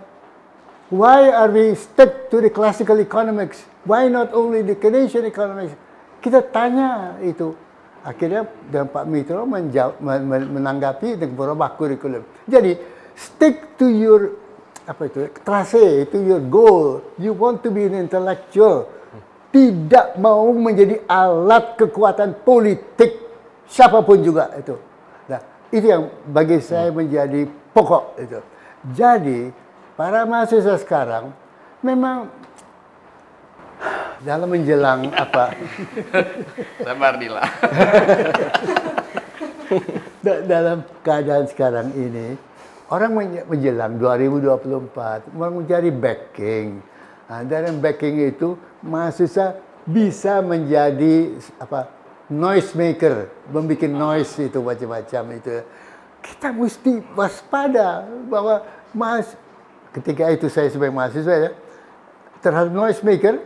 Why 0.88 1.28
are 1.28 1.52
we 1.52 1.76
stuck 1.76 2.32
to 2.32 2.40
the 2.40 2.48
classical 2.48 2.96
economics? 2.96 3.60
Why 3.84 4.08
not 4.08 4.32
only 4.32 4.64
the 4.64 4.72
Keynesian 4.72 5.28
economics? 5.28 5.76
Kita 6.24 6.40
tanya 6.40 7.20
itu. 7.20 7.52
Akhirnya 8.06 8.46
dan 8.70 8.86
Pak 8.88 9.04
Mitro 9.10 9.42
menjawab, 9.42 9.98
men- 9.98 10.26
men- 10.26 10.50
menanggapi 10.54 11.18
dengan 11.18 11.34
berubah 11.34 11.74
kurikulum. 11.74 12.22
Jadi 12.46 12.78
stick 13.18 13.74
to 13.74 13.90
your 13.90 14.38
apa 14.88 15.10
itu 15.10 15.28
trase, 15.44 16.08
to 16.08 16.22
your 16.22 16.40
goal. 16.40 17.02
You 17.20 17.36
want 17.36 17.60
to 17.66 17.74
be 17.74 17.84
an 17.90 17.98
intellectual. 17.98 18.88
Tidak 19.48 20.20
mau 20.20 20.48
menjadi 20.52 21.02
alat 21.08 21.76
kekuatan 21.76 22.44
politik 22.44 23.16
siapa 23.68 24.00
pun 24.04 24.20
juga 24.24 24.52
itu. 24.56 24.76
Nah, 25.28 25.40
itu 25.68 25.86
yang 25.88 26.08
bagi 26.28 26.60
saya 26.60 26.92
menjadi 26.92 27.48
pokok 27.72 28.04
itu. 28.20 28.40
Jadi 28.94 29.50
para 29.98 30.24
mahasiswa 30.24 30.78
sekarang 30.80 31.34
memang 31.84 32.30
dalam 34.22 34.50
menjelang 34.50 35.10
apa 35.14 35.54
Sabar 36.86 37.14
Dila. 37.18 37.42
da- 40.24 40.42
dalam 40.42 40.78
keadaan 41.04 41.46
sekarang 41.46 41.94
ini 41.94 42.34
orang 42.90 43.12
menjelang 43.46 44.00
2024 44.00 45.36
orang 45.36 45.54
mencari 45.54 45.90
backing. 45.92 46.80
Nah, 47.28 47.44
dari 47.44 47.68
backing 47.76 48.32
itu 48.32 48.56
mahasiswa 48.80 49.60
bisa 49.84 50.40
menjadi 50.40 51.36
apa 51.60 51.92
noise 52.32 52.72
maker, 52.72 53.28
membuat 53.52 53.92
noise 53.92 54.32
itu 54.40 54.58
macam-macam 54.60 55.22
itu. 55.36 55.56
Kita 56.24 56.52
mesti 56.52 57.04
waspada 57.16 58.04
bahwa 58.28 58.64
mas 58.92 59.36
ketika 59.92 60.28
itu 60.32 60.48
saya 60.48 60.68
sebagai 60.68 60.92
mahasiswa 60.92 61.34
ya 61.48 61.50
terhadap 62.40 62.72
noise 62.72 63.00
maker 63.04 63.40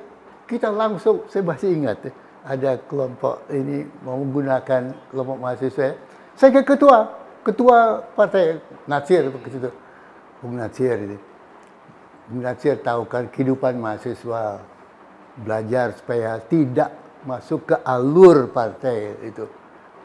kita 0.52 0.68
langsung 0.68 1.24
saya 1.32 1.40
masih 1.48 1.72
ingat 1.72 1.96
ya, 2.04 2.12
ada 2.44 2.76
kelompok 2.84 3.48
ini 3.48 3.88
mau 4.04 4.20
menggunakan 4.20 4.92
kelompok 5.08 5.36
mahasiswa. 5.40 5.80
Ya. 5.80 5.94
saya 6.36 6.60
ke 6.60 6.76
ketua 6.76 7.08
ketua 7.40 8.04
partai 8.12 8.60
Nasir 8.84 9.32
ke 9.32 9.48
situ? 9.48 9.72
Bung 10.44 10.60
Nasir 10.60 11.00
ini 11.00 11.16
Bung 12.28 12.44
Nasir 12.44 12.76
tahu 12.84 13.08
kan 13.08 13.32
kehidupan 13.32 13.80
mahasiswa 13.80 14.60
belajar 15.40 15.96
supaya 15.96 16.36
tidak 16.44 16.92
masuk 17.24 17.72
ke 17.72 17.76
alur 17.88 18.52
partai 18.52 19.16
itu. 19.24 19.48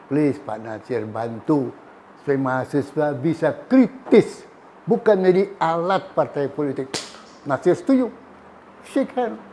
Please 0.08 0.40
Pak 0.40 0.64
Nasir 0.64 1.04
bantu 1.04 1.68
supaya 2.24 2.38
mahasiswa 2.40 3.12
bisa 3.12 3.52
kritis 3.68 4.48
bukan 4.88 5.20
menjadi 5.20 5.52
alat 5.60 6.16
partai 6.16 6.48
politik. 6.48 6.88
Nasir 7.44 7.76
setuju. 7.76 8.08
Shake 8.88 9.12
hand 9.12 9.47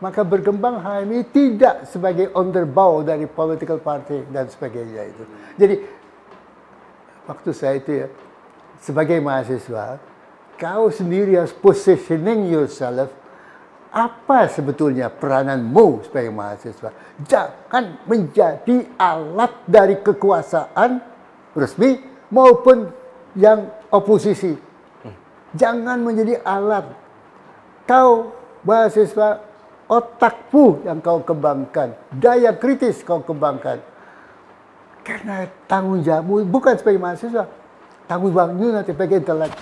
maka 0.00 0.24
berkembang 0.24 0.80
HMI 0.80 1.28
tidak 1.28 1.84
sebagai 1.84 2.32
underbow 2.32 3.04
dari 3.04 3.28
political 3.28 3.76
party 3.76 4.24
dan 4.32 4.48
sebagainya 4.48 5.12
itu. 5.12 5.24
Jadi 5.60 5.74
waktu 7.28 7.50
saya 7.52 7.76
itu 7.76 7.92
ya 8.04 8.08
sebagai 8.80 9.20
mahasiswa, 9.20 10.00
kau 10.56 10.88
sendiri 10.88 11.36
harus 11.36 11.52
positioning 11.52 12.48
yourself 12.48 13.12
apa 13.90 14.46
sebetulnya 14.48 15.12
perananmu 15.12 16.08
sebagai 16.08 16.32
mahasiswa? 16.32 16.90
Jangan 17.26 18.00
menjadi 18.08 18.88
alat 18.96 19.52
dari 19.68 20.00
kekuasaan 20.00 21.02
resmi 21.52 22.00
maupun 22.32 22.88
yang 23.36 23.68
oposisi. 23.92 24.54
Jangan 25.52 25.98
menjadi 26.00 26.38
alat. 26.46 26.86
Kau 27.84 28.30
mahasiswa 28.62 29.49
otakmu 29.90 30.86
yang 30.86 31.02
kau 31.02 31.18
kembangkan, 31.26 31.98
daya 32.14 32.54
kritis 32.54 33.02
kau 33.02 33.18
kembangkan. 33.26 33.82
Karena 35.02 35.50
tanggung 35.66 36.06
jawabmu 36.06 36.46
bukan 36.46 36.78
sebagai 36.78 37.02
mahasiswa, 37.02 37.50
tanggung 38.06 38.30
jawabmu 38.30 38.70
nanti 38.70 38.94
sebagai 38.94 39.18
intelek. 39.18 39.52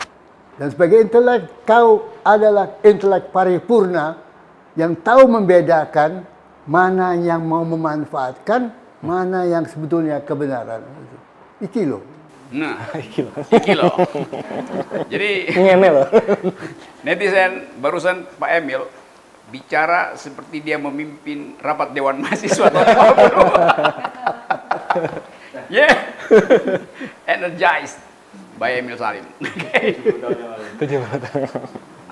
Dan 0.61 0.69
sebagai 0.69 0.99
intelek, 1.01 1.65
kau 1.65 2.13
adalah 2.21 2.77
intelek 2.85 3.33
paripurna 3.33 4.21
yang 4.77 4.93
tahu 5.01 5.25
membedakan 5.25 6.29
mana 6.69 7.17
yang 7.17 7.41
mau 7.41 7.65
memanfaatkan, 7.65 8.69
mana 9.01 9.49
yang 9.49 9.65
sebetulnya 9.65 10.21
kebenaran. 10.21 10.85
Iki 11.65 11.83
loh. 11.89 12.05
Nah, 12.53 12.77
Iki 13.09 13.21
loh. 13.25 13.35
iki 13.49 13.73
loh. 13.77 13.95
Jadi 15.13 15.31
netizen 17.07 17.73
barusan 17.81 18.29
Pak 18.37 18.51
Emil 18.61 18.85
bicara 19.49 20.13
seperti 20.15 20.61
dia 20.61 20.77
memimpin 20.77 21.57
rapat 21.61 21.93
dewan 21.97 22.21
mahasiswa 22.21 22.69
tahun 22.69 22.85
50. 22.85 23.09
yeah. 25.77 25.93
Energized 27.25 27.97
by 28.61 28.77
Emil 28.77 29.01
Salim. 29.01 29.25
Tujuh 30.81 31.01
tahun. 31.01 31.25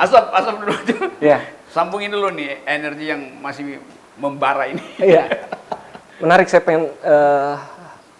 asap, 0.00 0.24
asap 0.32 0.54
dulu. 0.64 0.72
Iya. 1.20 1.44
Sambungin 1.72 2.12
dulu 2.12 2.30
nih 2.32 2.56
energi 2.64 3.06
yang 3.12 3.20
masih 3.44 3.80
membara 4.16 4.72
ini. 4.72 4.80
Iya. 4.96 5.28
Menarik 6.16 6.48
saya 6.48 6.64
pengen 6.64 6.88
eh, 7.04 7.54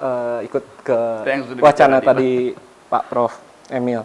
eh, 0.05 0.45
ikut 0.45 0.65
ke 0.85 1.25
wacana 1.65 2.05
tadi 2.05 2.53
Pak 2.93 3.09
Prof 3.09 3.33
Emil. 3.73 4.05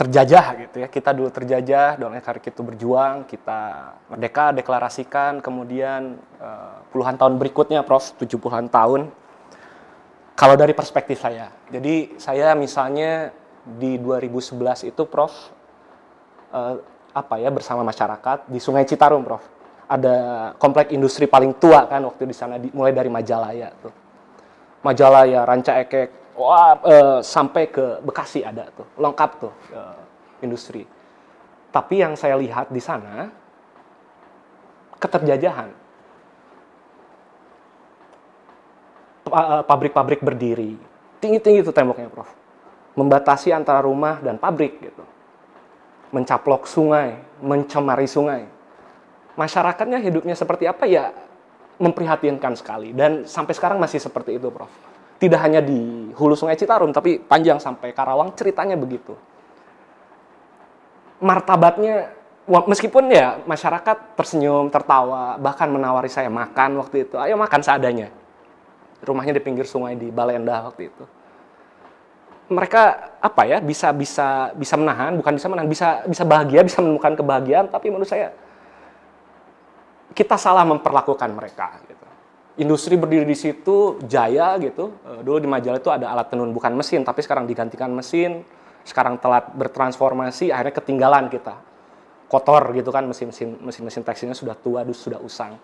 Terjajah 0.00 0.46
gitu 0.64 0.76
ya. 0.80 0.88
Kita 0.88 1.12
dulu 1.12 1.28
terjajah, 1.28 2.00
Don 2.00 2.16
Ekarik 2.16 2.48
itu 2.48 2.64
berjuang, 2.64 3.28
kita 3.28 3.92
merdeka, 4.08 4.48
deklarasikan, 4.56 5.44
kemudian 5.44 6.16
eh, 6.40 6.76
puluhan 6.88 7.20
tahun 7.20 7.36
berikutnya 7.36 7.84
Prof, 7.84 8.16
70-an 8.16 8.72
tahun. 8.72 9.12
Kalau 10.40 10.56
dari 10.56 10.72
perspektif 10.72 11.20
saya. 11.20 11.52
Jadi 11.68 12.16
saya 12.16 12.56
misalnya 12.56 13.28
di 13.60 14.00
2011 14.00 14.88
itu 14.88 15.04
Prof 15.04 15.52
eh, 16.56 16.76
apa 17.12 17.36
ya 17.36 17.52
bersama 17.52 17.84
masyarakat 17.84 18.48
di 18.48 18.56
Sungai 18.56 18.88
Citarum, 18.88 19.20
Prof. 19.20 19.44
Ada 19.84 20.16
komplek 20.56 20.96
industri 20.96 21.28
paling 21.28 21.60
tua 21.60 21.84
kan 21.84 22.00
waktu 22.08 22.24
di 22.24 22.32
sana 22.32 22.56
di- 22.56 22.72
mulai 22.72 22.96
dari 22.96 23.12
Majalaya 23.12 23.68
tuh. 23.84 23.92
Majalaya, 24.80 25.44
Ranca 25.44 25.76
Ekek, 25.76 26.19
wah 26.40 26.80
eh, 26.80 27.18
sampai 27.20 27.68
ke 27.68 28.00
Bekasi 28.00 28.40
ada 28.40 28.72
tuh, 28.72 28.88
lengkap 28.96 29.30
tuh 29.36 29.52
eh, 29.76 30.00
industri. 30.40 30.88
Tapi 31.70 32.02
yang 32.02 32.16
saya 32.16 32.34
lihat 32.40 32.72
di 32.72 32.80
sana 32.80 33.28
keterjajahan. 34.96 35.70
Eh, 39.30 39.62
Pabrik-pabrik 39.68 40.24
berdiri, 40.24 40.74
tinggi-tinggi 41.20 41.60
tuh 41.62 41.76
temboknya, 41.76 42.08
Prof. 42.08 42.32
Membatasi 42.98 43.54
antara 43.54 43.78
rumah 43.84 44.18
dan 44.18 44.34
pabrik 44.40 44.82
gitu 44.82 45.04
mencaplok 46.10 46.66
sungai, 46.66 47.22
mencemari 47.38 48.06
sungai. 48.10 48.42
Masyarakatnya 49.38 50.02
hidupnya 50.02 50.34
seperti 50.34 50.66
apa 50.66 50.84
ya 50.84 51.14
memprihatinkan 51.80 52.58
sekali 52.58 52.92
dan 52.92 53.24
sampai 53.24 53.54
sekarang 53.56 53.78
masih 53.80 54.02
seperti 54.02 54.36
itu, 54.36 54.50
Prof. 54.50 54.68
Tidak 55.20 55.36
hanya 55.36 55.60
di 55.60 56.10
hulu 56.16 56.32
Sungai 56.32 56.56
Citarum 56.56 56.90
tapi 56.96 57.20
panjang 57.20 57.60
sampai 57.60 57.92
Karawang 57.92 58.32
ceritanya 58.32 58.74
begitu. 58.74 59.12
Martabatnya 61.20 62.16
meskipun 62.48 63.12
ya 63.12 63.36
masyarakat 63.44 64.16
tersenyum, 64.16 64.72
tertawa, 64.72 65.36
bahkan 65.36 65.68
menawari 65.68 66.08
saya 66.08 66.32
makan 66.32 66.80
waktu 66.80 67.04
itu. 67.04 67.20
Ayo 67.20 67.36
makan 67.36 67.60
seadanya. 67.60 68.08
Rumahnya 69.04 69.36
di 69.36 69.42
pinggir 69.44 69.68
sungai 69.68 70.00
di 70.00 70.08
Balenda 70.08 70.64
waktu 70.64 70.88
itu 70.88 71.04
mereka 72.50 73.14
apa 73.22 73.46
ya 73.46 73.62
bisa 73.62 73.94
bisa 73.94 74.50
bisa 74.58 74.74
menahan 74.74 75.14
bukan 75.14 75.38
bisa 75.38 75.46
menahan 75.46 75.70
bisa 75.70 76.02
bisa 76.02 76.26
bahagia 76.26 76.66
bisa 76.66 76.82
menemukan 76.82 77.14
kebahagiaan 77.14 77.70
tapi 77.70 77.94
menurut 77.94 78.10
saya 78.10 78.34
kita 80.10 80.34
salah 80.34 80.66
memperlakukan 80.66 81.30
mereka 81.30 81.78
gitu. 81.86 81.99
Industri 82.60 83.00
berdiri 83.00 83.24
di 83.24 83.34
situ 83.34 83.96
jaya 84.04 84.54
gitu. 84.60 84.92
Eh, 85.08 85.20
dulu 85.24 85.40
di 85.40 85.48
majalah 85.48 85.80
itu 85.80 85.90
ada 85.90 86.12
alat 86.12 86.28
tenun 86.28 86.52
bukan 86.52 86.76
mesin 86.76 87.02
tapi 87.02 87.24
sekarang 87.24 87.48
digantikan 87.48 87.88
mesin. 87.90 88.44
Sekarang 88.84 89.20
telat 89.20 89.52
bertransformasi 89.56 90.52
akhirnya 90.52 90.74
ketinggalan 90.76 91.32
kita. 91.32 91.56
Kotor 92.30 92.70
gitu 92.78 92.94
kan 92.94 93.04
mesin-mesin 93.08 93.58
mesin-mesin 93.58 94.06
tekstilnya 94.06 94.36
sudah 94.36 94.54
tua 94.54 94.86
sudah 94.92 95.18
usang. 95.18 95.58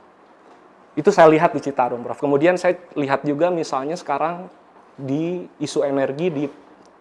Itu 0.96 1.12
saya 1.12 1.28
lihat 1.28 1.52
di 1.52 1.60
Citarum 1.60 2.00
Prof. 2.00 2.16
Kemudian 2.16 2.56
saya 2.56 2.80
lihat 2.96 3.22
juga 3.22 3.52
misalnya 3.52 3.94
sekarang 4.00 4.48
di 4.96 5.44
isu 5.60 5.84
energi 5.84 6.32
di 6.32 6.44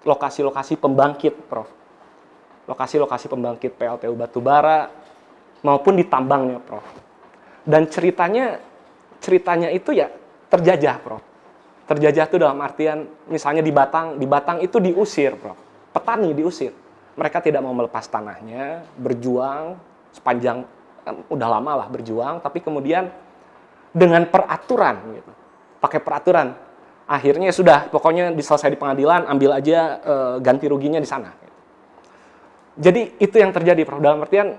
lokasi-lokasi 0.04 0.76
pembangkit, 0.76 1.48
Prof. 1.48 1.72
Lokasi-lokasi 2.68 3.32
pembangkit 3.32 3.72
PLTU 3.80 4.14
batubara 4.20 4.92
maupun 5.64 5.96
di 5.96 6.04
tambangnya, 6.06 6.60
Prof. 6.60 6.84
Dan 7.64 7.88
ceritanya 7.88 8.60
ceritanya 9.22 9.70
itu 9.72 9.96
ya 9.96 10.12
terjajah, 10.50 10.96
Prof. 11.02 11.24
Terjajah 11.86 12.26
itu 12.26 12.38
dalam 12.42 12.58
artian 12.62 13.06
misalnya 13.30 13.62
di 13.62 13.70
Batang, 13.70 14.18
di 14.18 14.26
Batang 14.26 14.64
itu 14.64 14.82
diusir, 14.82 15.38
Prof. 15.38 15.58
Petani 15.94 16.34
diusir. 16.34 16.74
Mereka 17.16 17.40
tidak 17.40 17.64
mau 17.64 17.72
melepas 17.72 18.04
tanahnya, 18.12 18.84
berjuang 19.00 19.80
sepanjang 20.12 20.68
kan 21.06 21.22
udah 21.30 21.48
lama 21.48 21.86
lah 21.86 21.88
berjuang, 21.88 22.42
tapi 22.42 22.60
kemudian 22.60 23.08
dengan 23.96 24.28
peraturan 24.28 24.96
gitu. 25.16 25.32
Pakai 25.80 26.02
peraturan 26.02 26.66
akhirnya 27.06 27.54
sudah 27.54 27.88
pokoknya 27.94 28.34
diselesai 28.34 28.74
di 28.74 28.80
pengadilan 28.82 29.30
ambil 29.30 29.54
aja 29.54 30.02
eh, 30.02 30.36
ganti 30.42 30.66
ruginya 30.66 30.98
di 30.98 31.06
sana 31.06 31.30
jadi 32.76 33.16
itu 33.22 33.36
yang 33.38 33.54
terjadi 33.54 33.86
Prof 33.86 34.02
dalam 34.02 34.26
artian 34.26 34.58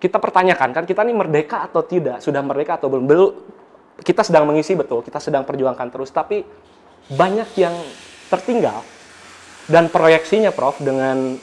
kita 0.00 0.16
pertanyakan 0.16 0.72
kan 0.72 0.84
kita 0.88 1.04
ini 1.04 1.12
merdeka 1.12 1.68
atau 1.68 1.84
tidak 1.84 2.24
sudah 2.24 2.40
merdeka 2.40 2.80
atau 2.80 2.88
belum 2.88 3.04
kita 4.00 4.26
sedang 4.26 4.48
mengisi 4.48 4.74
betul 4.76 5.04
kita 5.04 5.20
sedang 5.20 5.44
perjuangkan 5.44 5.88
terus 5.92 6.10
tapi 6.10 6.42
banyak 7.10 7.48
yang 7.58 7.74
tertinggal 8.30 8.82
dan 9.70 9.86
proyeksinya 9.90 10.50
Prof 10.50 10.78
dengan 10.82 11.38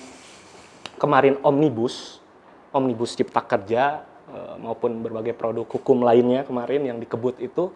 kemarin 0.98 1.38
omnibus 1.46 2.20
omnibus 2.74 3.16
cipta 3.16 3.42
kerja 3.44 4.04
eh, 4.30 4.56
maupun 4.60 5.02
berbagai 5.02 5.38
produk 5.38 5.66
hukum 5.66 6.04
lainnya 6.04 6.44
kemarin 6.44 6.84
yang 6.84 6.98
dikebut 6.98 7.40
itu 7.40 7.72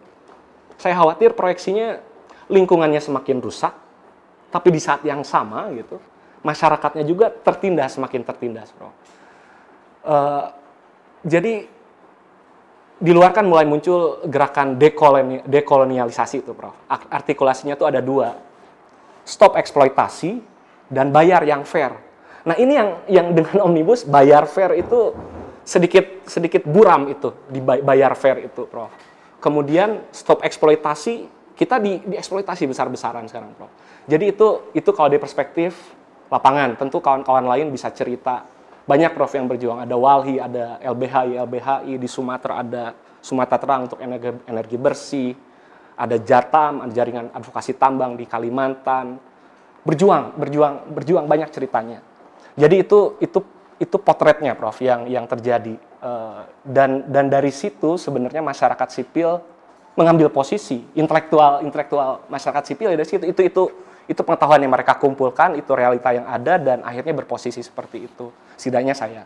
saya 0.82 0.98
khawatir 0.98 1.38
proyeksinya 1.38 2.02
lingkungannya 2.50 2.98
semakin 2.98 3.38
rusak, 3.38 3.70
tapi 4.50 4.68
di 4.74 4.80
saat 4.82 5.06
yang 5.06 5.22
sama 5.22 5.70
gitu, 5.72 6.02
masyarakatnya 6.42 7.06
juga 7.06 7.30
tertindas 7.30 7.94
semakin 7.94 8.22
tertindas, 8.26 8.74
bro. 8.74 8.90
Eh, 10.02 10.46
jadi 11.22 11.70
di 13.02 13.10
luar 13.10 13.34
kan 13.34 13.42
mulai 13.42 13.66
muncul 13.66 14.22
gerakan 14.30 14.78
dekoloni- 14.78 15.42
dekolonialisasi 15.42 16.46
itu, 16.46 16.54
bro. 16.54 16.70
Artikulasinya 16.86 17.74
tuh 17.74 17.90
ada 17.90 17.98
dua, 17.98 18.38
stop 19.26 19.58
eksploitasi 19.58 20.38
dan 20.86 21.10
bayar 21.10 21.42
yang 21.42 21.66
fair. 21.66 21.90
Nah 22.46 22.54
ini 22.54 22.78
yang 22.78 22.88
yang 23.10 23.26
dengan 23.34 23.66
omnibus 23.66 24.06
bayar 24.06 24.46
fair 24.46 24.78
itu 24.78 25.14
sedikit 25.66 26.26
sedikit 26.30 26.62
buram 26.62 27.10
itu 27.10 27.34
di 27.50 27.58
bayar 27.62 28.14
fair 28.14 28.46
itu, 28.46 28.70
Prof. 28.70 28.90
Kemudian 29.42 30.06
stop 30.14 30.46
eksploitasi 30.46 31.42
kita 31.58 31.82
di 31.82 32.02
dieksploitasi 32.06 32.70
besar-besaran 32.70 33.26
sekarang, 33.26 33.50
Prof. 33.58 33.70
Jadi 34.06 34.30
itu 34.30 34.70
itu 34.78 34.90
kalau 34.94 35.10
dari 35.10 35.22
perspektif 35.22 35.74
lapangan, 36.30 36.78
tentu 36.78 37.02
kawan-kawan 37.02 37.46
lain 37.50 37.66
bisa 37.74 37.90
cerita. 37.90 38.46
Banyak 38.82 39.14
Prof 39.14 39.30
yang 39.30 39.46
berjuang, 39.46 39.78
ada 39.78 39.94
Walhi, 39.94 40.42
ada 40.42 40.82
LBHI, 40.82 41.38
LBHI 41.38 41.94
di 42.02 42.08
Sumatera 42.10 42.58
ada 42.58 42.84
Sumatera 43.22 43.58
Terang 43.62 43.80
untuk 43.86 44.02
energi, 44.02 44.34
energi 44.50 44.76
bersih, 44.76 45.30
ada 45.94 46.18
Jatam, 46.18 46.82
ada 46.82 46.90
jaringan 46.90 47.30
advokasi 47.30 47.78
tambang 47.78 48.18
di 48.18 48.26
Kalimantan. 48.26 49.22
Berjuang, 49.86 50.34
berjuang, 50.34 50.90
berjuang 50.90 51.26
banyak 51.30 51.50
ceritanya. 51.54 52.02
Jadi 52.58 52.82
itu 52.82 53.18
itu 53.22 53.38
itu 53.78 53.96
potretnya 53.98 54.54
Prof 54.58 54.78
yang 54.82 55.06
yang 55.06 55.26
terjadi. 55.30 55.78
Eh, 55.78 56.40
dan 56.66 57.06
dan 57.06 57.30
dari 57.30 57.54
situ 57.54 57.94
sebenarnya 57.94 58.42
masyarakat 58.42 58.88
sipil 58.90 59.38
mengambil 59.94 60.30
posisi. 60.30 60.82
Intelektual 60.98 61.62
intelektual 61.62 62.26
masyarakat 62.26 62.74
sipil 62.74 62.90
ya 62.90 62.98
dari 62.98 63.06
situ. 63.06 63.24
Itu 63.26 63.42
itu 63.46 63.62
itu 64.10 64.20
pengetahuan 64.26 64.58
yang 64.58 64.72
mereka 64.72 64.98
kumpulkan 64.98 65.54
itu 65.54 65.70
realita 65.72 66.10
yang 66.10 66.26
ada 66.26 66.58
dan 66.58 66.82
akhirnya 66.82 67.14
berposisi 67.14 67.62
seperti 67.62 68.06
itu 68.10 68.30
setidaknya 68.58 68.94
saya 68.94 69.22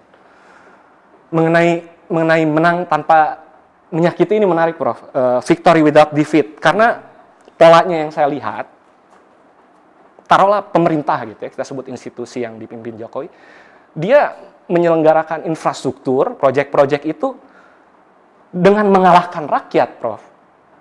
mengenai 1.31 1.97
mengenai 2.07 2.45
menang 2.47 2.77
tanpa 2.87 3.47
menyakiti 3.91 4.39
ini 4.39 4.47
menarik, 4.47 4.74
Prof. 4.79 4.99
Uh, 5.14 5.39
victory 5.43 5.83
without 5.83 6.11
defeat. 6.11 6.59
Karena 6.59 7.03
polanya 7.55 8.07
yang 8.07 8.11
saya 8.11 8.27
lihat, 8.31 8.66
taruhlah 10.27 10.62
pemerintah 10.66 11.18
gitu 11.27 11.41
ya, 11.47 11.51
kita 11.51 11.64
sebut 11.66 11.87
institusi 11.91 12.43
yang 12.43 12.59
dipimpin 12.59 12.99
Jokowi, 12.99 13.31
dia 13.95 14.35
menyelenggarakan 14.66 15.47
infrastruktur, 15.47 16.35
proyek-proyek 16.35 17.07
itu 17.07 17.39
dengan 18.51 18.91
mengalahkan 18.91 19.47
rakyat, 19.47 20.03
Prof. 20.03 20.22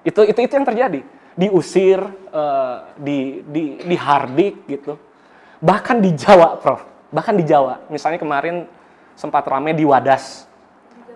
Itu 0.05 0.25
itu 0.25 0.37
itu 0.41 0.53
yang 0.53 0.65
terjadi. 0.65 1.01
Diusir, 1.35 1.99
uh, 2.31 2.95
di 2.95 3.43
di 3.43 3.63
dihardik 3.83 4.63
gitu. 4.71 4.95
Bahkan 5.59 5.99
di 5.99 6.15
Jawa, 6.15 6.55
Prof. 6.59 6.83
Bahkan 7.11 7.35
di 7.35 7.43
Jawa. 7.43 7.83
Misalnya 7.91 8.19
kemarin 8.19 8.67
sempat 9.19 9.43
rame 9.47 9.75
di 9.75 9.83
Wadas. 9.83 10.47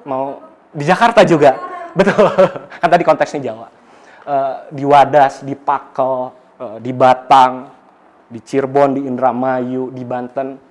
Mau 0.03 0.43
di 0.76 0.84
Jakarta 0.84 1.24
juga. 1.24 1.55
Betul. 1.95 2.28
kan 2.84 2.89
tadi 2.91 3.03
konteksnya 3.07 3.51
Jawa. 3.51 3.67
Uh, 4.28 4.55
di 4.76 4.84
Wadas, 4.84 5.41
di 5.41 5.55
Pakel, 5.55 6.36
uh, 6.59 6.78
di 6.84 6.91
Batang, 6.91 7.72
di 8.28 8.39
Cirebon, 8.43 8.99
di 8.99 9.01
Indramayu, 9.07 9.89
di 9.89 10.03
Banten 10.03 10.70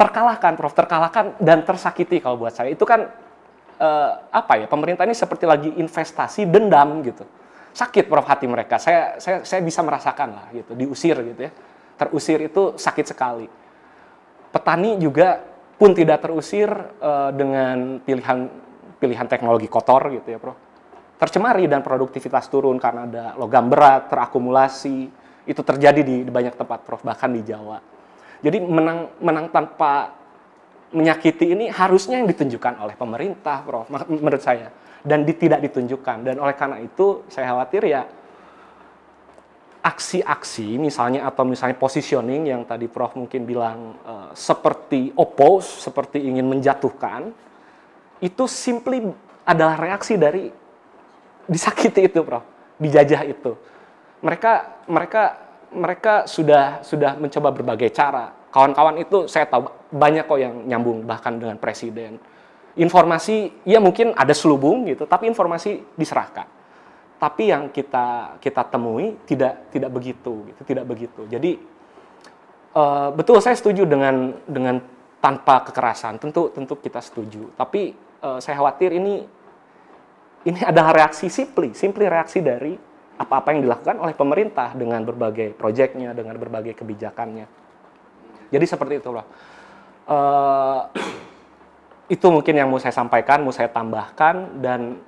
terkalahkan, 0.00 0.56
Prof, 0.56 0.72
terkalahkan 0.72 1.36
dan 1.36 1.60
tersakiti 1.60 2.24
kalau 2.24 2.40
buat 2.40 2.56
saya. 2.56 2.72
Itu 2.72 2.88
kan 2.88 3.12
uh, 3.76 4.10
apa 4.32 4.64
ya? 4.64 4.66
Pemerintah 4.70 5.04
ini 5.04 5.12
seperti 5.12 5.44
lagi 5.44 5.68
investasi 5.76 6.48
dendam 6.48 7.04
gitu. 7.04 7.28
Sakit 7.70 8.10
Prof 8.10 8.26
hati 8.26 8.46
mereka. 8.50 8.76
Saya 8.76 9.18
saya 9.22 9.46
saya 9.46 9.60
bisa 9.62 9.80
merasakan 9.80 10.28
lah 10.34 10.46
gitu, 10.50 10.74
diusir 10.74 11.16
gitu 11.22 11.40
ya. 11.48 11.52
Terusir 11.96 12.38
itu 12.42 12.74
sakit 12.76 13.06
sekali. 13.06 13.46
Petani 14.50 14.98
juga 14.98 15.38
pun 15.78 15.94
tidak 15.94 16.26
terusir 16.26 16.68
uh, 17.00 17.30
dengan 17.30 18.02
pilihan 18.02 18.50
pilihan 19.00 19.26
teknologi 19.30 19.70
kotor 19.70 20.10
gitu 20.12 20.28
ya, 20.34 20.38
Prof. 20.42 20.58
Tercemari 21.20 21.68
dan 21.68 21.84
produktivitas 21.84 22.48
turun 22.48 22.80
karena 22.80 23.04
ada 23.04 23.24
logam 23.36 23.68
berat 23.68 24.08
terakumulasi. 24.08 25.20
Itu 25.44 25.64
terjadi 25.64 26.04
di, 26.04 26.16
di 26.24 26.30
banyak 26.32 26.54
tempat, 26.56 26.84
Prof, 26.84 27.00
bahkan 27.00 27.32
di 27.32 27.40
Jawa 27.40 28.00
jadi 28.40 28.58
menang 28.60 29.12
menang 29.20 29.46
tanpa 29.52 30.16
menyakiti 30.90 31.54
ini 31.54 31.70
harusnya 31.70 32.18
yang 32.18 32.28
ditunjukkan 32.28 32.82
oleh 32.82 32.94
pemerintah, 32.98 33.62
Prof. 33.62 33.86
Menurut 34.10 34.42
saya 34.42 34.70
dan 35.00 35.24
tidak 35.24 35.64
ditunjukkan 35.64 36.28
dan 36.28 36.36
oleh 36.36 36.52
karena 36.52 36.76
itu 36.84 37.24
saya 37.32 37.56
khawatir 37.56 37.88
ya 37.88 38.04
aksi-aksi 39.80 40.76
misalnya 40.76 41.24
atau 41.24 41.48
misalnya 41.48 41.72
positioning 41.80 42.52
yang 42.52 42.68
tadi 42.68 42.84
Prof 42.84 43.16
mungkin 43.16 43.48
bilang 43.48 43.96
uh, 44.04 44.28
seperti 44.36 45.08
oppose, 45.16 45.88
seperti 45.88 46.20
ingin 46.20 46.44
menjatuhkan 46.44 47.32
itu 48.20 48.44
simply 48.44 49.08
adalah 49.48 49.80
reaksi 49.80 50.20
dari 50.20 50.52
disakiti 51.48 52.04
itu, 52.06 52.20
Prof. 52.20 52.44
Dijajah 52.76 53.24
itu. 53.24 53.56
Mereka 54.20 54.84
mereka 54.84 55.24
mereka 55.72 56.14
sudah 56.28 56.84
sudah 56.84 57.16
mencoba 57.16 57.48
berbagai 57.48 57.88
cara. 57.96 58.36
Kawan-kawan 58.50 58.98
itu 58.98 59.30
saya 59.30 59.46
tahu 59.46 59.70
banyak 59.94 60.26
kok 60.26 60.38
yang 60.42 60.66
nyambung 60.66 61.06
bahkan 61.06 61.38
dengan 61.38 61.54
presiden. 61.54 62.18
Informasi 62.74 63.62
ya 63.62 63.78
mungkin 63.78 64.10
ada 64.14 64.34
selubung 64.34 64.86
gitu, 64.90 65.06
tapi 65.06 65.30
informasi 65.30 65.82
diserahkan. 65.94 66.46
Tapi 67.20 67.52
yang 67.52 67.70
kita 67.70 68.38
kita 68.42 68.66
temui 68.66 69.14
tidak 69.26 69.70
tidak 69.70 69.90
begitu, 69.94 70.50
gitu, 70.50 70.60
tidak 70.66 70.84
begitu. 70.88 71.22
Jadi 71.30 71.62
uh, 72.74 73.14
betul 73.14 73.38
saya 73.38 73.54
setuju 73.54 73.86
dengan 73.86 74.34
dengan 74.46 74.82
tanpa 75.22 75.62
kekerasan, 75.70 76.18
tentu 76.18 76.50
tentu 76.50 76.74
kita 76.80 76.98
setuju. 76.98 77.54
Tapi 77.54 77.94
uh, 78.24 78.42
saya 78.42 78.58
khawatir 78.58 78.96
ini 78.96 79.22
ini 80.48 80.60
adalah 80.64 80.96
reaksi 80.96 81.28
simply, 81.28 81.76
simply 81.76 82.08
reaksi 82.08 82.40
dari 82.40 82.72
apa-apa 83.20 83.52
yang 83.52 83.68
dilakukan 83.68 84.00
oleh 84.00 84.16
pemerintah 84.16 84.72
dengan 84.72 85.04
berbagai 85.04 85.52
proyeknya, 85.52 86.16
dengan 86.16 86.40
berbagai 86.40 86.72
kebijakannya. 86.72 87.59
Jadi 88.50 88.64
seperti 88.66 88.98
itu 88.98 89.10
loh. 89.14 89.26
Uh, 90.10 90.90
itu 92.10 92.26
mungkin 92.26 92.58
yang 92.58 92.66
mau 92.66 92.82
saya 92.82 92.90
sampaikan, 92.90 93.46
mau 93.46 93.54
saya 93.54 93.70
tambahkan 93.70 94.58
dan 94.58 94.98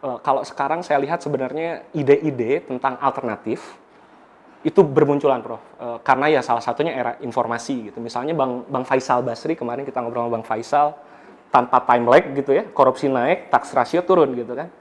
uh, 0.00 0.16
kalau 0.24 0.40
sekarang 0.40 0.80
saya 0.80 0.96
lihat 1.04 1.20
sebenarnya 1.20 1.84
ide-ide 1.92 2.64
tentang 2.64 2.96
alternatif 2.96 3.76
itu 4.64 4.80
bermunculan, 4.80 5.44
Prof. 5.44 5.60
Uh, 5.76 6.00
karena 6.00 6.32
ya 6.32 6.40
salah 6.40 6.64
satunya 6.64 6.96
era 6.96 7.20
informasi 7.20 7.92
gitu. 7.92 8.00
Misalnya 8.00 8.32
Bang 8.32 8.64
Bang 8.66 8.88
Faisal 8.88 9.20
Basri 9.20 9.52
kemarin 9.54 9.84
kita 9.84 10.00
ngobrol 10.00 10.26
sama 10.26 10.40
Bang 10.40 10.44
Faisal 10.48 10.96
tanpa 11.52 11.78
time 11.84 12.08
lag 12.08 12.24
gitu 12.34 12.50
ya, 12.56 12.64
korupsi 12.72 13.06
naik, 13.06 13.52
tax 13.52 13.70
ratio 13.76 14.02
turun 14.02 14.32
gitu 14.34 14.56
kan. 14.56 14.72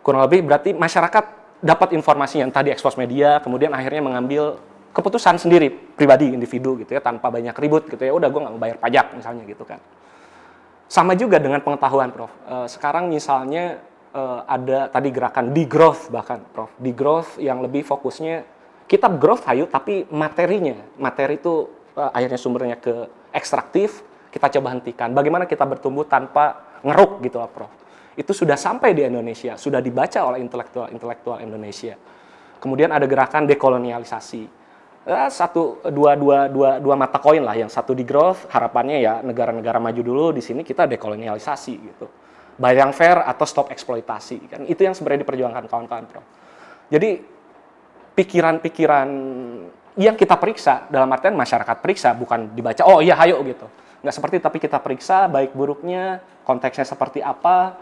Kurang 0.00 0.22
lebih 0.24 0.46
berarti 0.46 0.72
masyarakat 0.72 1.24
dapat 1.62 1.94
informasi 1.94 2.42
yang 2.42 2.50
tadi 2.50 2.74
ekspos 2.74 2.98
media, 2.98 3.38
kemudian 3.38 3.70
akhirnya 3.70 4.02
mengambil 4.02 4.58
keputusan 4.92 5.40
sendiri 5.40 5.72
pribadi 5.72 6.28
individu 6.30 6.76
gitu 6.84 6.92
ya 6.92 7.00
tanpa 7.00 7.32
banyak 7.32 7.56
ribut 7.56 7.88
gitu 7.88 8.00
ya 8.04 8.12
udah 8.12 8.28
gue 8.28 8.40
nggak 8.44 8.60
bayar 8.60 8.78
pajak 8.78 9.06
misalnya 9.16 9.42
gitu 9.48 9.64
kan. 9.64 9.80
Sama 10.86 11.16
juga 11.16 11.40
dengan 11.40 11.64
pengetahuan 11.64 12.12
prof. 12.12 12.28
E, 12.44 12.68
sekarang 12.68 13.08
misalnya 13.08 13.80
e, 14.12 14.22
ada 14.44 14.92
tadi 14.92 15.08
gerakan 15.08 15.56
degrowth 15.56 16.12
bahkan 16.12 16.44
prof. 16.52 16.68
Degrowth 16.76 17.40
yang 17.40 17.64
lebih 17.64 17.80
fokusnya 17.88 18.44
kita 18.84 19.08
growth 19.16 19.48
hayu 19.48 19.64
tapi 19.64 20.04
materinya. 20.12 20.76
Materi 21.00 21.40
itu 21.40 21.72
e, 21.96 22.02
akhirnya 22.12 22.36
sumbernya 22.36 22.76
ke 22.76 23.08
ekstraktif 23.32 24.04
kita 24.28 24.52
coba 24.60 24.76
hentikan. 24.76 25.16
Bagaimana 25.16 25.48
kita 25.48 25.64
bertumbuh 25.64 26.04
tanpa 26.04 26.76
ngeruk 26.84 27.24
gitu 27.24 27.40
lah 27.40 27.48
prof. 27.48 27.72
Itu 28.12 28.36
sudah 28.36 28.60
sampai 28.60 28.92
di 28.92 29.08
Indonesia, 29.08 29.56
sudah 29.56 29.80
dibaca 29.80 30.20
oleh 30.28 30.44
intelektual-intelektual 30.44 31.40
Indonesia. 31.40 31.96
Kemudian 32.60 32.92
ada 32.92 33.08
gerakan 33.08 33.48
dekolonialisasi. 33.48 34.61
Eh, 35.02 35.30
satu 35.34 35.82
dua, 35.90 36.14
dua, 36.14 36.46
dua, 36.46 36.78
dua 36.78 36.94
mata 36.94 37.18
koin 37.18 37.42
lah, 37.42 37.58
yang 37.58 37.66
satu 37.66 37.90
di 37.90 38.06
growth, 38.06 38.46
harapannya 38.46 39.02
ya 39.02 39.18
negara-negara 39.18 39.82
maju 39.82 40.02
dulu, 40.02 40.26
di 40.30 40.38
sini 40.38 40.62
kita 40.62 40.86
dekolonialisasi 40.86 41.74
gitu. 41.74 42.06
Bayang 42.54 42.94
fair 42.94 43.18
atau 43.18 43.42
stop 43.42 43.74
eksploitasi. 43.74 44.38
Kan 44.46 44.60
itu 44.70 44.86
yang 44.86 44.94
sebenarnya 44.94 45.26
diperjuangkan 45.26 45.64
kawan-kawan 45.66 46.06
Pro. 46.06 46.22
Jadi 46.86 47.18
pikiran-pikiran 48.14 49.08
yang 49.98 50.16
kita 50.16 50.36
periksa 50.40 50.88
dalam 50.88 51.08
artian 51.12 51.36
masyarakat 51.36 51.76
periksa 51.84 52.16
bukan 52.16 52.56
dibaca 52.56 52.80
oh 52.88 53.04
iya 53.04 53.16
hayo 53.20 53.44
gitu 53.44 53.68
nggak 54.00 54.14
seperti 54.14 54.36
tapi 54.40 54.58
kita 54.60 54.80
periksa 54.80 55.28
baik 55.28 55.52
buruknya 55.52 56.24
konteksnya 56.48 56.88
seperti 56.88 57.20
apa 57.20 57.76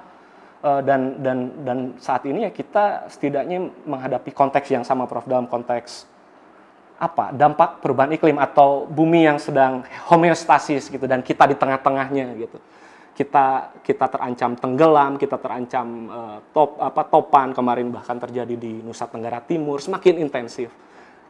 uh, 0.63 0.83
dan 0.83 1.23
dan 1.23 1.39
dan 1.63 1.79
saat 2.03 2.27
ini 2.27 2.47
ya 2.47 2.51
kita 2.51 3.07
setidaknya 3.07 3.71
menghadapi 3.87 4.35
konteks 4.35 4.69
yang 4.75 4.83
sama 4.83 5.07
Prof 5.07 5.27
dalam 5.27 5.47
konteks 5.47 6.07
apa 7.01 7.33
dampak 7.33 7.81
perubahan 7.81 8.13
iklim 8.13 8.37
atau 8.37 8.85
bumi 8.85 9.25
yang 9.25 9.41
sedang 9.41 9.81
homeostasis 10.13 10.93
gitu 10.93 11.09
dan 11.09 11.25
kita 11.25 11.49
di 11.49 11.57
tengah-tengahnya 11.57 12.37
gitu. 12.37 12.61
Kita 13.17 13.73
kita 13.81 14.07
terancam 14.13 14.53
tenggelam 14.61 15.17
kita 15.17 15.41
terancam 15.41 15.87
uh, 16.13 16.39
top 16.53 16.77
apa 16.77 17.03
topan 17.09 17.57
kemarin 17.57 17.89
bahkan 17.89 18.21
terjadi 18.21 18.53
di 18.53 18.85
Nusa 18.85 19.09
Tenggara 19.09 19.41
Timur 19.41 19.81
semakin 19.81 20.21
intensif. 20.21 20.69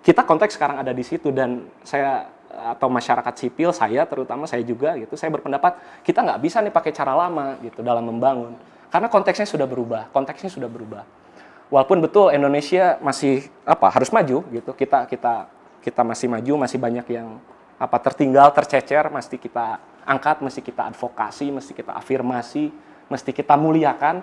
Kita 0.03 0.27
konteks 0.27 0.59
sekarang 0.59 0.83
ada 0.83 0.91
di 0.91 1.07
situ 1.07 1.31
dan 1.31 1.71
saya 1.87 2.27
atau 2.51 2.91
masyarakat 2.91 3.35
sipil 3.39 3.71
saya 3.71 4.03
terutama 4.11 4.43
saya 4.51 4.67
juga 4.67 4.99
gitu 4.99 5.15
saya 5.15 5.31
berpendapat 5.31 6.03
kita 6.03 6.19
nggak 6.19 6.41
bisa 6.43 6.59
nih 6.59 6.75
pakai 6.75 6.91
cara 6.91 7.15
lama 7.15 7.55
gitu 7.63 7.79
dalam 7.87 8.11
membangun. 8.11 8.59
Karena 8.91 9.07
konteksnya 9.07 9.47
sudah 9.47 9.71
berubah, 9.71 10.11
konteksnya 10.11 10.51
sudah 10.51 10.67
berubah. 10.67 11.07
Walaupun 11.71 12.03
betul 12.03 12.35
Indonesia 12.35 12.99
masih 12.99 13.47
apa 13.63 13.87
harus 13.95 14.11
maju 14.11 14.43
gitu, 14.51 14.75
kita 14.75 15.07
kita 15.07 15.47
kita 15.81 16.05
masih 16.05 16.29
maju, 16.29 16.53
masih 16.65 16.79
banyak 16.79 17.07
yang 17.11 17.41
apa 17.81 17.97
tertinggal, 18.05 18.53
tercecer, 18.53 19.09
mesti 19.09 19.41
kita 19.41 19.81
angkat, 20.05 20.45
mesti 20.45 20.61
kita 20.61 20.93
advokasi, 20.93 21.49
mesti 21.49 21.73
kita 21.73 21.97
afirmasi, 21.97 22.69
mesti 23.09 23.31
kita 23.33 23.57
muliakan. 23.57 24.21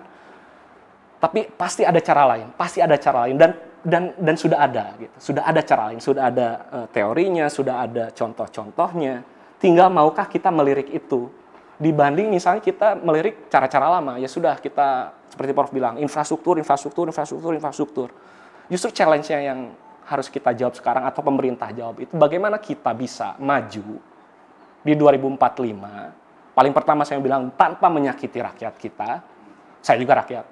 Tapi 1.18 1.49
pasti 1.58 1.82
ada 1.82 1.97
cara 1.97 2.24
lain, 2.30 2.53
pasti 2.53 2.78
ada 2.78 2.93
cara 3.01 3.26
lain 3.26 3.41
dan 3.41 3.51
dan 3.82 4.14
dan 4.22 4.36
sudah 4.38 4.62
ada 4.62 4.93
gitu. 5.01 5.16
Sudah 5.18 5.43
ada 5.49 5.62
cara 5.66 5.89
lain, 5.89 5.97
sudah 5.97 6.24
ada 6.30 6.47
uh, 6.70 6.88
teorinya, 6.93 7.49
sudah 7.49 7.82
ada 7.82 8.14
contoh-contohnya. 8.14 9.26
Tinggal 9.58 9.89
maukah 9.89 10.30
kita 10.30 10.53
melirik 10.53 10.93
itu 10.93 11.34
dibanding 11.78 12.34
misalnya 12.34 12.62
kita 12.62 12.97
melirik 12.97 13.49
cara-cara 13.53 14.01
lama 14.01 14.18
ya 14.18 14.26
sudah 14.26 14.58
kita 14.58 15.14
seperti 15.30 15.53
Prof 15.53 15.70
bilang 15.70 16.01
infrastruktur 16.01 16.58
infrastruktur 16.58 17.05
infrastruktur 17.05 17.53
infrastruktur 17.53 18.10
justru 18.66 18.89
challenge-nya 18.89 19.39
yang 19.45 19.60
harus 20.08 20.28
kita 20.32 20.55
jawab 20.55 20.74
sekarang 20.74 21.03
atau 21.03 21.22
pemerintah 21.22 21.70
jawab 21.76 21.99
itu 21.99 22.16
bagaimana 22.16 22.58
kita 22.58 22.95
bisa 22.95 23.36
maju 23.38 23.99
di 24.82 24.93
2045 24.95 26.55
paling 26.55 26.74
pertama 26.74 27.03
saya 27.03 27.20
bilang 27.20 27.51
tanpa 27.53 27.91
menyakiti 27.91 28.39
rakyat 28.39 28.74
kita 28.80 29.22
saya 29.84 29.97
juga 29.99 30.24
rakyat 30.24 30.45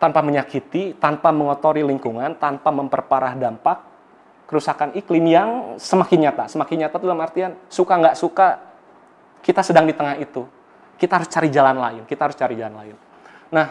tanpa 0.00 0.20
menyakiti 0.24 0.96
tanpa 0.96 1.30
mengotori 1.30 1.84
lingkungan 1.84 2.36
tanpa 2.40 2.72
memperparah 2.72 3.36
dampak 3.36 3.78
kerusakan 4.48 4.96
iklim 4.96 5.24
yang 5.28 5.48
semakin 5.76 6.28
nyata 6.28 6.48
semakin 6.48 6.86
nyata 6.86 6.96
itu 6.96 7.06
dalam 7.06 7.22
artian 7.22 7.52
suka 7.68 7.92
nggak 7.92 8.16
suka 8.16 8.48
kita 9.46 9.62
sedang 9.62 9.86
di 9.86 9.94
tengah 9.94 10.18
itu. 10.18 10.42
kita 10.96 11.20
harus 11.20 11.28
cari 11.28 11.52
jalan 11.52 11.76
lain, 11.76 12.02
kita 12.08 12.24
harus 12.24 12.32
cari 12.40 12.56
jalan 12.56 12.72
lain. 12.80 12.96
Nah, 13.52 13.68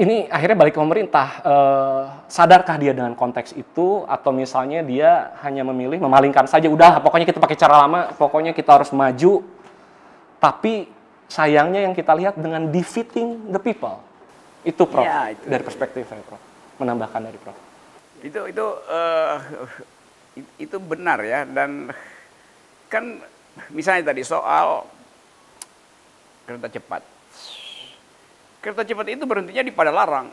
ini 0.00 0.24
akhirnya 0.32 0.56
balik 0.56 0.72
ke 0.72 0.80
pemerintah. 0.80 1.28
Eh, 1.44 2.02
sadarkah 2.32 2.80
dia 2.80 2.96
dengan 2.96 3.12
konteks 3.12 3.52
itu, 3.52 4.08
atau 4.08 4.32
misalnya 4.32 4.80
dia 4.80 5.36
hanya 5.44 5.60
memilih 5.68 6.00
memalingkan 6.00 6.48
saja, 6.48 6.72
udah, 6.72 7.04
pokoknya 7.04 7.28
kita 7.28 7.36
pakai 7.36 7.58
cara 7.60 7.84
lama, 7.84 8.16
pokoknya 8.16 8.56
kita 8.56 8.80
harus 8.80 8.88
maju. 8.96 9.44
Tapi 10.40 10.88
sayangnya 11.28 11.84
yang 11.84 11.92
kita 11.92 12.16
lihat 12.16 12.40
dengan 12.40 12.72
defeating 12.72 13.52
the 13.52 13.60
people, 13.60 14.00
itu 14.64 14.80
Prof. 14.88 15.04
Ya, 15.04 15.36
itu. 15.36 15.44
Dari 15.44 15.60
perspektif 15.60 16.08
saya, 16.08 16.24
Prof. 16.24 16.40
Menambahkan 16.80 17.20
dari 17.20 17.36
Prof. 17.36 17.58
Itu 18.24 18.48
itu 18.48 18.66
eh, 18.88 19.36
itu 20.56 20.76
benar 20.80 21.20
ya 21.24 21.44
dan 21.44 21.92
kan 22.88 23.20
misalnya 23.72 24.12
tadi 24.12 24.24
soal 24.24 24.88
kereta 26.48 26.68
cepat. 26.72 27.02
Kereta 28.60 28.84
cepat 28.84 29.06
itu 29.08 29.24
berhentinya 29.24 29.64
di 29.64 29.72
Padalarang. 29.72 30.28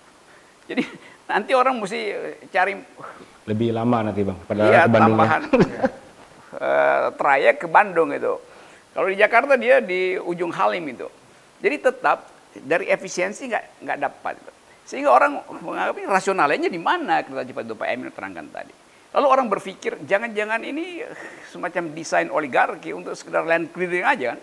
Jadi 0.70 0.82
nanti 1.26 1.52
orang 1.54 1.82
mesti 1.82 2.00
cari 2.50 2.74
Lebih 3.46 3.70
lama 3.70 4.10
nanti 4.10 4.26
bang 4.26 4.38
pada 4.42 4.62
iya, 4.66 4.82
ke 4.86 4.90
Bandungnya. 4.90 5.06
tambahan 5.06 5.42
eh, 6.66 7.06
trayek 7.14 7.56
ke 7.62 7.66
Bandung 7.70 8.10
itu. 8.10 8.34
Kalau 8.90 9.06
di 9.06 9.16
Jakarta 9.18 9.54
dia 9.54 9.78
di 9.78 10.18
ujung 10.18 10.50
Halim 10.50 10.82
itu. 10.90 11.06
Jadi 11.62 11.76
tetap 11.78 12.26
dari 12.58 12.90
efisiensi 12.90 13.46
nggak 13.46 13.86
nggak 13.86 13.98
dapat. 14.02 14.34
Sehingga 14.86 15.14
orang 15.14 15.42
menganggap 15.62 15.94
ini 15.98 16.06
rasionalnya 16.06 16.70
di 16.70 16.78
mana 16.78 17.22
kereta 17.22 17.42
cepat 17.46 17.62
itu 17.66 17.74
Pak 17.74 17.88
Emil 17.90 18.10
terangkan 18.10 18.46
tadi. 18.50 18.74
Lalu 19.14 19.26
orang 19.26 19.46
berpikir 19.46 20.02
jangan-jangan 20.02 20.62
ini 20.66 21.02
semacam 21.50 21.94
desain 21.94 22.28
oligarki 22.30 22.90
untuk 22.94 23.14
sekedar 23.14 23.46
land 23.46 23.70
clearing 23.70 24.06
aja 24.06 24.34
kan. 24.34 24.40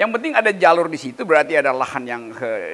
Yang 0.00 0.16
penting 0.16 0.32
ada 0.32 0.48
jalur 0.56 0.88
di 0.88 0.96
situ 0.96 1.28
berarti 1.28 1.60
ada 1.60 1.76
lahan 1.76 2.08
yang 2.08 2.22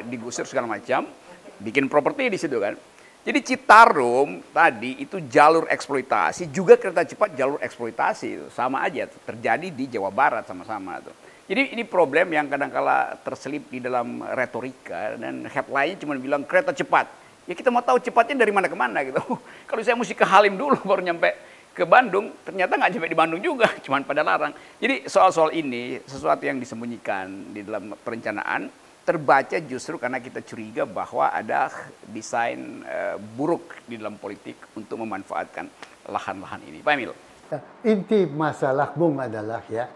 digusur 0.07 0.47
segala 0.47 0.71
macam, 0.71 1.11
bikin 1.59 1.91
properti 1.91 2.31
di 2.31 2.39
situ 2.39 2.63
kan. 2.63 2.79
Jadi 3.27 3.43
Citarum 3.43 4.39
tadi 4.55 5.03
itu 5.03 5.19
jalur 5.27 5.67
eksploitasi, 5.67 6.55
juga 6.55 6.79
kereta 6.79 7.03
cepat 7.03 7.35
jalur 7.35 7.59
eksploitasi 7.59 8.27
itu 8.31 8.47
sama 8.55 8.87
aja 8.87 9.11
terjadi 9.11 9.75
di 9.75 9.91
Jawa 9.91 10.15
Barat 10.15 10.47
sama-sama 10.47 11.03
tuh. 11.03 11.11
Jadi 11.51 11.75
ini 11.75 11.83
problem 11.83 12.31
yang 12.31 12.47
kadangkala 12.47 13.19
terselip 13.27 13.67
di 13.75 13.83
dalam 13.83 14.23
retorika 14.23 15.19
dan 15.19 15.51
headline 15.51 15.99
cuma 15.99 16.15
bilang 16.15 16.47
kereta 16.47 16.71
cepat. 16.71 17.11
Ya 17.51 17.59
kita 17.59 17.75
mau 17.75 17.83
tahu 17.83 17.99
cepatnya 17.99 18.47
dari 18.47 18.55
mana 18.55 18.71
ke 18.71 18.79
mana 18.79 19.03
gitu. 19.03 19.19
Kalau 19.71 19.83
saya 19.83 19.99
mesti 19.99 20.15
ke 20.15 20.23
Halim 20.23 20.55
dulu 20.55 20.79
baru 20.87 21.03
nyampe 21.03 21.35
ke 21.77 21.85
Bandung, 21.85 22.33
ternyata 22.41 22.81
nggak 22.81 22.97
sampai 22.97 23.13
di 23.13 23.19
Bandung 23.19 23.41
juga, 23.45 23.69
cuman 23.85 24.01
pada 24.09 24.25
larang. 24.25 24.57
Jadi 24.81 25.05
soal-soal 25.05 25.53
ini 25.53 26.01
sesuatu 26.09 26.49
yang 26.49 26.57
disembunyikan 26.57 27.53
di 27.53 27.61
dalam 27.61 27.93
perencanaan 28.01 28.73
terbaca 29.05 29.55
justru 29.63 30.01
karena 30.03 30.19
kita 30.19 30.43
curiga 30.43 30.83
bahwa 30.83 31.31
ada 31.31 31.71
desain 32.11 32.83
eh, 32.83 33.15
buruk 33.21 33.85
di 33.85 34.01
dalam 34.01 34.17
politik 34.17 34.73
untuk 34.75 35.05
memanfaatkan 35.05 35.69
lahan-lahan 36.09 36.65
ini. 36.65 36.81
Pak 36.81 36.93
Emil. 36.97 37.13
Nah, 37.47 37.61
inti 37.87 38.27
masalah 38.27 38.91
Bung 38.97 39.23
adalah 39.23 39.63
ya 39.71 39.87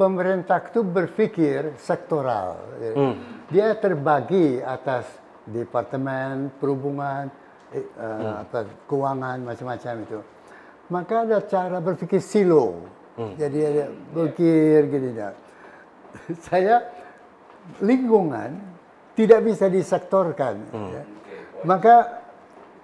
pemerintah 0.00 0.64
itu 0.64 0.80
berpikir 0.80 1.76
sektoral. 1.76 2.56
ya. 2.80 2.92
Dia 3.52 3.68
terbagi 3.76 4.64
atas 4.64 5.04
departemen 5.44 6.48
perhubungan, 6.56 7.28
eh, 7.76 7.84
eh, 7.84 8.32
apa, 8.40 8.64
keuangan 8.88 9.44
macam-macam 9.44 9.94
itu. 10.00 10.18
Maka 10.90 11.22
ada 11.24 11.38
cara 11.46 11.78
berpikir 11.78 12.18
silo. 12.18 12.82
Jadi 13.36 13.58
ada 13.62 13.84
berpikir 14.10 14.90
gini 14.90 15.10
dah. 15.14 15.32
Saya 16.46 16.82
lingkungan 17.78 18.58
tidak 19.14 19.44
bisa 19.46 19.68
disektorkan. 19.70 20.54
ya. 20.72 21.02
Maka 21.62 22.24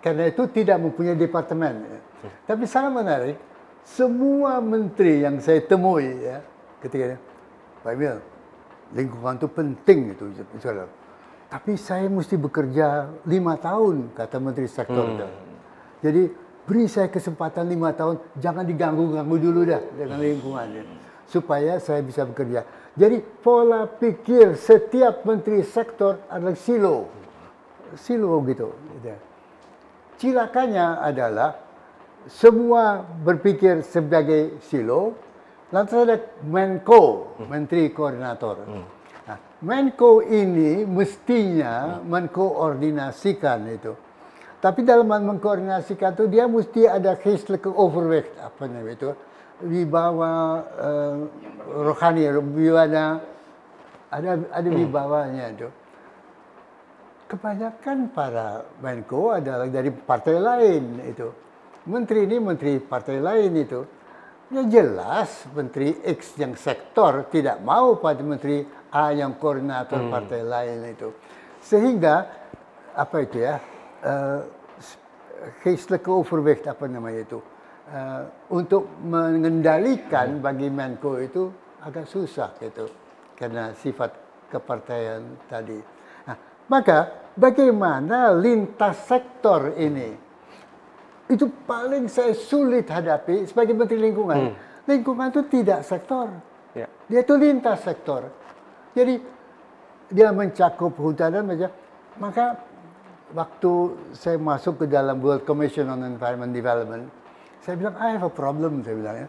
karena 0.04 0.28
itu 0.30 0.46
tidak 0.52 0.78
mempunyai 0.78 1.16
departemen. 1.18 1.74
ya. 1.82 2.00
Tapi 2.46 2.62
sangat 2.68 2.92
menarik, 2.94 3.36
semua 3.86 4.59
menteri 4.59 5.22
yang 5.22 5.38
saya 5.38 5.62
temui 5.62 6.11
ya, 6.22 6.42
ketika 6.82 7.14
Pak 7.86 7.94
Emil, 7.94 8.18
lingkungan 8.94 9.38
itu 9.38 9.48
penting 9.50 9.98
itu. 10.14 10.24
Tapi 11.46 11.72
saya 11.78 12.11
mesti 12.11 12.34
bekerja 12.34 13.07
lima 13.24 13.54
tahun, 13.57 14.11
kata 14.14 14.36
Menteri 14.42 14.66
Sektor. 14.66 15.07
itu. 15.14 15.26
Jadi 16.02 16.22
beri 16.66 16.90
saya 16.90 17.06
kesempatan 17.06 17.70
lima 17.70 17.94
tahun, 17.94 18.18
jangan 18.42 18.66
diganggu-ganggu 18.66 19.36
dulu 19.38 19.60
dah 19.62 19.80
dengan 19.94 20.18
lingkungan. 20.18 20.66
ya. 20.74 20.82
Supaya 21.26 21.78
saya 21.78 22.02
bisa 22.02 22.26
bekerja. 22.26 22.66
Jadi 22.98 23.18
pola 23.22 23.86
pikir 23.86 24.58
setiap 24.58 25.22
Menteri 25.22 25.62
Sektor 25.62 26.22
adalah 26.26 26.58
silo. 26.58 27.06
Silo 27.94 28.42
gitu. 28.46 28.74
gitu. 28.98 29.14
Cilakanya 30.16 31.04
adalah 31.04 31.60
semua 32.26 33.04
berpikir 33.04 33.86
sebagai 33.86 34.58
silo, 34.66 35.14
lantas 35.70 36.08
ada 36.08 36.18
Menko, 36.42 37.36
Menteri 37.46 37.92
Koordinator. 37.92 38.66
Nah, 39.26 39.38
Menko 39.62 40.22
ini 40.24 40.82
mestinya 40.88 42.02
mengkoordinasikan 42.02 43.60
itu. 43.70 43.92
Tapi 44.66 44.82
dalam 44.82 45.06
mengkoordinasikan 45.06 46.18
itu 46.18 46.26
dia 46.26 46.50
mesti 46.50 46.90
ada 46.90 47.14
geestelijke 47.14 47.70
overweight 47.70 48.34
apa 48.42 48.66
namanya 48.66 48.98
itu 48.98 49.10
wibawa 49.62 50.32
eh, 50.74 51.16
rohani, 51.86 52.26
wibawa 52.34 52.82
ada 54.10 54.30
ada 54.50 54.68
wibawanya 54.74 55.54
itu. 55.54 55.70
Kebanyakan 57.30 58.10
para 58.10 58.66
Menko 58.82 59.38
adalah 59.38 59.70
dari 59.70 59.94
partai 59.94 60.34
lain 60.34 60.98
itu. 61.14 61.30
Menteri 61.86 62.26
ini 62.26 62.42
menteri 62.42 62.82
partai 62.82 63.22
lain 63.22 63.54
itu. 63.54 63.86
Ya 64.50 64.66
jelas 64.66 65.46
Menteri 65.54 65.94
X 66.02 66.34
yang 66.42 66.58
sektor 66.58 67.30
tidak 67.30 67.62
mau 67.62 68.02
pada 68.02 68.18
Menteri 68.18 68.66
A 68.90 69.14
yang 69.14 69.38
koordinator 69.38 70.10
partai 70.10 70.42
lain 70.42 70.90
itu. 70.90 71.14
Sehingga 71.62 72.26
apa 72.98 73.16
itu 73.22 73.46
ya? 73.46 73.62
eh, 74.06 74.40
geestelijke 75.62 76.11
overwicht 76.11 76.66
apa 76.66 76.84
namanya 76.87 77.22
itu? 77.22 77.39
Eh, 77.87 78.22
untuk 78.51 78.91
mengendalikan 79.07 80.43
bagi 80.43 80.66
Menko 80.72 81.22
itu 81.22 81.49
agak 81.82 82.11
susah 82.11 82.55
gitu. 82.59 82.91
Karena 83.37 83.70
sifat 83.76 84.11
kepartaian 84.49 85.22
tadi. 85.47 85.78
Nah, 86.26 86.37
maka 86.66 87.30
bagaimana 87.37 88.32
lintas 88.32 89.07
sektor 89.07 89.76
ini? 89.76 90.26
itu 91.26 91.51
paling 91.66 92.07
saya 92.07 92.32
sulit 92.34 92.87
hadapi 92.87 93.47
sebagai 93.51 93.74
Menteri 93.74 93.99
Lingkungan. 93.99 94.55
Lingkungan 94.87 95.34
itu 95.34 95.43
tidak 95.51 95.82
sektor. 95.82 96.30
Ya. 96.70 96.87
Dia 97.11 97.20
itu 97.26 97.34
lintas 97.34 97.82
sektor. 97.82 98.30
Jadi 98.95 99.18
dia 100.07 100.30
mencakup 100.30 100.95
hutan 100.95 101.34
dan 101.34 101.43
macam. 101.43 101.70
Maka 102.16 102.62
waktu 103.37 103.72
saya 104.16 104.41
masuk 104.41 104.80
ke 104.80 104.87
dalam 104.89 105.20
World 105.20 105.45
Commission 105.45 105.93
on 105.93 106.01
Environment 106.09 106.49
Development, 106.49 107.05
saya 107.61 107.76
bilang 107.76 107.95
I 108.01 108.16
have 108.16 108.24
a 108.24 108.32
problem. 108.32 108.80
Saya 108.80 108.97
bilang 108.97 109.16
ya. 109.20 109.28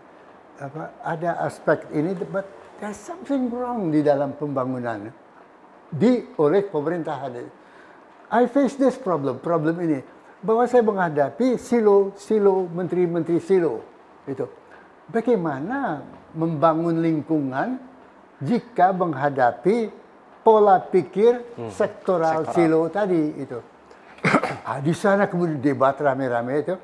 Apa, 0.58 0.89
ada 1.05 1.45
aspek 1.45 1.86
ini, 1.93 2.18
but 2.34 2.47
there's 2.82 2.97
something 2.97 3.51
wrong 3.51 3.93
di 3.93 4.01
dalam 4.01 4.34
pembangunan 4.34 5.14
di 5.91 6.26
oleh 6.39 6.66
pemerintah 6.66 7.20
ada. 7.20 7.45
I 8.34 8.49
face 8.49 8.74
this 8.80 8.97
problem, 8.97 9.38
problem 9.38 9.78
ini 9.84 10.01
bahwa 10.41 10.66
saya 10.66 10.82
menghadapi 10.82 11.62
silo, 11.62 12.16
silo, 12.18 12.66
menteri-menteri 12.66 13.38
silo 13.38 13.86
itu. 14.26 14.49
Bagaimana 15.08 16.01
membangun 16.34 16.99
lingkungan 16.99 17.80
jika 18.41 18.91
menghadapi 18.91 19.93
pola 20.41 20.82
pikir 20.82 21.55
sektoral, 21.70 22.49
silo 22.49 22.89
tadi 22.89 23.38
itu. 23.39 23.76
Ah, 24.68 24.84
di 24.84 24.91
sana 24.91 25.32
kemudian 25.32 25.63
debat 25.63 25.95
rame-rame 25.95 26.59
itu 26.59 26.76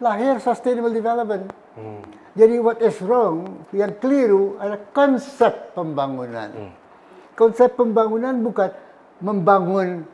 lahir 0.00 0.40
sustainable 0.40 0.88
development. 0.96 1.52
Jadi 2.32 2.56
what 2.56 2.80
is 2.80 2.96
wrong, 3.04 3.68
yang 3.76 3.92
keliru 4.00 4.56
adalah 4.56 4.80
konsep 4.96 5.76
pembangunan. 5.76 6.72
Konsep 7.36 7.76
pembangunan 7.76 8.32
bukan 8.40 8.72
membangun 9.20 10.08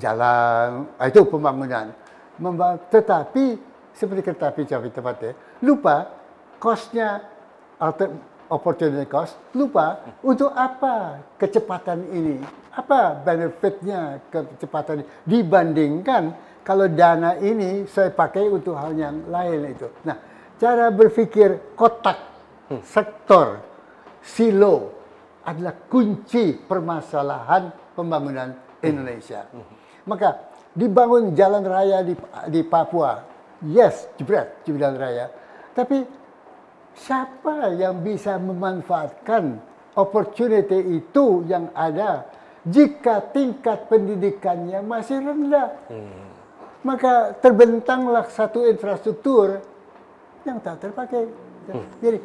jalan, 0.00 0.88
ah, 0.96 1.04
itu 1.04 1.20
pembangunan. 1.28 1.92
Memba- 2.40 2.80
tetapi 2.88 3.60
seperti 3.92 4.20
kereta 4.24 4.48
api 4.52 4.64
cepat 4.64 4.92
tepat 4.92 5.16
ya, 5.20 5.32
lupa 5.60 6.16
kosnya 6.56 7.28
opportunity 8.48 9.06
cost, 9.08 9.38
lupa 9.54 10.02
untuk 10.22 10.50
apa 10.54 11.22
kecepatan 11.36 12.06
ini, 12.12 12.36
apa 12.74 13.18
benefitnya 13.20 14.22
kecepatan 14.30 15.02
ini 15.02 15.06
dibandingkan 15.26 16.22
kalau 16.66 16.90
dana 16.90 17.38
ini 17.38 17.86
saya 17.86 18.10
pakai 18.10 18.50
untuk 18.50 18.74
hal 18.74 18.94
yang 18.94 19.30
lain 19.30 19.70
itu. 19.70 19.86
Nah, 20.02 20.18
cara 20.58 20.90
berpikir 20.90 21.78
kotak 21.78 22.18
sektor 22.82 23.62
silo 24.22 24.90
adalah 25.46 25.78
kunci 25.86 26.58
permasalahan 26.58 27.70
pembangunan 27.94 28.50
Indonesia. 28.82 29.46
Maka 30.06 30.50
dibangun 30.74 31.38
jalan 31.38 31.62
raya 31.62 32.02
di, 32.02 32.18
di 32.50 32.60
Papua, 32.66 33.22
yes, 33.62 34.10
jebret 34.18 34.66
jalan 34.66 34.98
raya. 34.98 35.30
Tapi 35.70 36.02
siapa 36.96 37.70
yang 37.72 38.00
bisa 38.00 38.40
memanfaatkan 38.40 39.60
opportunity 39.94 40.96
itu 40.96 41.44
yang 41.44 41.68
ada 41.72 42.24
jika 42.64 43.20
tingkat 43.30 43.86
pendidikannya 43.86 44.80
masih 44.80 45.20
rendah? 45.20 45.68
Maka 46.82 47.34
terbentanglah 47.36 48.26
satu 48.26 48.64
infrastruktur 48.64 49.58
yang 50.42 50.58
tak 50.58 50.78
terpakai. 50.80 51.26
Jadi, 51.98 52.18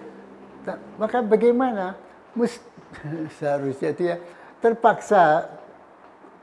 tak- 0.61 0.81
maka 0.95 1.17
bagaimana 1.19 1.97
mus- 2.33 2.61
seharusnya 3.37 3.89
itu 3.91 4.03
ya 4.05 4.17
terpaksa 4.61 5.49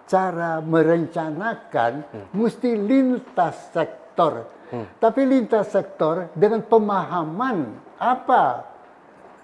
cara 0.08 0.58
merencanakan 0.58 2.02
mesti 2.32 2.70
lintas 2.74 3.70
sektor. 3.70 4.48
Tapi 5.00 5.20
lintas 5.24 5.72
sektor 5.72 6.28
dengan 6.36 6.60
pemahaman 6.64 7.72
apa 7.98 8.68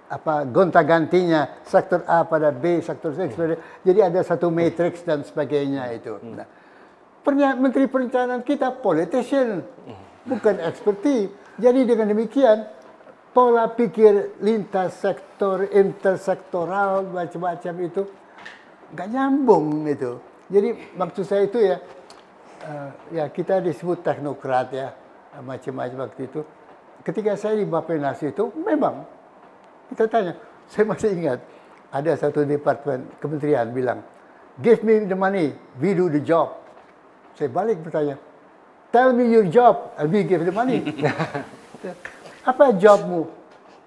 apa 0.04 0.44
gonta-gantinya 0.46 1.64
sektor 1.64 2.04
A 2.06 2.22
pada 2.28 2.52
B, 2.52 2.78
sektor 2.84 3.16
C, 3.16 3.26
D. 3.26 3.56
Jadi 3.82 4.00
ada 4.04 4.20
satu 4.20 4.52
matrix 4.52 5.02
dan 5.02 5.24
sebagainya 5.24 5.90
itu. 5.96 6.20
Nah, 6.22 6.46
pernya- 7.24 7.56
Menteri 7.56 7.88
Perencanaan 7.88 8.44
kita 8.44 8.78
politician, 8.78 9.64
bukan 10.28 10.60
expertise. 10.60 11.32
Jadi 11.56 11.80
dengan 11.88 12.12
demikian 12.12 12.68
pola 13.34 13.66
pikir 13.72 14.38
lintas 14.44 15.02
sektor, 15.02 15.66
intersektoral 15.72 17.08
macam-macam 17.10 17.74
itu 17.82 18.02
nggak 18.94 19.08
nyambung 19.10 19.88
itu. 19.88 20.20
Jadi 20.52 20.94
maksud 20.94 21.24
saya 21.24 21.48
itu 21.48 21.58
ya, 21.58 21.80
eh, 22.62 22.90
ya 23.18 23.24
kita 23.32 23.58
disebut 23.64 24.04
teknokrat 24.04 24.68
ya 24.70 24.88
macam-macam 25.42 26.06
waktu 26.06 26.30
itu. 26.30 26.40
Ketika 27.04 27.34
saya 27.34 27.58
di 27.58 27.66
Bapenas 27.66 28.22
itu 28.22 28.52
memang 28.60 29.04
kita 29.92 30.08
tanya, 30.08 30.38
saya 30.70 30.84
masih 30.88 31.12
ingat 31.12 31.38
ada 31.94 32.10
satu 32.18 32.42
departemen 32.42 33.06
kementerian 33.22 33.70
bilang, 33.70 34.02
give 34.62 34.82
me 34.82 35.04
the 35.06 35.14
money, 35.14 35.54
we 35.78 35.94
do 35.94 36.10
the 36.10 36.22
job. 36.22 36.54
Saya 37.34 37.50
balik 37.50 37.82
bertanya, 37.82 38.18
tell 38.94 39.10
me 39.10 39.26
your 39.30 39.46
job, 39.50 39.94
and 39.98 40.10
we 40.10 40.22
give 40.22 40.42
the 40.42 40.54
money. 40.54 40.82
Apa 42.50 42.76
jobmu? 42.76 43.30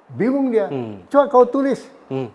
Bingung 0.07 0.49
dia. 0.49 0.71
Coba 1.11 1.27
kau 1.27 1.45
tulis. 1.45 1.83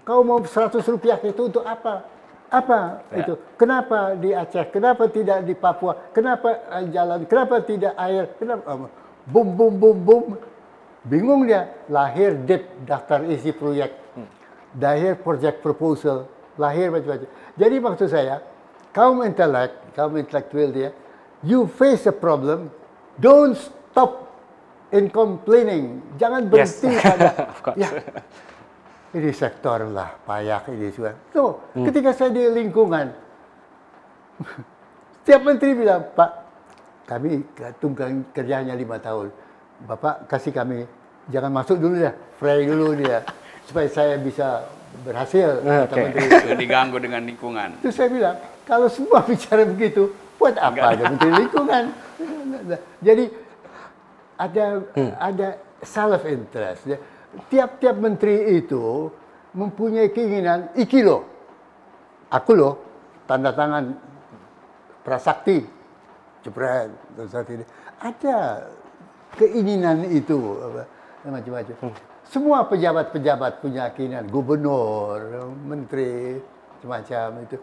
Kau 0.05 0.21
mau 0.21 0.45
100 0.45 0.77
rupiah 0.93 1.17
itu 1.25 1.49
untuk 1.49 1.65
apa? 1.65 2.05
Apa 2.53 3.01
itu? 3.17 3.33
Kenapa 3.57 4.13
di 4.13 4.37
Aceh? 4.37 4.69
Kenapa 4.69 5.09
tidak 5.09 5.41
di 5.49 5.57
Papua? 5.57 5.97
Kenapa 6.13 6.69
eh, 6.77 6.93
jalan? 6.93 7.25
Kenapa 7.25 7.65
tidak 7.65 7.97
air? 7.97 8.29
Kenapa? 8.37 8.93
Bum, 9.27 9.55
bum, 9.55 9.73
bum, 9.79 9.97
bum. 9.99 10.25
Bingung 11.03 11.47
dia. 11.47 11.71
Lahir 11.87 12.35
DIP, 12.43 12.87
daftar 12.87 13.23
isi 13.27 13.51
proyek. 13.51 13.95
Lahir 14.75 15.15
project 15.19 15.61
proposal. 15.61 16.27
Lahir 16.57 16.91
macam-macam. 16.91 17.29
Jadi 17.57 17.77
maksud 17.79 18.09
saya, 18.09 18.41
kaum 18.93 19.25
intelek, 19.25 19.73
kaum 19.93 20.13
intelektual 20.17 20.69
dia, 20.69 20.91
you 21.41 21.65
face 21.67 22.05
a 22.05 22.15
problem, 22.15 22.69
don't 23.17 23.57
stop 23.57 24.29
in 24.93 25.09
complaining. 25.09 26.01
Jangan 26.17 26.49
Yes. 26.53 26.77
berhenti 26.81 26.89
pada 27.01 27.29
Of 27.53 27.59
course. 27.65 27.79
ya 27.81 27.89
ini 29.13 29.29
sektor 29.33 29.85
lah 29.93 30.17
payak 30.25 30.73
ini 30.73 30.89
juga. 30.89 31.13
No, 31.33 31.61
ketika 31.85 32.13
saya 32.13 32.33
di 32.33 32.49
lingkungan, 32.49 33.13
setiap 35.21 35.41
menteri 35.45 35.77
bilang 35.77 36.09
Pak, 36.13 36.31
kami 37.13 37.45
tunggang 37.77 38.25
kerjanya 38.33 38.73
lima 38.73 38.97
tahun, 38.97 39.29
Bapak 39.85 40.31
kasih 40.31 40.55
kami 40.55 40.89
jangan 41.29 41.53
masuk 41.53 41.77
dulu 41.79 42.01
ya, 42.01 42.13
fray 42.41 42.65
dulu 42.65 42.97
dia 42.97 43.23
supaya 43.69 43.89
saya 43.89 44.15
bisa 44.19 44.67
berhasil. 45.05 45.61
Oke. 45.63 46.01
menteri. 46.01 46.57
diganggu 46.63 46.99
dengan 47.01 47.23
lingkungan. 47.25 47.81
Itu 47.81 47.91
saya 47.95 48.09
bilang, 48.11 48.37
kalau 48.69 48.89
semua 48.91 49.25
bicara 49.29 49.65
begitu, 49.65 50.13
buat 50.37 50.57
apa 50.59 50.97
ada 50.99 51.05
menteri 51.09 51.31
lingkungan? 51.47 51.85
Jadi 53.01 53.25
ada 54.37 54.67
ada 55.19 55.49
self 55.83 56.23
interest. 56.27 56.83
ya. 56.89 56.99
Tiap-tiap 57.49 57.97
menteri 57.97 58.61
itu 58.61 59.09
mempunyai 59.57 60.13
keinginan 60.13 60.73
iki 60.77 61.01
loh. 61.01 61.25
Aku 62.33 62.53
loh 62.57 62.75
tanda 63.25 63.53
tangan 63.53 63.97
prasakti. 65.05 65.82
Jepret, 66.43 66.91
prasakti. 67.15 67.63
Ada 68.03 68.67
keinginan 69.39 70.05
itu 70.11 70.59
apa, 70.59 70.83
macam-macam. 71.31 71.75
Semua 72.27 72.67
pejabat-pejabat 72.67 73.63
punya 73.63 73.91
keinginan, 73.95 74.27
gubernur, 74.27 75.53
menteri, 75.63 76.41
macam 76.83 77.47
itu. 77.47 77.57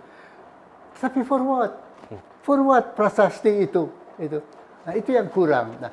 Tapi 0.99 1.23
for 1.23 1.41
what? 1.43 1.73
For 2.43 2.59
what 2.63 2.95
prasasti 2.95 3.67
itu? 3.67 3.88
Itu. 4.19 4.39
Nah, 4.88 4.93
itu 4.95 5.11
yang 5.11 5.27
kurang. 5.27 5.75
Nah, 5.80 5.91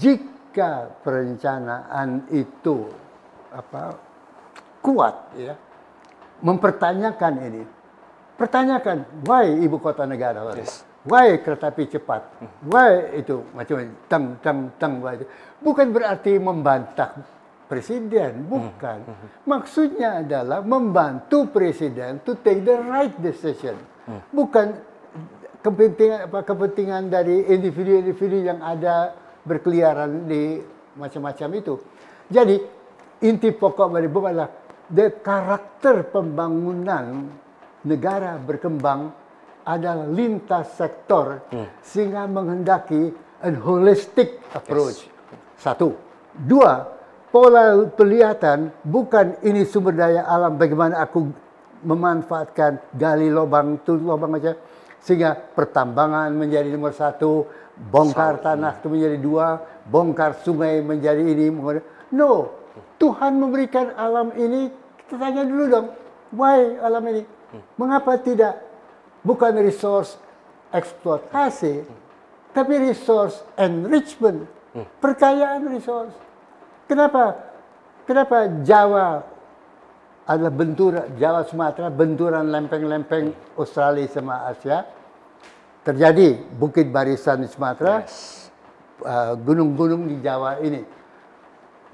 jika 0.00 0.88
perencanaan 1.04 2.28
itu 2.32 2.88
apa 3.52 3.96
kuat 4.80 5.36
ya, 5.36 5.54
mempertanyakan 6.40 7.34
ini. 7.44 7.62
Pertanyakan, 8.36 9.24
why 9.24 9.48
ibu 9.48 9.80
kota 9.80 10.04
negara? 10.04 10.44
Yes. 10.56 10.84
Why 11.06 11.38
kereta 11.38 11.70
api 11.70 11.86
cepat? 11.86 12.22
Why 12.66 13.22
itu 13.22 13.46
macam 13.54 13.76
tang 14.10 14.24
tang 14.42 14.58
tang 14.74 14.94
why. 14.98 15.22
Bukan 15.62 15.94
berarti 15.94 16.34
membantah 16.36 17.14
presiden, 17.70 18.46
bukan. 18.46 19.06
Maksudnya 19.46 20.22
adalah 20.22 20.62
membantu 20.62 21.50
presiden 21.50 22.22
to 22.22 22.38
take 22.42 22.62
the 22.66 22.74
right 22.86 23.14
decision. 23.22 23.78
Bukan 24.30 24.74
kepentingan 25.62 26.30
apa 26.30 26.46
kepentingan 26.46 27.10
dari 27.10 27.42
individu-individu 27.50 28.46
yang 28.46 28.62
ada 28.62 29.14
berkeliaran 29.42 30.26
di 30.26 30.62
macam-macam 30.94 31.48
itu. 31.58 31.74
Jadi 32.30 32.56
inti 33.22 33.50
pokok 33.50 33.94
dari 33.94 34.10
bom 34.10 34.26
the 34.90 35.10
karakter 35.22 36.06
pembangunan 36.06 37.30
negara 37.82 38.38
berkembang 38.38 39.10
adalah 39.66 40.06
lintas 40.06 40.78
sektor 40.78 41.42
sehingga 41.82 42.30
menghendaki 42.30 43.10
a 43.42 43.50
holistic 43.50 44.38
approach. 44.54 45.10
Satu. 45.58 45.92
Dua, 46.36 46.86
pola 47.34 47.84
pelihatan 47.90 48.70
bukan 48.86 49.42
ini 49.42 49.66
sumber 49.66 49.98
daya 49.98 50.22
alam 50.24 50.54
bagaimana 50.54 51.02
aku 51.02 51.26
memanfaatkan 51.82 52.80
gali 52.94 53.28
lubang 53.28 53.82
tutup 53.82 54.16
lubang 54.16 54.32
macam 54.32 54.54
sehingga 55.06 55.38
pertambangan 55.38 56.34
menjadi 56.34 56.66
nomor 56.66 56.90
satu, 56.90 57.46
bongkar 57.78 58.42
tanah 58.42 58.82
itu 58.82 58.90
menjadi 58.90 59.18
dua, 59.22 59.62
bongkar 59.86 60.34
sungai 60.42 60.82
menjadi 60.82 61.22
ini. 61.22 61.46
No, 62.10 62.50
Tuhan 62.98 63.38
memberikan 63.38 63.94
alam 63.94 64.34
ini, 64.34 64.66
kita 64.98 65.14
tanya 65.14 65.46
dulu 65.46 65.64
dong, 65.70 65.86
why 66.34 66.74
alam 66.82 67.06
ini? 67.06 67.22
Mengapa 67.78 68.18
tidak? 68.18 68.65
Bukan 69.26 69.58
resource 69.58 70.14
eksploitasi, 70.70 71.82
tapi 72.54 72.74
resource 72.78 73.42
enrichment, 73.58 74.46
perkayaan 75.02 75.66
resource. 75.66 76.14
Kenapa? 76.86 77.34
Kenapa 78.06 78.46
Jawa 78.62 79.26
adalah 80.26 80.54
bentur 80.54 80.94
Jawa 81.18 81.42
Sumatera 81.42 81.90
benturan 81.90 82.46
lempeng-lempeng 82.54 83.34
Australia 83.58 84.06
sama 84.06 84.46
Asia? 84.46 84.86
Terjadi 85.82 86.38
bukit 86.54 86.90
barisan 86.90 87.42
di 87.42 87.48
Sumatera 87.50 88.06
uh, 89.02 89.34
gunung-gunung 89.38 90.06
di 90.06 90.18
Jawa 90.22 90.62
ini. 90.62 90.82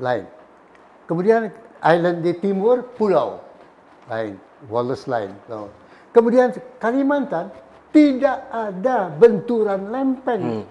Lain. 0.01 0.25
Kemudian 1.09 1.53
island 1.81 2.25
di 2.25 2.33
timur 2.41 2.85
pulau. 2.97 3.41
Lain. 4.09 4.37
Wallace 4.71 5.11
lain 5.11 5.35
So, 5.51 5.67
kemudian 6.13 6.55
Kalimantan 6.79 7.51
tidak 7.93 8.49
ada 8.53 9.13
benturan 9.13 9.93
lempeng 9.93 10.65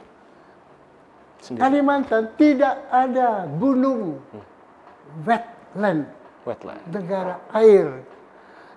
Sendiri. 1.42 1.58
Kalimantan 1.58 2.24
tidak 2.38 2.86
ada 2.94 3.50
gunung 3.58 4.22
wetland 5.26 6.06
Wetland. 6.46 6.82
negara 6.94 7.42
air. 7.50 8.06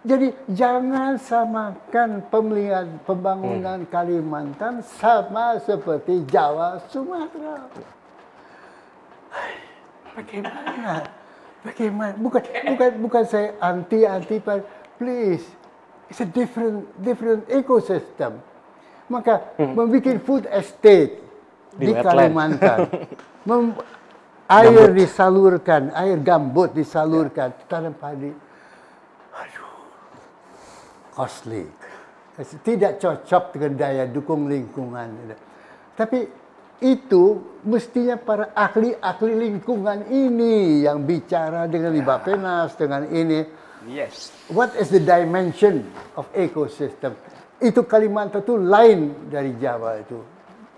Jadi 0.04 0.32
jangan 0.52 1.16
samakan 1.16 2.24
pemeliharaan 2.28 3.00
pembangunan 3.04 3.84
Kalimantan 3.88 4.80
sama 4.80 5.60
seperti 5.60 6.24
Jawa 6.28 6.80
Sumatera. 6.88 7.68
Bagaimana? 10.16 11.04
Bagaimana? 11.64 12.14
Bukan 12.20 12.42
bukan 12.76 12.90
bukan 13.00 13.24
saya 13.28 13.56
anti 13.60 14.08
anti 14.08 14.40
please 14.96 15.44
it's 16.08 16.20
a 16.20 16.28
different 16.28 16.88
different 17.00 17.48
ecosystem. 17.48 18.40
Maka 19.08 19.52
membuat 19.60 20.20
food 20.24 20.44
estate 20.48 21.20
Di 21.74 21.90
di. 21.90 21.92
Kalimantan, 21.92 22.86
Mem- 23.48 23.76
air 24.48 24.94
disalurkan, 24.94 25.90
air 25.92 26.16
gambut 26.22 26.70
disalurkan, 26.72 27.50
tanam 27.66 27.92
padi. 27.98 28.30
Aduh, 29.34 29.74
costly. 31.12 31.66
Tidak 32.34 32.98
cocok 32.98 33.44
dengan 33.54 33.72
daya 33.78 34.04
dukung 34.10 34.50
lingkungan. 34.50 35.34
Tapi 35.94 36.26
itu 36.82 37.38
mestinya 37.62 38.18
para 38.18 38.50
ahli-ahli 38.50 39.32
lingkungan 39.38 40.10
ini 40.10 40.82
yang 40.82 41.06
bicara 41.06 41.70
dengan 41.70 41.94
Libapenas, 41.94 42.74
dengan 42.74 43.06
ini. 43.08 43.63
Yes. 43.88 44.32
What 44.48 44.72
is 44.76 44.88
the 44.88 45.00
dimension 45.00 45.88
of 46.16 46.28
ecosystem? 46.32 47.16
Itu 47.60 47.84
Kalimantan 47.84 48.44
itu 48.44 48.56
lain 48.58 49.30
dari 49.30 49.56
Jawa 49.56 50.00
itu. 50.00 50.18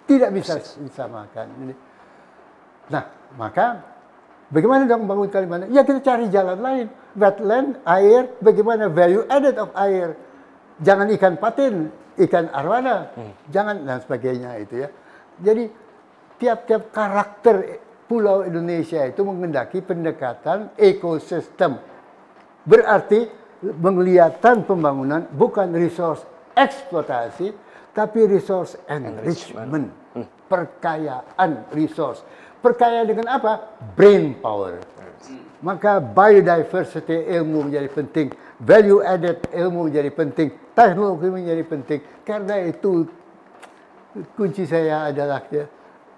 Tidak 0.06 0.30
bisa 0.30 0.58
disamakan. 0.58 1.46
Nah, 2.92 3.04
maka 3.34 3.82
bagaimana 4.50 4.86
dong 4.86 5.06
bangun 5.10 5.30
Kalimantan? 5.30 5.74
Ya 5.74 5.82
kita 5.82 6.02
cari 6.02 6.30
jalan 6.30 6.58
lain. 6.62 6.86
Wetland, 7.16 7.80
air, 7.88 8.28
bagaimana 8.44 8.92
value 8.92 9.24
added 9.26 9.56
of 9.56 9.72
air. 9.72 10.14
Jangan 10.84 11.08
ikan 11.16 11.40
patin, 11.40 11.88
ikan 12.20 12.52
arwana, 12.52 13.08
jangan 13.48 13.80
dan 13.80 13.98
sebagainya 14.04 14.60
itu 14.60 14.84
ya. 14.84 14.88
Jadi 15.40 15.64
tiap-tiap 16.36 16.92
karakter 16.92 17.80
pulau 18.04 18.44
Indonesia 18.44 19.02
itu 19.08 19.24
mengendaki 19.24 19.80
pendekatan 19.80 20.76
ekosistem. 20.76 21.80
Berarti 22.66 23.30
penglihatan 23.62 24.66
pembangunan 24.66 25.24
bukan 25.30 25.70
resource 25.70 26.26
eksploitasi, 26.52 27.54
tapi 27.94 28.26
resource 28.26 28.74
enrichment. 28.90 29.94
Perkayaan 30.46 31.70
resource. 31.70 32.26
Perkaya 32.58 33.06
dengan 33.06 33.38
apa? 33.38 33.78
Brain 33.94 34.34
power. 34.42 34.82
Maka 35.62 35.98
biodiversity 35.98 37.32
ilmu 37.32 37.70
menjadi 37.70 37.88
penting, 37.88 38.28
value 38.60 39.00
added 39.00 39.40
ilmu 39.50 39.88
menjadi 39.88 40.10
penting, 40.12 40.48
teknologi 40.76 41.26
menjadi 41.32 41.64
penting. 41.64 42.00
Karena 42.22 42.60
itu 42.62 43.08
kunci 44.36 44.68
saya 44.68 45.10
adalah 45.10 45.42
ya, 45.48 45.64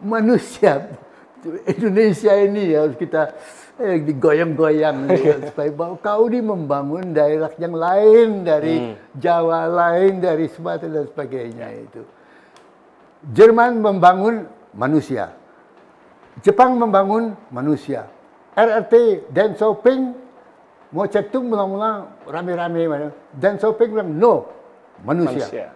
manusia 0.02 0.90
Indonesia 1.74 2.32
ini 2.34 2.74
harus 2.74 2.98
kita 2.98 3.34
eh, 3.78 3.98
digoyang-goyang 4.02 5.06
ya, 5.26 5.34
supaya 5.50 5.70
bahwa 5.72 5.96
kau 6.02 6.26
ini 6.26 6.40
membangun 6.42 7.14
daerah 7.14 7.50
yang 7.56 7.74
lain 7.74 8.42
dari 8.42 8.98
Jawa 9.14 9.70
lain 9.70 10.18
dari 10.18 10.50
Sumatera 10.50 11.02
dan 11.02 11.06
sebagainya 11.06 11.66
itu. 11.78 12.02
Jerman 13.34 13.82
membangun 13.82 14.46
manusia. 14.74 15.34
Jepang 16.42 16.78
membangun 16.78 17.34
manusia. 17.50 18.06
RRT 18.54 19.26
Deng 19.30 19.54
Xiaoping 19.58 20.14
mau 20.94 21.06
cetung 21.06 21.50
mula-mula 21.50 22.06
rame-rame 22.26 22.82
mana. 22.86 23.08
Deng 23.34 23.58
Xiaoping 23.58 23.90
bilang 23.90 24.10
no, 24.14 24.46
manusia. 25.02 25.46
Manusia. 25.46 25.66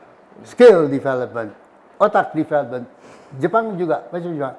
Skill 0.43 0.91
development, 0.91 1.51
otak 1.99 2.35
development. 2.35 2.87
Jepang 3.39 3.75
juga 3.79 4.07
macam 4.11 4.31
juga. 4.33 4.51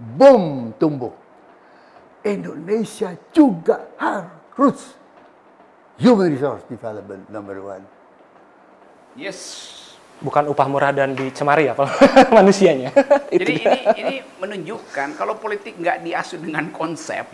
Boom 0.00 0.72
tumbuh. 0.80 1.12
Indonesia 2.24 3.16
juga 3.32 3.88
harus 3.96 4.92
human 5.96 6.28
resource 6.32 6.64
development 6.68 7.28
number 7.32 7.56
one. 7.64 7.84
Yes. 9.16 9.68
Bukan 10.20 10.52
upah 10.52 10.68
murah 10.68 10.92
dan 10.92 11.16
dicemari 11.16 11.72
ya, 11.72 11.74
manusianya. 12.36 12.92
Jadi 13.32 13.52
dia. 13.56 13.72
ini 13.72 13.80
ini 13.96 14.16
menunjukkan 14.36 15.16
kalau 15.16 15.40
politik 15.40 15.80
nggak 15.80 16.04
diasuh 16.04 16.36
dengan 16.36 16.68
konsep 16.68 17.24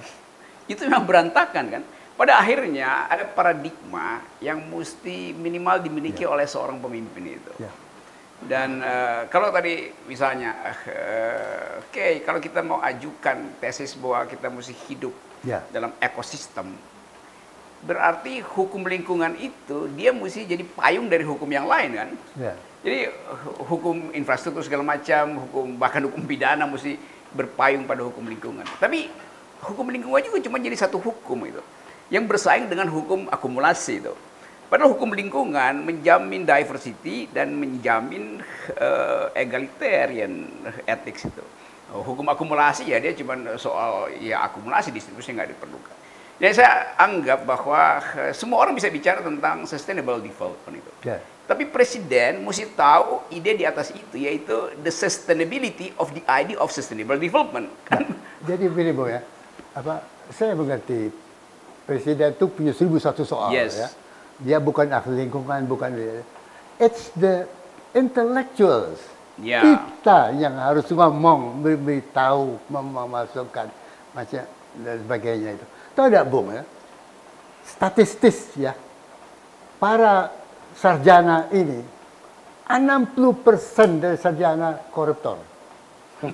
itu 0.70 0.86
memang 0.86 1.06
berantakan 1.06 1.66
kan. 1.66 1.82
Pada 2.16 2.40
akhirnya 2.40 3.12
ada 3.12 3.28
paradigma 3.28 4.24
yang 4.40 4.72
mesti 4.72 5.36
minimal 5.36 5.84
dimiliki 5.84 6.24
oleh 6.24 6.48
seorang 6.48 6.80
pemimpin 6.80 7.36
itu. 7.36 7.52
Ya. 7.60 7.68
Dan 8.36 8.78
eh, 8.78 9.20
kalau 9.26 9.48
tadi 9.48 9.88
misalnya, 10.04 10.52
eh, 10.86 11.80
oke 11.80 12.06
kalau 12.22 12.38
kita 12.38 12.60
mau 12.60 12.78
ajukan 12.78 13.56
tesis 13.58 13.96
bahwa 13.96 14.26
kita 14.26 14.46
mesti 14.48 14.76
hidup 14.86 15.14
Ya. 15.44 15.62
dalam 15.70 15.94
ekosistem, 16.02 16.74
berarti 17.80 18.42
hukum 18.42 18.82
lingkungan 18.82 19.36
itu 19.38 19.86
dia 19.94 20.10
mesti 20.10 20.42
jadi 20.42 20.64
payung 20.66 21.06
dari 21.06 21.22
hukum 21.22 21.46
yang 21.46 21.70
lain 21.70 21.90
kan. 21.94 22.08
Ya. 22.34 22.54
Jadi 22.82 22.98
hu- 23.46 23.58
hukum 23.66 23.96
infrastruktur 24.10 24.62
segala 24.62 24.82
macam, 24.82 25.38
hukum 25.46 25.78
bahkan 25.78 26.02
hukum 26.02 26.22
pidana 26.22 26.66
mesti 26.66 26.98
berpayung 27.30 27.86
pada 27.86 28.02
hukum 28.02 28.26
lingkungan. 28.26 28.66
Tapi 28.78 29.06
hukum 29.62 29.86
lingkungan 29.86 30.18
juga 30.20 30.38
cuma 30.42 30.58
jadi 30.58 30.74
satu 30.74 30.98
hukum 30.98 31.46
itu 31.46 31.62
yang 32.10 32.26
bersaing 32.26 32.66
dengan 32.66 32.86
hukum 32.86 33.26
akumulasi 33.30 34.02
itu. 34.02 34.14
Padahal 34.66 34.90
hukum 34.98 35.14
lingkungan 35.14 35.86
menjamin 35.86 36.42
diversity 36.42 37.30
dan 37.30 37.54
menjamin 37.54 38.42
eh, 38.74 39.24
egalitarian 39.38 40.50
ethics 40.82 41.30
itu. 41.30 41.44
Hukum 41.86 42.26
akumulasi 42.26 42.90
ya 42.90 42.98
dia 42.98 43.14
cuma 43.14 43.38
soal 43.62 44.10
ya 44.18 44.42
akumulasi 44.42 44.90
distribusi 44.90 45.30
nggak 45.30 45.54
diperlukan. 45.54 45.94
Jadi 46.36 46.52
saya 46.52 46.98
anggap 46.98 47.46
bahwa 47.46 48.02
eh, 48.26 48.34
semua 48.34 48.58
orang 48.66 48.74
bisa 48.74 48.90
bicara 48.90 49.22
tentang 49.22 49.70
sustainable 49.70 50.18
development 50.18 50.82
itu. 50.82 50.92
Ya. 51.06 51.22
Tapi 51.46 51.62
presiden 51.70 52.42
mesti 52.42 52.66
tahu 52.74 53.22
ide 53.30 53.54
di 53.54 53.62
atas 53.62 53.94
itu 53.94 54.18
yaitu 54.18 54.74
the 54.82 54.90
sustainability 54.90 55.94
of 55.94 56.10
the 56.10 56.26
idea 56.26 56.58
of 56.58 56.74
sustainable 56.74 57.14
development. 57.14 57.70
Kan? 57.86 58.02
Jadi 58.42 58.66
begini 58.66 58.90
Bu 58.90 59.06
ya, 59.06 59.22
apa 59.78 60.02
saya 60.34 60.58
mengerti 60.58 61.14
presiden 61.86 62.34
itu 62.34 62.50
punya 62.50 62.74
seribu 62.74 62.98
satu 62.98 63.22
soal 63.22 63.54
Yes. 63.54 63.78
ya. 63.78 63.88
Dia 64.40 64.60
bukan 64.60 64.92
ahli 64.92 65.24
lingkungan, 65.24 65.64
bukan 65.64 65.96
it's 66.76 67.08
the 67.16 67.48
intellectuals. 67.96 69.00
Ya. 69.36 69.60
Kita 69.60 70.32
yang 70.36 70.56
harus 70.56 70.88
ngomong, 70.88 71.60
beritahu, 71.60 72.56
mem- 72.72 72.92
memasukkan 72.92 73.68
macam 74.16 74.42
dan 74.80 74.96
sebagainya 75.00 75.50
itu. 75.60 75.66
Tahu 75.92 76.06
tidak 76.08 76.26
Bung 76.28 76.52
ya? 76.52 76.64
Statistis 77.66 78.52
ya, 78.56 78.72
para 79.80 80.30
sarjana 80.76 81.48
ini 81.52 81.80
60% 82.68 84.02
dari 84.02 84.16
sarjana 84.20 84.76
koruptor. 84.92 85.40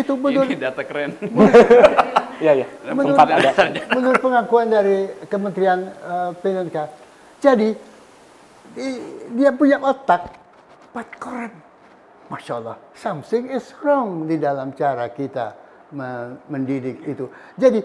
Itu 0.00 0.16
betul. 0.16 0.48
Ini 0.48 0.56
data 0.56 0.82
keren. 0.82 1.12
Iya, 2.42 2.52
iya. 2.58 2.66
Menurut, 2.90 3.14
Empat 3.14 3.28
ada. 3.38 3.50
menurut 3.96 4.18
pengakuan 4.18 4.66
dari 4.66 5.06
Kementerian 5.30 5.80
eh, 5.86 6.30
PNK. 6.42 6.76
Jadi 7.38 7.68
di- 8.74 9.02
dia 9.38 9.54
punya 9.54 9.78
otak 9.78 10.34
but 10.90 11.06
keren. 11.22 11.54
Masya 12.26 12.64
Allah, 12.64 12.76
something 12.96 13.52
is 13.52 13.70
wrong 13.84 14.24
di 14.24 14.40
dalam 14.40 14.72
cara 14.72 15.06
kita 15.12 15.52
me- 15.92 16.40
mendidik 16.48 17.04
itu. 17.04 17.28
Jadi 17.54 17.84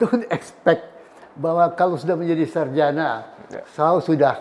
don't 0.00 0.24
expect 0.32 0.88
bahwa 1.36 1.68
kalau 1.76 2.00
sudah 2.00 2.16
menjadi 2.16 2.48
sarjana, 2.48 3.28
saya 3.76 4.00
sudah 4.00 4.34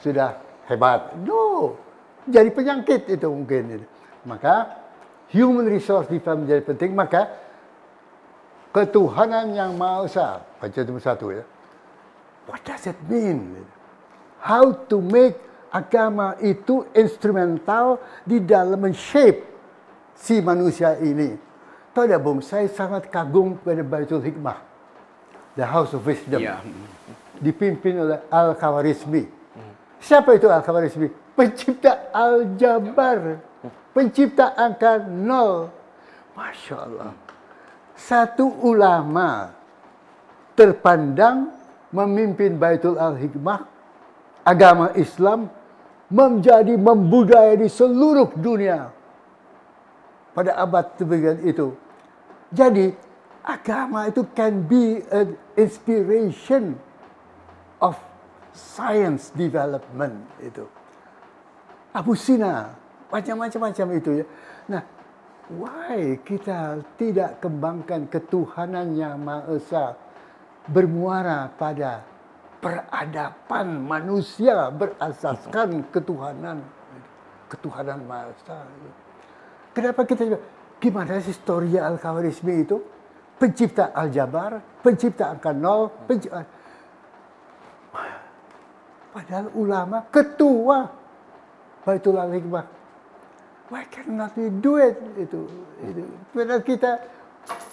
sudah 0.00 0.40
hebat. 0.66 1.12
No, 1.20 1.76
jadi 2.24 2.48
penyakit 2.48 3.12
itu 3.12 3.28
mungkin. 3.28 3.84
Maka 4.24 4.72
human 5.30 5.68
resource 5.68 6.08
development 6.08 6.48
menjadi 6.48 6.62
penting. 6.64 6.90
Maka 6.96 7.28
ketuhanan 8.76 9.56
yang 9.56 9.72
Maha 9.80 10.04
Esa, 10.04 10.28
baca 10.60 10.80
nomor 10.84 11.00
satu 11.00 11.32
ya. 11.32 11.44
What 12.44 12.60
does 12.68 12.84
it 12.84 13.00
mean? 13.08 13.64
How 14.36 14.76
to 14.92 15.00
make 15.00 15.40
agama 15.72 16.36
itu 16.44 16.84
instrumental 16.92 17.96
di 18.28 18.36
dalam 18.44 18.76
men-shape 18.84 19.40
si 20.12 20.44
manusia 20.44 21.00
ini. 21.00 21.40
Tahu 21.96 22.04
tidak, 22.04 22.20
Bung, 22.20 22.44
saya 22.44 22.68
sangat 22.68 23.08
kagum 23.08 23.56
pada 23.56 23.80
Baitul 23.80 24.20
Hikmah. 24.20 24.60
The 25.56 25.64
House 25.64 25.96
of 25.96 26.04
Wisdom. 26.04 26.44
Ya. 26.44 26.60
Dipimpin 27.40 27.96
oleh 27.96 28.20
Al-Khawarizmi. 28.28 29.24
Siapa 29.96 30.36
itu 30.36 30.52
Al-Khawarizmi? 30.52 31.08
Pencipta 31.32 32.12
Al-Jabar. 32.12 33.40
Pencipta 33.96 34.52
angka 34.52 35.00
nol. 35.08 35.72
Masya 36.36 36.76
Allah. 36.76 37.16
Satu 37.96 38.52
ulama 38.60 39.56
terpandang 40.52 41.52
memimpin 41.90 42.60
Baitul 42.60 43.00
Al-Hikmah, 43.00 43.64
agama 44.44 44.92
Islam 44.94 45.48
menjadi 46.12 46.76
membudaya 46.76 47.56
di 47.58 47.66
seluruh 47.66 48.30
dunia 48.36 48.92
pada 50.36 50.54
abad 50.60 50.92
kemudian 50.94 51.40
itu. 51.42 51.72
Jadi 52.52 52.92
agama 53.42 54.06
itu 54.06 54.22
can 54.36 54.62
be 54.68 55.02
an 55.10 55.34
inspiration 55.56 56.78
of 57.80 57.96
science 58.52 59.32
development 59.34 60.20
itu. 60.44 60.68
Abu 61.96 62.12
Sina, 62.12 62.76
macam-macam 63.08 63.86
itu 63.96 64.10
ya. 64.20 64.26
Nah, 64.68 64.82
why 65.52 66.18
kita 66.26 66.82
tidak 66.98 67.38
kembangkan 67.38 68.10
ketuhanan 68.10 68.98
yang 68.98 69.22
Maha 69.22 69.54
Esa 69.54 69.94
bermuara 70.66 71.46
pada 71.54 72.02
peradaban 72.58 73.86
manusia 73.86 74.70
berasaskan 74.74 75.86
ketuhanan 75.94 76.66
ketuhanan 77.46 78.02
Maha 78.02 78.34
Esa. 78.34 78.58
Kenapa 79.70 80.02
kita 80.02 80.40
gimana 80.82 81.20
sih 81.22 81.30
historia 81.30 81.86
Al-Khawarizmi 81.86 82.54
itu? 82.66 82.80
Pencipta 83.36 83.92
Al-Jabar, 83.92 84.80
pencipta 84.80 85.28
angka 85.28 85.52
nol, 85.52 85.92
pencipta... 86.08 86.48
Padahal 89.12 89.48
ulama 89.56 90.04
ketua 90.08 90.88
Baitul 91.84 92.18
Al-Hikmah. 92.18 92.75
Why 93.66 93.82
cannot 93.90 94.38
we 94.38 94.50
do 94.50 94.78
it? 94.78 94.94
Itu, 95.18 95.50
itu. 95.82 96.02
Padahal 96.30 96.62
kita 96.62 97.02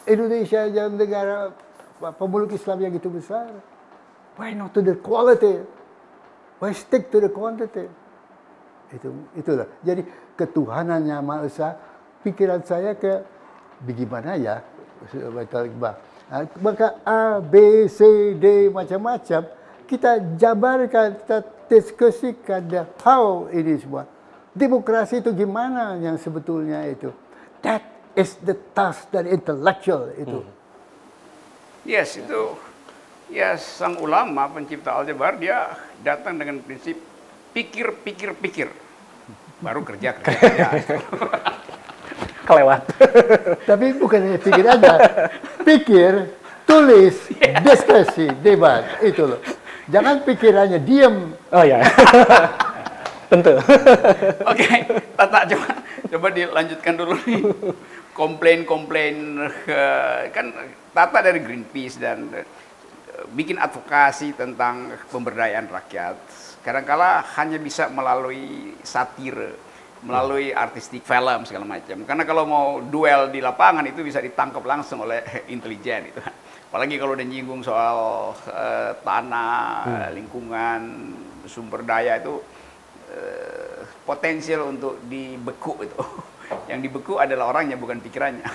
Indonesia 0.09 0.65
yang 0.65 0.97
negara 0.97 1.53
pemeluk 2.17 2.51
Islam 2.53 2.81
yang 2.81 2.91
gitu 2.97 3.13
besar. 3.13 3.49
Why 4.35 4.57
not 4.57 4.73
to 4.73 4.81
the 4.81 4.97
quality? 4.97 5.61
Why 6.57 6.73
stick 6.73 7.13
to 7.13 7.21
the 7.21 7.29
quantity? 7.29 7.85
Itu 8.89 9.13
itulah. 9.37 9.69
Jadi 9.85 10.01
ketuhanannya 10.33 11.21
Esa, 11.45 11.77
pikiran 12.25 12.65
saya 12.65 12.97
ke 12.97 13.21
bagaimana 13.85 14.33
ya. 14.37 14.65
Nah, 16.31 16.47
maka 16.63 17.03
A, 17.03 17.43
B, 17.43 17.85
C, 17.91 18.33
D 18.39 18.71
macam-macam 18.71 19.45
kita 19.83 20.39
jabarkan, 20.39 21.19
kita 21.21 21.37
diskusikan 21.67 22.63
how 23.03 23.51
ini 23.51 23.77
semua. 23.77 24.07
Demokrasi 24.53 25.25
itu 25.25 25.33
gimana 25.33 25.97
yang 25.97 26.17
sebetulnya 26.21 26.85
itu. 26.85 27.09
That 27.65 27.81
is 28.13 28.37
the 28.45 28.53
task 28.77 29.09
dari 29.09 29.33
intellectual 29.33 30.13
itu. 30.13 30.45
Hmm. 30.45 30.61
Yes, 31.83 32.15
itu 32.21 32.53
ya 33.33 33.57
sang 33.57 33.97
ulama 33.97 34.45
pencipta 34.53 34.93
aljabar 34.93 35.41
dia 35.41 35.73
datang 36.05 36.37
dengan 36.37 36.61
prinsip 36.61 37.01
pikir 37.49 37.97
pikir 38.05 38.37
pikir 38.37 38.69
baru 39.57 39.81
kerja 39.81 40.13
kerja. 40.21 40.67
kerja. 40.69 40.97
Kelewat. 42.47 42.83
Tapi 43.69 43.85
bukan 43.95 44.19
hanya 44.19 44.39
pikir 44.39 44.65
aja, 44.67 44.93
pikir, 45.63 46.35
tulis, 46.67 47.15
yeah. 47.39 47.63
diskusi, 47.63 48.27
debat 48.43 48.83
itu 48.99 49.23
loh. 49.23 49.39
Jangan 49.87 50.27
pikirannya 50.27 50.79
diem. 50.83 51.31
Oh 51.55 51.63
ya. 51.63 51.79
Tentu. 53.29 53.53
Oke, 53.59 53.79
okay, 54.47 54.79
Tata 55.15 55.39
coba 55.47 55.67
coba 55.83 56.27
dilanjutkan 56.33 56.93
dulu 56.97 57.15
nih. 57.27 57.41
Komplain-komplain 58.13 59.15
uh, 59.69 60.19
kan 60.29 60.53
Tata 60.93 61.19
dari 61.25 61.41
Greenpeace 61.41 61.97
dan 61.97 62.29
uh, 62.29 63.25
bikin 63.33 63.57
advokasi 63.57 64.37
tentang 64.37 64.93
pemberdayaan 65.09 65.67
rakyat. 65.69 66.17
Kadangkala 66.63 67.25
hanya 67.35 67.59
bisa 67.59 67.91
melalui 67.91 68.77
satire, 68.85 69.57
melalui 70.05 70.55
artistik 70.55 71.03
film 71.03 71.43
segala 71.43 71.67
macam. 71.67 72.07
Karena 72.07 72.23
kalau 72.23 72.43
mau 72.47 72.67
duel 72.79 73.33
di 73.33 73.43
lapangan 73.43 73.83
itu 73.83 73.99
bisa 74.05 74.23
ditangkap 74.23 74.63
langsung 74.63 75.03
oleh 75.03 75.19
intelijen 75.53 76.13
itu 76.13 76.21
apalagi 76.73 76.97
kalau 76.97 77.13
udah 77.13 77.27
nyinggung 77.29 77.61
soal 77.61 77.97
uh, 78.49 78.97
tanah, 79.05 79.85
hmm. 79.85 80.09
lingkungan, 80.17 80.81
sumber 81.45 81.85
daya 81.85 82.17
itu 82.17 82.41
uh, 83.13 83.85
potensial 84.03 84.67
untuk 84.67 84.99
dibeku 85.07 85.79
itu. 85.85 85.97
Yang 86.69 86.79
dibeku 86.89 87.21
adalah 87.21 87.53
orangnya 87.53 87.77
bukan 87.79 88.01
pikirannya. 88.01 88.45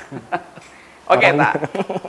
Oke, 1.09 1.33
okay, 1.33 1.41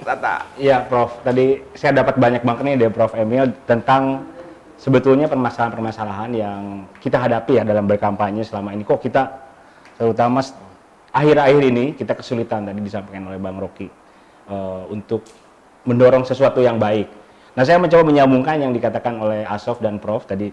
Tata. 0.04 0.44
Iya, 0.60 0.84
Prof. 0.84 1.24
Tadi 1.24 1.64
saya 1.72 2.04
dapat 2.04 2.20
banyak 2.20 2.44
banget 2.44 2.64
nih 2.68 2.76
dari 2.84 2.92
Prof 2.92 3.16
Emil 3.16 3.48
tentang 3.64 4.28
sebetulnya 4.76 5.32
permasalahan-permasalahan 5.32 6.32
yang 6.36 6.62
kita 7.00 7.16
hadapi 7.16 7.60
ya 7.60 7.64
dalam 7.64 7.88
berkampanye 7.88 8.44
selama 8.44 8.76
ini. 8.76 8.84
Kok 8.84 9.00
kita 9.00 9.24
terutama 9.96 10.44
akhir-akhir 11.16 11.64
ini 11.64 11.86
kita 11.96 12.12
kesulitan 12.12 12.68
tadi 12.68 12.84
disampaikan 12.84 13.32
oleh 13.32 13.40
Bang 13.40 13.56
Rocky 13.56 13.88
uh, 14.52 14.84
untuk 14.92 15.24
mendorong 15.88 16.28
sesuatu 16.28 16.60
yang 16.60 16.76
baik. 16.76 17.08
Nah, 17.56 17.64
saya 17.64 17.80
mencoba 17.80 18.04
menyambungkan 18.04 18.60
yang 18.60 18.76
dikatakan 18.76 19.16
oleh 19.20 19.48
Asof 19.48 19.80
dan 19.80 20.00
Prof 20.00 20.28
tadi. 20.28 20.52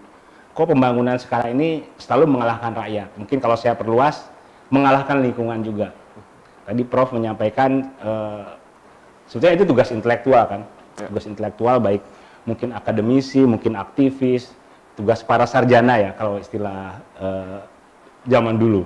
Kok 0.57 0.73
pembangunan 0.73 1.21
sekarang 1.21 1.53
ini 1.53 1.85
selalu 2.01 2.33
mengalahkan 2.33 2.73
rakyat? 2.73 3.13
Mungkin 3.13 3.37
kalau 3.37 3.53
saya 3.53 3.77
perluas, 3.77 4.25
mengalahkan 4.73 5.21
lingkungan 5.21 5.61
juga. 5.61 5.93
Tadi 6.65 6.81
Prof 6.81 7.13
menyampaikan 7.13 7.93
uh, 8.01 8.57
sebetulnya 9.29 9.61
itu 9.61 9.69
tugas 9.69 9.93
intelektual 9.93 10.49
kan, 10.49 10.61
ya. 10.97 11.13
tugas 11.13 11.29
intelektual 11.29 11.77
baik 11.77 12.01
mungkin 12.49 12.73
akademisi, 12.73 13.45
mungkin 13.45 13.77
aktivis, 13.77 14.49
tugas 14.97 15.21
para 15.21 15.45
sarjana 15.45 16.01
ya 16.01 16.11
kalau 16.17 16.41
istilah 16.41 17.05
uh, 17.21 17.61
zaman 18.25 18.57
dulu. 18.57 18.81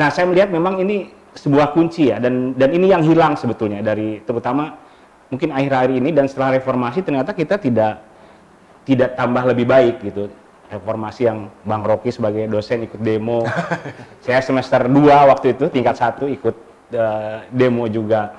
Nah, 0.00 0.08
saya 0.08 0.24
melihat 0.32 0.48
memang 0.48 0.80
ini 0.80 1.12
sebuah 1.36 1.76
kunci 1.76 2.08
ya 2.08 2.16
dan 2.16 2.56
dan 2.56 2.72
ini 2.72 2.88
yang 2.88 3.04
hilang 3.04 3.36
sebetulnya 3.36 3.84
dari 3.84 4.24
terutama 4.24 4.80
mungkin 5.28 5.52
akhir-akhir 5.52 5.92
ini 5.92 6.10
dan 6.10 6.24
setelah 6.24 6.56
reformasi 6.56 7.04
ternyata 7.04 7.36
kita 7.36 7.60
tidak 7.60 8.02
tidak 8.82 9.14
tambah 9.14 9.44
lebih 9.44 9.68
baik 9.68 10.02
gitu 10.02 10.26
reformasi 10.70 11.26
yang 11.26 11.50
Bang 11.66 11.82
Rocky 11.82 12.14
sebagai 12.14 12.46
dosen 12.46 12.86
ikut 12.86 13.02
demo 13.02 13.44
saya 14.24 14.40
semester 14.40 14.86
2 14.86 14.94
waktu 15.02 15.58
itu 15.58 15.66
tingkat 15.68 15.98
satu 15.98 16.30
ikut 16.30 16.56
uh, 16.94 17.44
demo 17.50 17.90
juga 17.90 18.38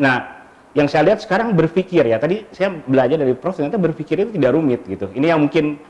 nah 0.00 0.48
yang 0.76 0.88
saya 0.88 1.12
lihat 1.12 1.24
sekarang 1.24 1.56
berpikir 1.56 2.04
ya 2.04 2.20
tadi 2.20 2.44
saya 2.52 2.72
belajar 2.84 3.16
dari 3.20 3.32
Prof 3.32 3.56
ternyata 3.56 3.80
berpikir 3.80 4.28
itu 4.28 4.30
tidak 4.36 4.50
rumit 4.56 4.84
gitu 4.84 5.08
ini 5.12 5.32
yang 5.32 5.40
mungkin 5.40 5.80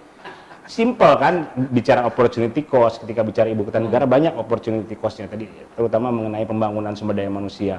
simple 0.67 1.15
kan 1.19 1.47
bicara 1.71 2.03
opportunity 2.03 2.67
cost 2.67 3.03
ketika 3.07 3.23
bicara 3.23 3.47
ibu 3.51 3.63
kota 3.67 3.79
negara 3.79 4.03
banyak 4.03 4.35
opportunity 4.35 4.99
costnya 4.99 5.31
tadi 5.31 5.47
terutama 5.79 6.11
mengenai 6.11 6.43
pembangunan 6.43 6.95
sumber 6.99 7.15
daya 7.15 7.31
manusia 7.31 7.79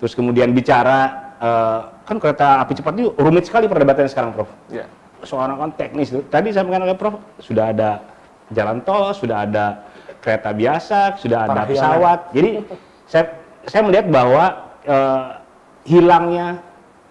terus 0.00 0.16
kemudian 0.16 0.50
bicara 0.56 1.32
uh, 1.42 1.80
kan 2.06 2.16
kereta 2.22 2.62
api 2.62 2.72
cepat 2.78 2.92
itu 2.98 3.10
rumit 3.18 3.44
sekali 3.46 3.66
perdebatannya 3.66 4.10
sekarang, 4.10 4.30
Prof. 4.34 4.50
Yeah. 4.70 4.86
Soalnya 5.22 5.58
kan 5.58 5.70
teknis 5.78 6.10
itu. 6.10 6.20
Tadi 6.26 6.50
saya 6.50 6.66
oleh 6.66 6.98
Prof, 6.98 7.18
sudah 7.38 7.70
ada 7.70 8.02
jalan 8.50 8.82
tol, 8.82 9.14
sudah 9.14 9.46
ada 9.46 9.86
kereta 10.22 10.50
biasa, 10.54 11.18
sudah 11.18 11.46
ada 11.46 11.66
pesawat. 11.66 12.30
Jadi 12.34 12.50
saya 13.06 13.24
saya 13.66 13.82
melihat 13.86 14.06
bahwa 14.10 14.44
uh, 14.86 15.38
hilangnya 15.86 16.58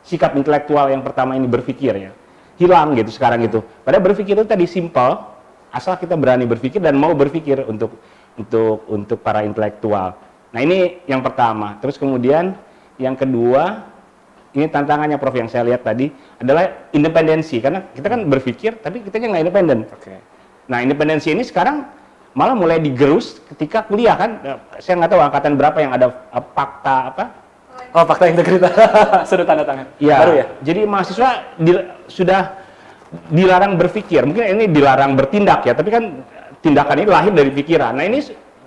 sikap 0.03 0.35
intelektual 0.35 0.89
yang 0.89 1.05
pertama 1.05 1.37
ini 1.37 1.45
berpikir 1.45 1.93
ya 1.93 2.11
hilang 2.61 2.93
gitu 2.93 3.09
sekarang 3.09 3.41
itu. 3.41 3.65
Padahal 3.81 4.05
berpikir 4.05 4.37
itu 4.37 4.45
tadi 4.45 4.69
simpel, 4.69 5.17
asal 5.73 5.97
kita 5.97 6.13
berani 6.13 6.45
berpikir 6.45 6.77
dan 6.77 6.93
mau 6.93 7.17
berpikir 7.17 7.65
untuk 7.65 7.97
untuk 8.37 8.85
untuk 8.85 9.17
para 9.25 9.41
intelektual. 9.41 10.13
Nah 10.53 10.59
ini 10.61 11.01
yang 11.09 11.25
pertama. 11.25 11.81
Terus 11.81 11.97
kemudian 11.97 12.53
yang 13.01 13.17
kedua 13.17 13.90
ini 14.51 14.67
tantangannya 14.67 15.15
Prof 15.15 15.35
yang 15.35 15.47
saya 15.47 15.63
lihat 15.63 15.87
tadi 15.87 16.11
adalah 16.39 16.91
independensi. 16.91 17.63
Karena 17.63 17.87
kita 17.95 18.07
kan 18.11 18.27
berpikir 18.27 18.83
tapi 18.83 18.99
kita 18.99 19.15
nggak 19.19 19.43
independen. 19.47 19.87
Okay. 19.87 20.19
Nah 20.67 20.83
independensi 20.83 21.31
ini 21.31 21.43
sekarang 21.47 21.87
malah 22.35 22.55
mulai 22.55 22.79
digerus 22.83 23.39
ketika 23.55 23.87
kuliah 23.87 24.15
kan? 24.19 24.43
Eh, 24.43 24.57
saya 24.83 24.99
nggak 24.99 25.11
tahu 25.11 25.21
angkatan 25.23 25.53
berapa 25.55 25.77
yang 25.79 25.91
ada 25.95 26.07
uh, 26.11 26.43
fakta 26.51 26.95
apa? 27.15 27.25
Oh 27.95 28.03
fakta 28.03 28.27
integritas. 28.27 28.71
Sudah 29.31 29.45
tanda 29.47 29.63
tangan. 29.63 29.87
Ya, 29.99 30.19
baru 30.19 30.33
ya? 30.35 30.45
Jadi 30.63 30.81
mahasiswa 30.83 31.29
di, 31.55 31.71
sudah 32.07 32.41
dilarang 33.31 33.75
berpikir. 33.79 34.23
Mungkin 34.27 34.59
ini 34.59 34.65
dilarang 34.67 35.15
bertindak 35.15 35.63
ya 35.67 35.75
tapi 35.75 35.91
kan 35.91 36.03
tindakan 36.59 36.95
ini 37.03 37.07
lahir 37.07 37.31
dari 37.31 37.51
pikiran. 37.51 37.95
Nah 37.95 38.03
ini 38.03 38.19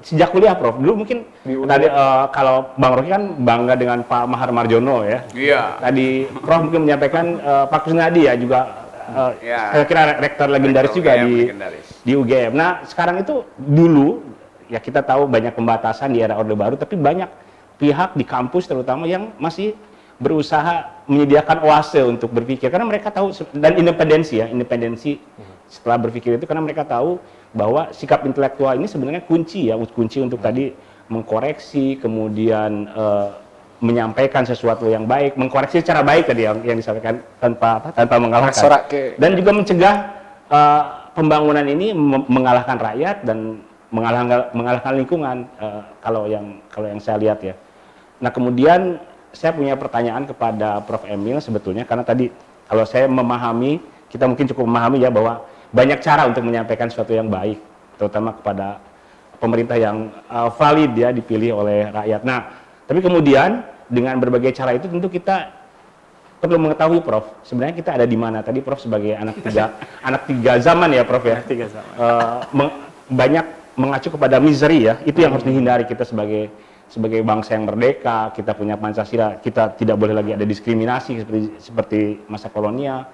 sejak 0.05 0.29
kuliah 0.31 0.53
Prof. 0.53 0.77
Dulu 0.77 1.03
mungkin 1.03 1.25
tadi 1.43 1.89
uh, 1.89 2.29
kalau 2.29 2.77
Bang 2.77 2.93
Rocky 3.01 3.11
kan 3.11 3.25
bangga 3.41 3.75
dengan 3.75 3.99
Pak 4.05 4.25
Mahar 4.29 4.53
Marjono 4.53 5.03
ya. 5.03 5.25
Iya. 5.33 5.63
Tadi 5.81 6.29
Prof 6.29 6.61
mungkin 6.69 6.85
menyampaikan 6.85 7.41
uh, 7.41 7.65
Pak 7.67 7.89
Kusnadi 7.89 8.29
ya 8.29 8.37
juga 8.37 8.85
uh, 9.09 9.33
ya. 9.41 9.73
saya 9.73 9.85
kira 9.89 10.21
rektor 10.21 10.47
legendaris 10.53 10.93
rektor 10.93 11.01
juga 11.01 11.13
UGM, 11.17 11.25
di 11.25 11.35
legendaris. 11.49 11.87
di 12.05 12.13
UGM. 12.13 12.53
Nah, 12.53 12.71
sekarang 12.85 13.17
itu 13.25 13.49
dulu 13.57 14.21
ya 14.69 14.79
kita 14.79 15.01
tahu 15.01 15.25
banyak 15.25 15.57
pembatasan 15.57 16.13
di 16.13 16.21
era 16.21 16.37
Orde 16.37 16.57
Baru 16.57 16.77
tapi 16.77 17.01
banyak 17.01 17.29
pihak 17.81 18.15
di 18.15 18.25
kampus 18.25 18.69
terutama 18.69 19.09
yang 19.09 19.33
masih 19.41 19.75
berusaha 20.15 21.05
menyediakan 21.11 21.67
oase 21.67 22.01
untuk 22.07 22.31
berpikir 22.31 22.71
karena 22.71 22.87
mereka 22.87 23.11
tahu 23.11 23.35
dan 23.51 23.75
independensi 23.75 24.39
ya, 24.39 24.47
independensi 24.47 25.19
mhm. 25.19 25.54
Setelah 25.69 25.99
berpikir 25.99 26.37
itu 26.37 26.45
karena 26.47 26.63
mereka 26.63 26.85
tahu 26.87 27.19
bahwa 27.55 27.91
sikap 27.95 28.27
intelektual 28.27 28.75
ini 28.75 28.87
sebenarnya 28.91 29.23
kunci 29.25 29.71
ya 29.71 29.79
kunci 29.79 30.21
untuk 30.21 30.43
tadi 30.43 30.75
mengkoreksi 31.09 32.01
kemudian 32.01 32.89
uh, 32.93 33.45
menyampaikan 33.85 34.49
sesuatu 34.49 34.89
yang 34.89 35.05
baik, 35.05 35.37
mengkoreksi 35.37 35.85
secara 35.85 36.01
baik 36.01 36.25
tadi 36.25 36.49
yang, 36.49 36.65
yang 36.65 36.81
disampaikan 36.81 37.21
tanpa 37.37 37.83
apa, 37.83 37.89
tanpa 37.93 38.17
mengalahkan. 38.17 38.57
Dan 39.21 39.31
juga 39.37 39.51
mencegah 39.53 39.95
uh, 40.49 40.83
pembangunan 41.13 41.67
ini 41.69 41.93
mengalahkan 42.29 42.81
rakyat 42.81 43.29
dan 43.29 43.61
mengalahkan 43.93 44.51
mengalahkan 44.57 44.93
lingkungan 44.97 45.37
uh, 45.61 45.85
kalau 46.01 46.25
yang 46.25 46.59
kalau 46.73 46.89
yang 46.89 46.99
saya 46.99 47.21
lihat 47.21 47.39
ya. 47.45 47.55
Nah 48.25 48.33
kemudian 48.33 48.99
saya 49.37 49.53
punya 49.53 49.77
pertanyaan 49.77 50.25
kepada 50.25 50.81
Prof 50.83 51.05
Emil 51.05 51.39
sebetulnya 51.45 51.85
karena 51.85 52.07
tadi 52.07 52.33
kalau 52.65 52.89
saya 52.89 53.05
memahami 53.11 53.83
kita 54.09 54.25
mungkin 54.25 54.47
cukup 54.49 54.65
memahami 54.65 55.03
ya 55.03 55.11
bahwa 55.11 55.43
banyak 55.75 55.99
cara 55.99 56.31
untuk 56.31 56.47
menyampaikan 56.47 56.87
sesuatu 56.87 57.11
yang 57.11 57.27
baik 57.27 57.59
terutama 57.99 58.31
kepada 58.39 58.79
pemerintah 59.43 59.75
yang 59.75 60.15
uh, 60.31 60.49
valid 60.55 60.95
ya 60.95 61.11
dipilih 61.11 61.59
oleh 61.59 61.91
rakyat. 61.91 62.23
Nah 62.23 62.41
tapi 62.87 63.03
kemudian 63.03 63.67
dengan 63.91 64.17
berbagai 64.23 64.55
cara 64.55 64.73
itu 64.73 64.87
tentu 64.87 65.11
kita 65.11 65.51
perlu 66.39 66.61
mengetahui 66.61 67.01
Prof 67.01 67.41
sebenarnya 67.43 67.75
kita 67.75 67.91
ada 67.97 68.07
di 68.07 68.17
mana 68.17 68.45
tadi 68.45 68.61
Prof 68.63 68.79
sebagai 68.79 69.17
anak 69.17 69.41
tiga 69.43 69.75
anak 70.09 70.23
tiga 70.31 70.53
zaman 70.63 70.95
ya 70.95 71.03
Prof 71.03 71.25
ya 71.27 71.41
Tiga 71.43 71.67
zaman. 71.69 71.93
Eh, 71.99 72.39
meng- 72.55 72.77
banyak 73.05 73.47
mengacu 73.75 74.09
kepada 74.15 74.39
misery 74.39 74.87
ya 74.87 74.95
itu 75.03 75.19
yang 75.19 75.35
harus 75.35 75.45
dihindari 75.45 75.85
kita 75.85 76.07
sebagai 76.07 76.49
sebagai 76.87 77.25
bangsa 77.27 77.59
yang 77.59 77.67
merdeka 77.67 78.31
kita 78.37 78.55
punya 78.55 78.79
Pancasila 78.79 79.41
kita 79.43 79.75
tidak 79.75 79.97
boleh 79.99 80.15
lagi 80.15 80.37
ada 80.37 80.47
diskriminasi 80.47 81.25
seperti 81.25 81.41
seperti 81.59 82.01
masa 82.31 82.53
kolonial 82.53 83.09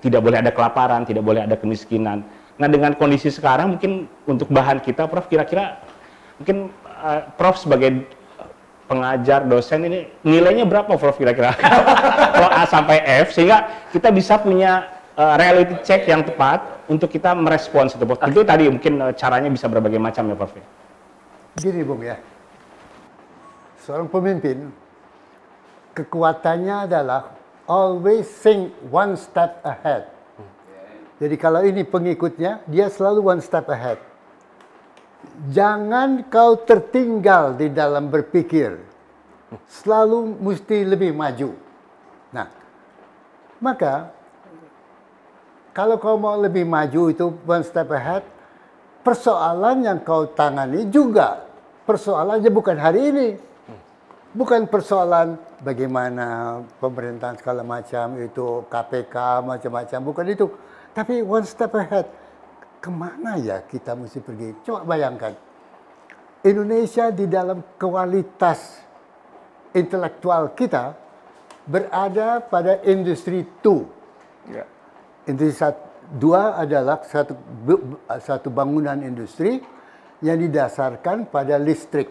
tidak 0.00 0.20
boleh 0.24 0.40
ada 0.40 0.50
kelaparan 0.52 1.04
tidak 1.04 1.24
boleh 1.24 1.44
ada 1.44 1.56
kemiskinan 1.56 2.24
nah 2.60 2.68
dengan 2.68 2.92
kondisi 2.96 3.32
sekarang 3.32 3.76
mungkin 3.76 4.04
untuk 4.28 4.52
bahan 4.52 4.84
kita 4.84 5.08
Prof 5.08 5.28
kira-kira 5.28 5.80
mungkin 6.36 6.72
eh, 6.84 7.20
Prof 7.36 7.56
sebagai 7.56 8.04
pengajar 8.90 9.46
dosen 9.46 9.86
ini 9.86 10.10
nilainya 10.26 10.66
berapa 10.66 10.90
Prof 10.98 11.14
kira-kira 11.14 11.54
kalau 12.34 12.50
A 12.50 12.66
sampai 12.66 12.98
F 13.22 13.30
sehingga 13.30 13.86
kita 13.94 14.10
bisa 14.10 14.34
punya 14.42 15.00
uh, 15.14 15.34
reality 15.38 15.78
check 15.86 16.08
yang 16.10 16.26
tepat 16.26 16.64
untuk 16.90 17.06
kita 17.06 17.30
merespons 17.36 17.94
itu 17.94 18.02
Prof. 18.02 18.18
Itu 18.26 18.42
tadi 18.42 18.66
mungkin 18.66 18.98
uh, 18.98 19.12
caranya 19.14 19.46
bisa 19.46 19.70
berbagai 19.70 20.02
macam 20.02 20.26
ya 20.26 20.34
Prof. 20.34 20.52
ya. 20.58 20.66
Gini 21.60 21.82
Bung 21.82 22.02
ya, 22.02 22.18
seorang 23.82 24.06
pemimpin 24.06 24.70
kekuatannya 25.94 26.90
adalah 26.90 27.34
always 27.70 28.26
think 28.26 28.74
one 28.90 29.14
step 29.14 29.62
ahead. 29.62 30.10
Jadi 31.22 31.36
kalau 31.38 31.62
ini 31.62 31.86
pengikutnya, 31.86 32.66
dia 32.66 32.90
selalu 32.90 33.30
one 33.30 33.42
step 33.44 33.70
ahead. 33.70 34.02
Jangan 35.54 36.26
kau 36.26 36.58
tertinggal 36.58 37.54
di 37.54 37.70
dalam 37.70 38.10
berpikir. 38.10 38.74
Selalu 39.70 40.42
mesti 40.42 40.82
lebih 40.82 41.14
maju. 41.14 41.54
Nah, 42.34 42.50
maka 43.62 44.10
kalau 45.70 46.02
kau 46.02 46.18
mau 46.18 46.34
lebih 46.34 46.66
maju 46.66 47.02
itu 47.12 47.26
one 47.46 47.62
step 47.62 47.86
ahead, 47.94 48.26
persoalan 49.06 49.86
yang 49.86 49.98
kau 50.02 50.26
tangani 50.26 50.88
juga 50.90 51.50
persoalannya 51.90 52.50
bukan 52.54 52.76
hari 52.78 53.00
ini. 53.10 53.28
Bukan 54.30 54.70
persoalan 54.70 55.34
bagaimana 55.58 56.60
pemerintahan 56.78 57.34
segala 57.34 57.66
macam 57.66 58.14
itu 58.22 58.62
KPK 58.70 59.42
macam-macam 59.42 59.98
bukan 60.06 60.26
itu. 60.30 60.46
Tapi 60.94 61.18
one 61.18 61.42
step 61.42 61.74
ahead. 61.74 62.06
Ke 62.78 62.88
mana 62.88 63.36
ya 63.36 63.60
kita 63.66 63.98
mesti 63.98 64.22
pergi? 64.22 64.54
Coba 64.62 64.86
bayangkan. 64.86 65.34
Indonesia 66.46 67.10
di 67.10 67.26
dalam 67.26 67.60
kualitas 67.76 68.80
intelektual 69.74 70.54
kita 70.54 70.94
berada 71.66 72.38
pada 72.40 72.80
industri 72.86 73.44
2. 73.60 74.54
Ya. 74.54 74.64
Industri 75.26 75.74
dua 76.16 76.58
adalah 76.58 76.98
satu 77.06 77.38
satu 78.18 78.48
bangunan 78.50 78.98
industri 79.04 79.62
yang 80.24 80.42
didasarkan 80.42 81.30
pada 81.30 81.54
listrik. 81.60 82.10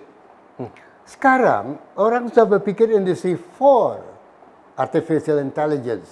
Sekarang 1.10 1.82
orang 1.98 2.30
sudah 2.30 2.46
berpikir 2.46 2.94
industri 2.94 3.34
4, 3.34 4.78
artificial 4.78 5.42
intelligence, 5.42 6.06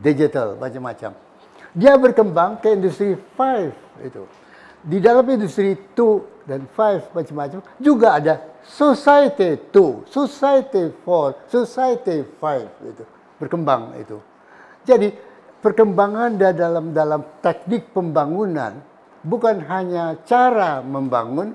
digital 0.00 0.56
macam-macam. 0.56 1.12
Dia 1.76 1.94
berkembang 2.00 2.64
ke 2.64 2.72
industri 2.72 3.12
5 3.36 3.68
itu. 4.00 4.24
Di 4.80 4.96
dalam 5.04 5.28
industri 5.28 5.76
2 5.92 6.48
dan 6.48 6.64
5 6.64 7.12
macam-macam 7.12 7.60
juga 7.76 8.16
ada 8.16 8.34
society 8.64 9.68
2, 9.68 10.08
society 10.08 10.88
4, 11.04 11.52
society 11.52 12.24
5 12.24 12.88
itu 12.88 13.04
berkembang 13.36 14.00
itu. 14.00 14.16
Jadi 14.88 15.12
perkembangan 15.60 16.40
da- 16.40 16.56
dalam 16.56 16.96
dalam 16.96 17.20
teknik 17.44 17.92
pembangunan 17.92 18.80
bukan 19.20 19.60
hanya 19.68 20.16
cara 20.24 20.80
membangun, 20.80 21.52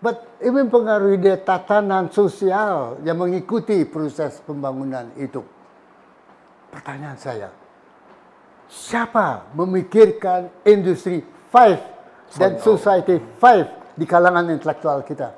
but 0.00 0.38
ini 0.42 0.66
mempengaruhi 0.66 1.16
dia 1.20 1.36
tatanan 1.40 2.12
sosial 2.12 3.00
yang 3.02 3.16
mengikuti 3.20 3.84
proses 3.88 4.40
pembangunan 4.44 5.08
itu. 5.16 5.40
Pertanyaan 6.72 7.16
saya, 7.16 7.48
siapa 8.68 9.48
memikirkan 9.56 10.52
industri 10.68 11.24
5 11.48 12.36
dan 12.36 12.60
society 12.60 13.16
5 13.16 13.96
di 13.96 14.04
kalangan 14.04 14.52
intelektual 14.52 15.00
kita? 15.06 15.32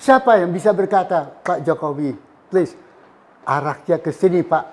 Siapa 0.00 0.40
yang 0.40 0.48
bisa 0.48 0.72
berkata, 0.72 1.28
Pak 1.44 1.60
Jokowi, 1.60 2.16
please, 2.48 2.72
arahnya 3.44 4.00
ke 4.00 4.08
sini 4.16 4.40
Pak. 4.40 4.64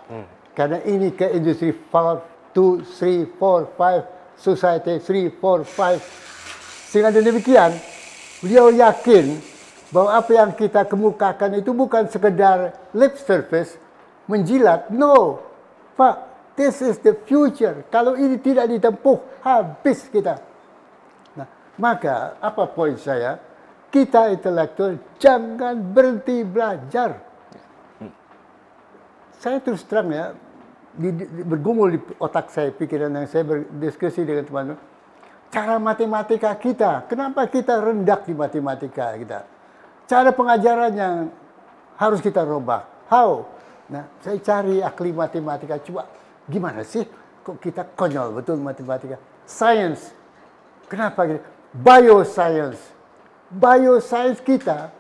Karena 0.56 0.80
ini 0.88 1.12
ke 1.12 1.28
industri 1.36 1.76
4, 1.76 2.56
2, 2.56 2.82
3, 2.88 3.36
4, 3.36 3.76
5, 3.76 4.40
society 4.40 4.96
3, 5.04 5.36
4, 5.36 5.68
5. 5.68 6.00
Sehingga 6.88 7.12
demikian, 7.12 7.76
beliau 8.48 8.72
yakin 8.72 9.44
bahwa 9.92 10.16
apa 10.16 10.32
yang 10.32 10.56
kita 10.56 10.88
kemukakan 10.88 11.60
itu 11.60 11.76
bukan 11.76 12.08
sekedar 12.08 12.72
lip 12.96 13.20
service, 13.20 13.76
menjilat. 14.32 14.88
No, 14.88 15.44
Pak, 16.00 16.16
this 16.56 16.80
is 16.80 16.96
the 17.04 17.12
future. 17.28 17.84
Kalau 17.92 18.16
ini 18.16 18.40
tidak 18.40 18.72
ditempuh, 18.72 19.44
habis 19.44 20.08
kita. 20.08 20.40
Nah, 21.36 21.76
maka 21.76 22.40
apa 22.40 22.72
poin 22.72 22.96
saya? 22.96 23.36
Kita 23.92 24.32
intelektual 24.32 24.96
jangan 25.20 25.76
berhenti 25.92 26.44
belajar. 26.48 27.20
Saya 29.44 29.60
terus 29.60 29.84
terang 29.84 30.08
ya, 30.12 30.32
di, 30.96 31.14
di- 31.14 31.30
bergumul 31.44 31.96
di 31.96 32.00
otak 32.20 32.48
saya, 32.48 32.72
pikiran 32.72 33.12
yang 33.12 33.28
saya 33.28 33.44
berdiskusi 33.44 34.24
dengan 34.24 34.44
teman-teman. 34.48 34.97
Cara 35.48 35.80
matematika 35.80 36.52
kita, 36.60 37.08
kenapa 37.08 37.48
kita 37.48 37.80
rendah 37.80 38.20
di 38.20 38.34
matematika 38.36 39.16
kita? 39.16 39.40
Cara 40.04 40.36
pengajaran 40.36 40.92
yang 40.92 41.16
harus 41.96 42.20
kita 42.20 42.44
rubah. 42.44 42.84
How? 43.08 43.48
Nah, 43.88 44.04
saya 44.20 44.36
cari 44.44 44.84
ahli 44.84 45.12
matematika, 45.16 45.80
coba 45.80 46.04
gimana 46.52 46.84
sih 46.84 47.08
kok 47.48 47.64
kita 47.64 47.88
konyol 47.96 48.36
betul 48.36 48.60
matematika? 48.60 49.16
Science, 49.48 50.12
kenapa 50.92 51.24
gitu? 51.32 51.40
Bioscience, 51.72 52.84
bioscience 53.48 54.44
kita 54.44 54.92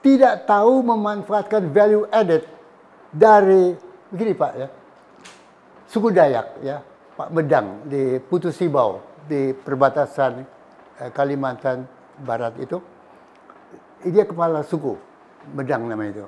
tidak 0.00 0.48
tahu 0.48 0.80
memanfaatkan 0.80 1.68
value 1.68 2.08
added 2.08 2.48
dari 3.12 3.76
begini 4.08 4.32
Pak 4.32 4.52
ya. 4.56 4.68
Suku 5.84 6.08
Dayak 6.08 6.64
ya, 6.64 6.80
Pak 7.16 7.28
Medang 7.28 7.84
di 7.84 8.16
Putu 8.24 8.48
Sibau 8.48 9.15
di 9.26 9.52
perbatasan 9.52 10.32
eh, 11.02 11.10
Kalimantan 11.10 11.84
Barat 12.22 12.56
itu. 12.62 12.80
Dia 14.06 14.24
kepala 14.24 14.62
suku 14.62 14.94
Medang 15.54 15.86
namanya 15.86 16.22
itu. 16.22 16.26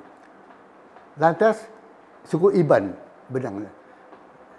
Lantas 1.19 1.67
suku 2.23 2.55
Iban 2.55 2.95
Bedang. 3.27 3.67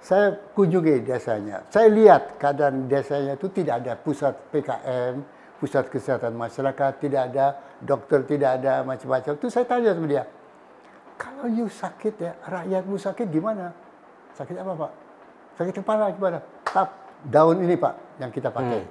Saya 0.01 0.33
kunjungi 0.57 1.05
desanya. 1.05 1.65
Saya 1.69 1.89
lihat 1.93 2.41
keadaan 2.41 2.89
desanya 2.89 3.37
itu 3.37 3.53
tidak 3.53 3.85
ada 3.85 3.93
pusat 3.97 4.33
PKM, 4.53 5.21
pusat 5.61 5.89
kesehatan 5.93 6.37
masyarakat, 6.37 6.93
tidak 7.01 7.23
ada 7.33 7.47
dokter, 7.81 8.25
tidak 8.25 8.61
ada 8.61 8.81
macam-macam. 8.85 9.33
Itu 9.37 9.49
saya 9.53 9.69
tanya 9.69 9.93
sama 9.93 10.09
dia, 10.09 10.25
kalau 11.21 11.53
you 11.53 11.69
sakit 11.69 12.15
ya, 12.17 12.33
rakyatmu 12.49 12.97
sakit 12.97 13.29
gimana? 13.29 13.77
Sakit 14.33 14.57
apa 14.57 14.73
pak? 14.73 14.93
Sakit 15.61 15.75
kepala 15.85 16.09
gimana? 16.17 16.41
Tap 16.65 17.10
daun 17.25 17.61
ini 17.65 17.77
pak 17.77 18.21
yang 18.23 18.31
kita 18.33 18.53
pakai. 18.53 18.83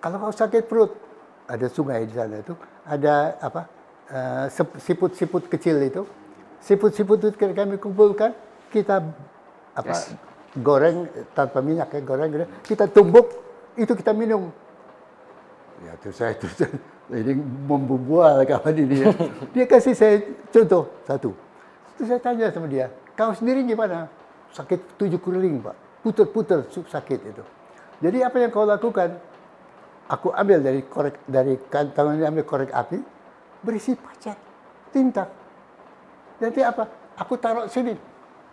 Kalau 0.00 0.16
kau 0.22 0.34
sakit 0.34 0.64
perut, 0.66 0.92
ada 1.46 1.66
sungai 1.66 2.06
di 2.06 2.14
sana 2.14 2.42
itu, 2.42 2.54
ada 2.86 3.38
apa? 3.42 3.62
eh, 4.10 4.46
siput-siput 4.78 5.50
kecil 5.50 5.82
itu, 5.82 6.02
siput-siput 6.62 7.18
itu 7.22 7.34
kami 7.34 7.78
kumpulkan, 7.78 8.34
kita 8.70 9.02
apa? 9.74 9.96
Goreng 10.56 11.10
tanpa 11.36 11.60
minyak 11.60 11.92
ya, 11.92 12.00
goreng, 12.00 12.28
goreng. 12.32 12.50
kita 12.64 12.88
tumbuk, 12.88 13.28
itu 13.76 13.92
kita 13.92 14.16
minum. 14.16 14.48
Ya 15.84 15.92
terus 16.00 16.16
saya 16.16 16.32
terus 16.32 16.56
ini 17.12 17.36
membual 17.68 18.40
kawan 18.48 18.72
ini 18.72 19.04
ya. 19.04 19.12
Dia 19.54 19.64
kasih 19.68 19.92
saya 19.92 20.16
contoh 20.48 20.88
satu. 21.04 21.36
Terus 21.96 22.08
saya 22.08 22.20
tanya 22.20 22.52
sama 22.52 22.68
dia, 22.68 22.92
kau 23.16 23.32
sendiri 23.32 23.64
gimana? 23.64 24.08
Sakit 24.52 25.00
tujuh 25.00 25.16
keliling 25.20 25.64
pak, 25.64 25.76
puter-puter 26.06 26.62
sakit 26.70 27.18
itu. 27.34 27.42
Jadi 27.98 28.22
apa 28.22 28.38
yang 28.38 28.54
kau 28.54 28.62
lakukan? 28.62 29.18
Aku 30.06 30.30
ambil 30.30 30.62
dari 30.62 30.86
korek 30.86 31.18
dari 31.26 31.58
kantong 31.66 32.14
ini 32.14 32.30
ambil 32.30 32.46
korek 32.46 32.70
api, 32.70 33.02
berisi 33.58 33.98
pacat, 33.98 34.38
tinta. 34.94 35.26
Nanti 36.38 36.62
apa? 36.62 36.86
Aku 37.18 37.34
taruh 37.34 37.66
sini. 37.66 37.98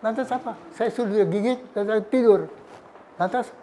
Lantas 0.02 0.34
apa? 0.34 0.58
Saya 0.74 0.90
suruh 0.90 1.14
dia 1.14 1.30
gigit 1.30 1.62
dan 1.78 1.86
saya 1.86 2.02
tidur. 2.02 2.50
Lantas 3.22 3.54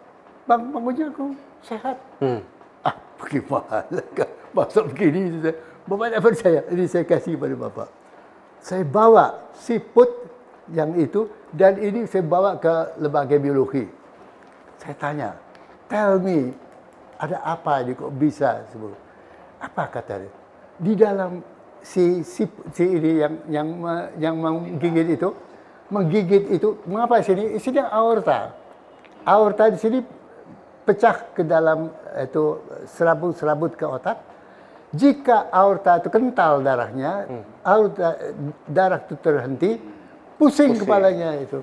bang 0.46 0.70
bangunnya 0.70 1.10
aku 1.10 1.34
sehat. 1.66 1.98
Hmm. 2.22 2.46
Ah, 2.86 2.94
bagaimana? 3.18 3.90
Masa 4.54 4.86
begini? 4.86 5.50
Bapak 5.90 6.06
tidak 6.14 6.22
percaya. 6.22 6.60
Ini 6.70 6.84
saya 6.86 7.02
kasih 7.02 7.34
kepada 7.34 7.56
Bapak. 7.58 7.88
Saya 8.62 8.86
bawa 8.86 9.50
siput 9.58 10.06
yang 10.70 10.94
itu 10.94 11.26
dan 11.54 11.78
ini 11.78 12.06
saya 12.06 12.22
bawa 12.22 12.58
ke 12.58 12.98
lembaga 13.02 13.36
biologi. 13.36 13.86
Saya 14.80 14.94
tanya, 14.96 15.30
tell 15.90 16.16
me, 16.22 16.54
ada 17.20 17.36
apa 17.44 17.84
ini 17.84 17.92
kok 17.92 18.12
bisa 18.16 18.64
semua? 18.72 18.96
Apa 19.60 19.90
kata 19.92 20.24
dia? 20.24 20.32
Di 20.80 20.92
dalam 20.96 21.44
si 21.84 22.24
si, 22.24 22.48
si 22.72 22.84
ini 22.84 23.20
yang 23.20 23.34
yang 23.50 23.68
yang 24.16 24.34
menggigit 24.40 25.20
itu, 25.20 25.28
menggigit 25.92 26.44
itu, 26.48 26.80
mengapa 26.88 27.20
sini? 27.20 27.60
Sini 27.60 27.82
aorta. 27.82 28.56
Aorta 29.28 29.68
di 29.68 29.76
sini 29.76 29.98
pecah 30.88 31.36
ke 31.36 31.44
dalam 31.44 31.92
itu 32.16 32.64
serabut-serabut 32.88 33.76
ke 33.76 33.84
otak 33.84 34.30
jika 34.90 35.46
aorta 35.54 36.02
itu 36.02 36.10
kental 36.10 36.66
darahnya, 36.66 37.30
hmm. 37.30 37.44
aorta 37.62 38.18
darah 38.66 38.98
itu 38.98 39.14
terhenti, 39.22 39.78
pusing, 40.40 40.72
pusing. 40.72 40.80
kepalanya 40.80 41.36
itu. 41.36 41.60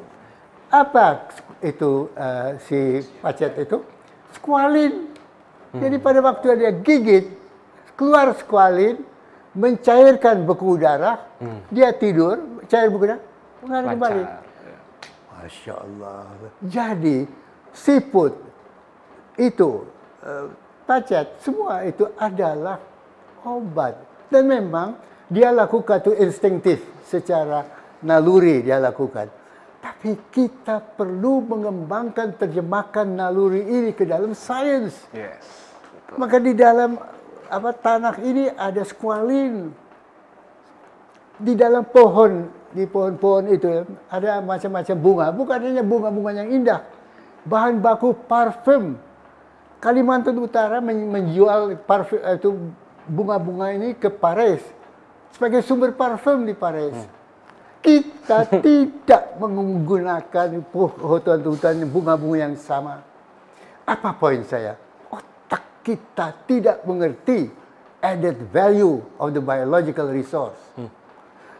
Apa 0.70 1.34
itu 1.66 2.14
uh, 2.14 2.54
si 2.70 3.02
pacet 3.18 3.58
itu? 3.58 3.82
Squalin. 4.38 5.10
Hmm. 5.74 5.82
Jadi 5.82 5.98
pada 5.98 6.22
waktu 6.22 6.46
dia 6.62 6.72
gigit, 6.78 7.26
keluar 7.98 8.38
squalin, 8.38 9.02
mencairkan 9.58 10.46
beku 10.46 10.78
darah, 10.78 11.26
hmm. 11.42 11.74
dia 11.74 11.90
tidur, 11.98 12.62
cair 12.70 12.94
beku 12.94 13.10
darah, 13.10 13.24
mengalir 13.66 13.90
kembali. 13.98 14.24
Masya 15.38 15.74
Allah. 15.74 16.26
Jadi 16.62 17.18
siput 17.74 18.34
itu, 19.40 19.86
uh, 20.22 20.48
pacet, 20.86 21.42
semua 21.42 21.86
itu 21.88 22.06
adalah 22.20 22.78
obat. 23.48 23.96
Dan 24.28 24.52
memang 24.52 25.00
dia 25.32 25.52
lakukan 25.56 26.04
itu 26.04 26.12
instinktif 26.20 26.84
secara 27.08 27.77
naluri 28.04 28.66
dia 28.66 28.78
lakukan. 28.78 29.30
Tapi 29.78 30.18
kita 30.34 30.82
perlu 30.82 31.46
mengembangkan 31.46 32.36
terjemahkan 32.36 33.08
naluri 33.08 33.64
ini 33.64 33.92
ke 33.94 34.04
dalam 34.04 34.34
sains. 34.34 34.94
Yes. 35.14 35.46
Maka 36.18 36.42
di 36.42 36.52
dalam 36.58 37.00
apa 37.48 37.72
tanah 37.72 38.20
ini 38.20 38.52
ada 38.52 38.84
squalin. 38.84 39.72
Di 41.38 41.54
dalam 41.54 41.86
pohon, 41.86 42.50
di 42.74 42.90
pohon-pohon 42.90 43.54
itu 43.54 43.70
ada 44.10 44.42
macam-macam 44.42 44.96
bunga. 44.98 45.28
Bukan 45.30 45.58
hanya 45.62 45.84
bunga-bunga 45.86 46.42
yang 46.42 46.50
indah. 46.50 46.82
Bahan 47.46 47.78
baku 47.78 48.18
parfum. 48.26 48.98
Kalimantan 49.78 50.34
Utara 50.42 50.82
menjual 50.82 51.78
parfum 51.86 52.18
itu 52.18 52.50
bunga-bunga 53.06 53.72
ini 53.78 53.94
ke 53.94 54.10
Paris 54.10 54.60
sebagai 55.32 55.62
sumber 55.62 55.94
parfum 55.94 56.44
di 56.44 56.58
Paris. 56.58 56.98
Hmm. 56.98 57.17
Kita 57.88 58.44
tidak 58.60 59.40
menggunakan 59.40 60.60
hutan-hutan 61.00 61.88
bunga-bunga 61.88 62.52
yang 62.52 62.56
sama. 62.60 63.00
Apa 63.88 64.12
poin 64.12 64.44
saya? 64.44 64.76
Otak 65.08 65.88
kita 65.88 66.36
tidak 66.44 66.84
mengerti 66.84 67.48
added 68.04 68.44
value 68.52 69.00
of 69.16 69.32
the 69.32 69.40
biological 69.40 70.12
resource. 70.12 70.60
Hmm. 70.76 70.92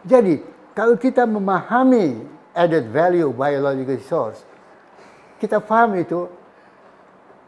Jadi, 0.04 0.44
kalau 0.76 1.00
kita 1.00 1.24
memahami 1.24 2.20
added 2.52 2.92
value 2.92 3.32
biological 3.32 3.96
resource, 3.96 4.44
kita 5.40 5.64
paham 5.64 5.96
itu, 5.96 6.28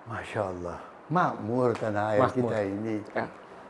Masya 0.08 0.40
Allah, 0.40 0.80
makmur 1.12 1.76
tanah 1.76 2.16
air 2.16 2.20
makmur. 2.24 2.48
kita 2.48 2.58
ini. 2.64 2.96
Ya. 3.12 3.26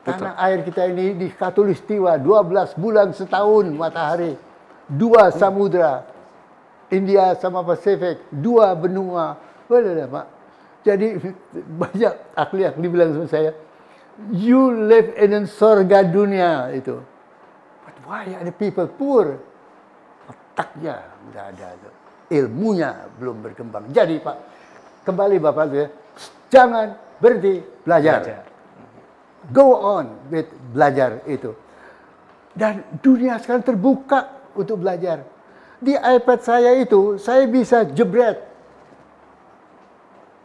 Tanah 0.07 0.39
air 0.39 0.63
kita 0.63 0.87
ini 0.87 1.19
di 1.19 1.29
Katulistiwa 1.35 2.15
12 2.17 2.79
bulan 2.79 3.11
setahun 3.11 3.67
matahari. 3.75 4.50
Dua 4.91 5.31
samudra. 5.31 6.07
India 6.91 7.39
sama 7.39 7.63
Pasifik. 7.63 8.27
Dua 8.35 8.75
benua. 8.75 9.39
Boleh 9.71 10.07
Pak. 10.11 10.27
Jadi 10.83 11.15
banyak 11.83 12.15
ahli-ahli 12.35 12.87
bilang 12.91 13.15
sama 13.15 13.29
saya, 13.31 13.55
you 14.35 14.75
live 14.91 15.15
in 15.15 15.47
surga 15.47 16.03
dunia 16.09 16.75
itu. 16.75 16.99
But 17.87 17.97
why 18.09 18.27
are 18.35 18.43
the 18.43 18.55
people 18.55 18.91
poor? 18.91 19.39
Otaknya 20.27 20.99
tidak 21.31 21.47
ada. 21.55 21.69
Ilmunya 22.31 23.11
belum 23.19 23.43
berkembang. 23.43 23.91
Jadi 23.95 24.19
Pak, 24.19 24.37
kembali 25.07 25.37
Bapak, 25.39 25.67
jangan 26.51 26.99
berhenti 27.23 27.63
belajar. 27.87 28.23
belajar 28.23 28.51
go 29.49 29.81
on 29.81 30.29
with 30.29 30.53
belajar 30.77 31.25
itu. 31.25 31.57
Dan 32.53 32.85
dunia 33.01 33.41
sekarang 33.41 33.65
terbuka 33.65 34.40
untuk 34.57 34.83
belajar. 34.83 35.25
Di 35.81 35.97
iPad 35.97 36.41
saya 36.45 36.77
itu, 36.77 37.17
saya 37.17 37.49
bisa 37.49 37.89
jebret. 37.89 38.37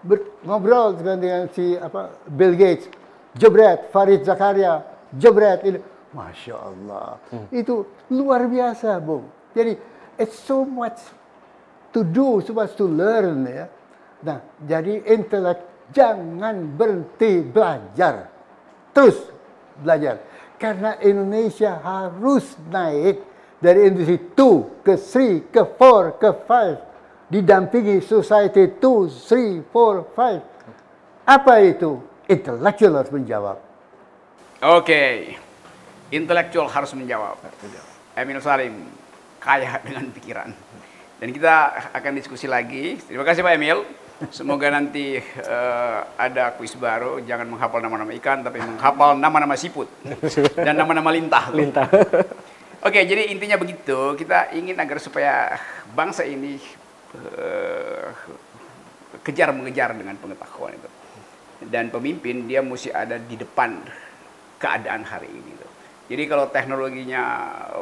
Ber, 0.05 0.21
ngobrol 0.45 0.95
dengan, 1.01 1.17
dengan 1.17 1.43
si 1.51 1.75
apa 1.75 2.13
Bill 2.29 2.53
Gates, 2.53 2.87
jebret, 3.35 3.89
Farid 3.89 4.23
Zakaria, 4.23 4.85
jebret. 5.17 5.65
Ini. 5.65 5.79
Masya 6.15 6.55
Allah. 6.55 7.19
Hmm. 7.27 7.51
Itu 7.51 7.83
luar 8.07 8.47
biasa, 8.47 8.95
Bung. 9.03 9.27
Jadi, 9.51 9.75
it's 10.15 10.39
so 10.39 10.63
much 10.63 11.03
to 11.91 12.07
do, 12.07 12.39
so 12.39 12.55
much 12.55 12.71
to 12.79 12.87
learn. 12.87 13.43
ya. 13.43 13.67
Nah, 14.23 14.39
jadi 14.63 15.03
intelek 15.03 15.91
jangan 15.91 16.73
berhenti 16.79 17.43
belajar 17.43 18.31
terus 18.95 19.19
belajar. 19.83 20.23
Karena 20.55 20.95
Indonesia 21.03 21.75
harus 21.83 22.55
naik 22.71 23.19
dari 23.59 23.87
industri 23.87 24.17
2 24.17 24.83
ke 24.83 24.95
3 24.99 25.51
ke 25.51 25.61
4 25.63 26.21
ke 26.21 26.29
5 26.47 27.31
didampingi 27.31 28.03
society 28.05 28.69
2, 28.77 29.09
3, 29.09 29.65
4, 29.73 30.15
5. 30.15 31.25
Apa 31.25 31.53
itu? 31.65 31.97
Intellectual 32.29 32.93
harus 33.01 33.11
menjawab. 33.13 33.57
Oke, 34.65 34.81
okay. 34.81 35.13
intelektual 36.13 36.69
harus 36.69 36.89
menjawab. 36.93 37.37
Emil 38.17 38.39
Salim 38.41 38.87
kaya 39.41 39.77
dengan 39.83 40.09
pikiran. 40.09 40.49
Dan 41.21 41.29
kita 41.31 41.53
akan 41.93 42.11
diskusi 42.17 42.49
lagi. 42.49 42.97
Terima 42.97 43.25
kasih 43.25 43.45
Pak 43.45 43.53
Emil. 43.57 43.83
Semoga 44.31 44.71
nanti 44.71 45.19
uh, 45.19 45.99
ada 46.15 46.55
kuis 46.55 46.71
baru, 46.79 47.19
jangan 47.27 47.51
menghafal 47.51 47.83
nama-nama 47.83 48.15
ikan, 48.15 48.47
tapi 48.47 48.63
menghafal 48.63 49.19
nama-nama 49.19 49.59
siput 49.59 49.91
dan 50.65 50.71
nama-nama 50.79 51.11
lintah. 51.11 51.51
Lintah. 51.51 51.83
Oke, 52.85 53.01
jadi 53.01 53.33
intinya 53.33 53.57
begitu. 53.57 54.13
Kita 54.13 54.53
ingin 54.53 54.77
agar 54.77 55.01
supaya 55.01 55.57
bangsa 55.97 56.21
ini 56.21 56.61
uh, 57.17 58.13
kejar 59.25 59.49
mengejar 59.57 59.97
dengan 59.97 60.13
pengetahuan 60.21 60.77
itu. 60.77 60.89
Dan 61.65 61.89
pemimpin 61.89 62.45
dia 62.45 62.61
mesti 62.61 62.93
ada 62.93 63.17
di 63.17 63.41
depan 63.41 63.81
keadaan 64.61 65.01
hari 65.01 65.33
ini. 65.33 65.49
Itu. 65.57 65.67
Jadi 66.13 66.23
kalau 66.29 66.45
teknologinya 66.53 67.23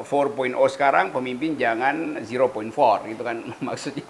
4.0 0.08 0.56
sekarang, 0.72 1.12
pemimpin 1.12 1.60
jangan 1.60 2.24
0.4 2.24 3.12
gitu 3.12 3.24
kan 3.28 3.44
maksudnya. 3.68 4.08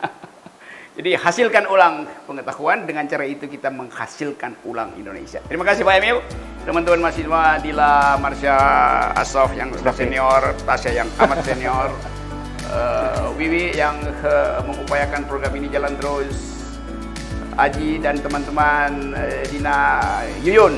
Jadi 0.94 1.18
hasilkan 1.18 1.66
ulang 1.74 2.06
pengetahuan 2.30 2.86
dengan 2.86 3.10
cara 3.10 3.26
itu 3.26 3.50
kita 3.50 3.74
menghasilkan 3.74 4.62
ulang 4.70 4.94
Indonesia. 4.94 5.42
Terima 5.50 5.66
kasih 5.66 5.82
Pak 5.82 5.98
Emil, 5.98 6.22
teman-teman 6.70 7.10
mahasiswa 7.10 7.58
Dila, 7.66 8.22
Marsha, 8.22 8.58
Asof 9.18 9.58
yang 9.58 9.74
sudah 9.74 9.90
senior, 9.90 10.54
Tasya 10.70 11.02
yang 11.02 11.10
amat 11.18 11.42
senior, 11.42 11.90
uh, 12.70 13.34
Wiwi 13.42 13.74
yang 13.74 13.98
uh, 14.22 14.62
mengupayakan 14.70 15.26
program 15.26 15.58
ini 15.58 15.66
jalan 15.74 15.98
terus, 15.98 16.62
Aji 17.58 17.98
dan 17.98 18.22
teman-teman 18.22 19.18
uh, 19.18 19.42
Dina 19.50 19.98
Yuyun, 20.46 20.78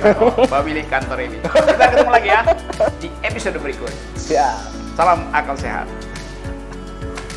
pemilik 0.52 0.84
kantor 0.92 1.24
ini. 1.24 1.40
Kita 1.40 1.84
ketemu 1.88 2.10
lagi 2.12 2.28
ya 2.28 2.40
di 3.00 3.08
episode 3.24 3.56
berikut. 3.56 3.92
Ya. 4.28 4.60
Salam 4.92 5.24
akal 5.32 5.56
sehat. 5.56 5.88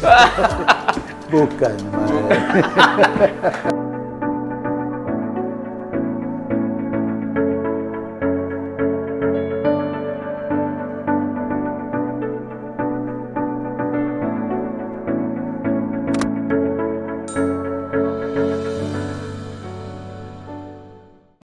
Bukan, 1.27 1.75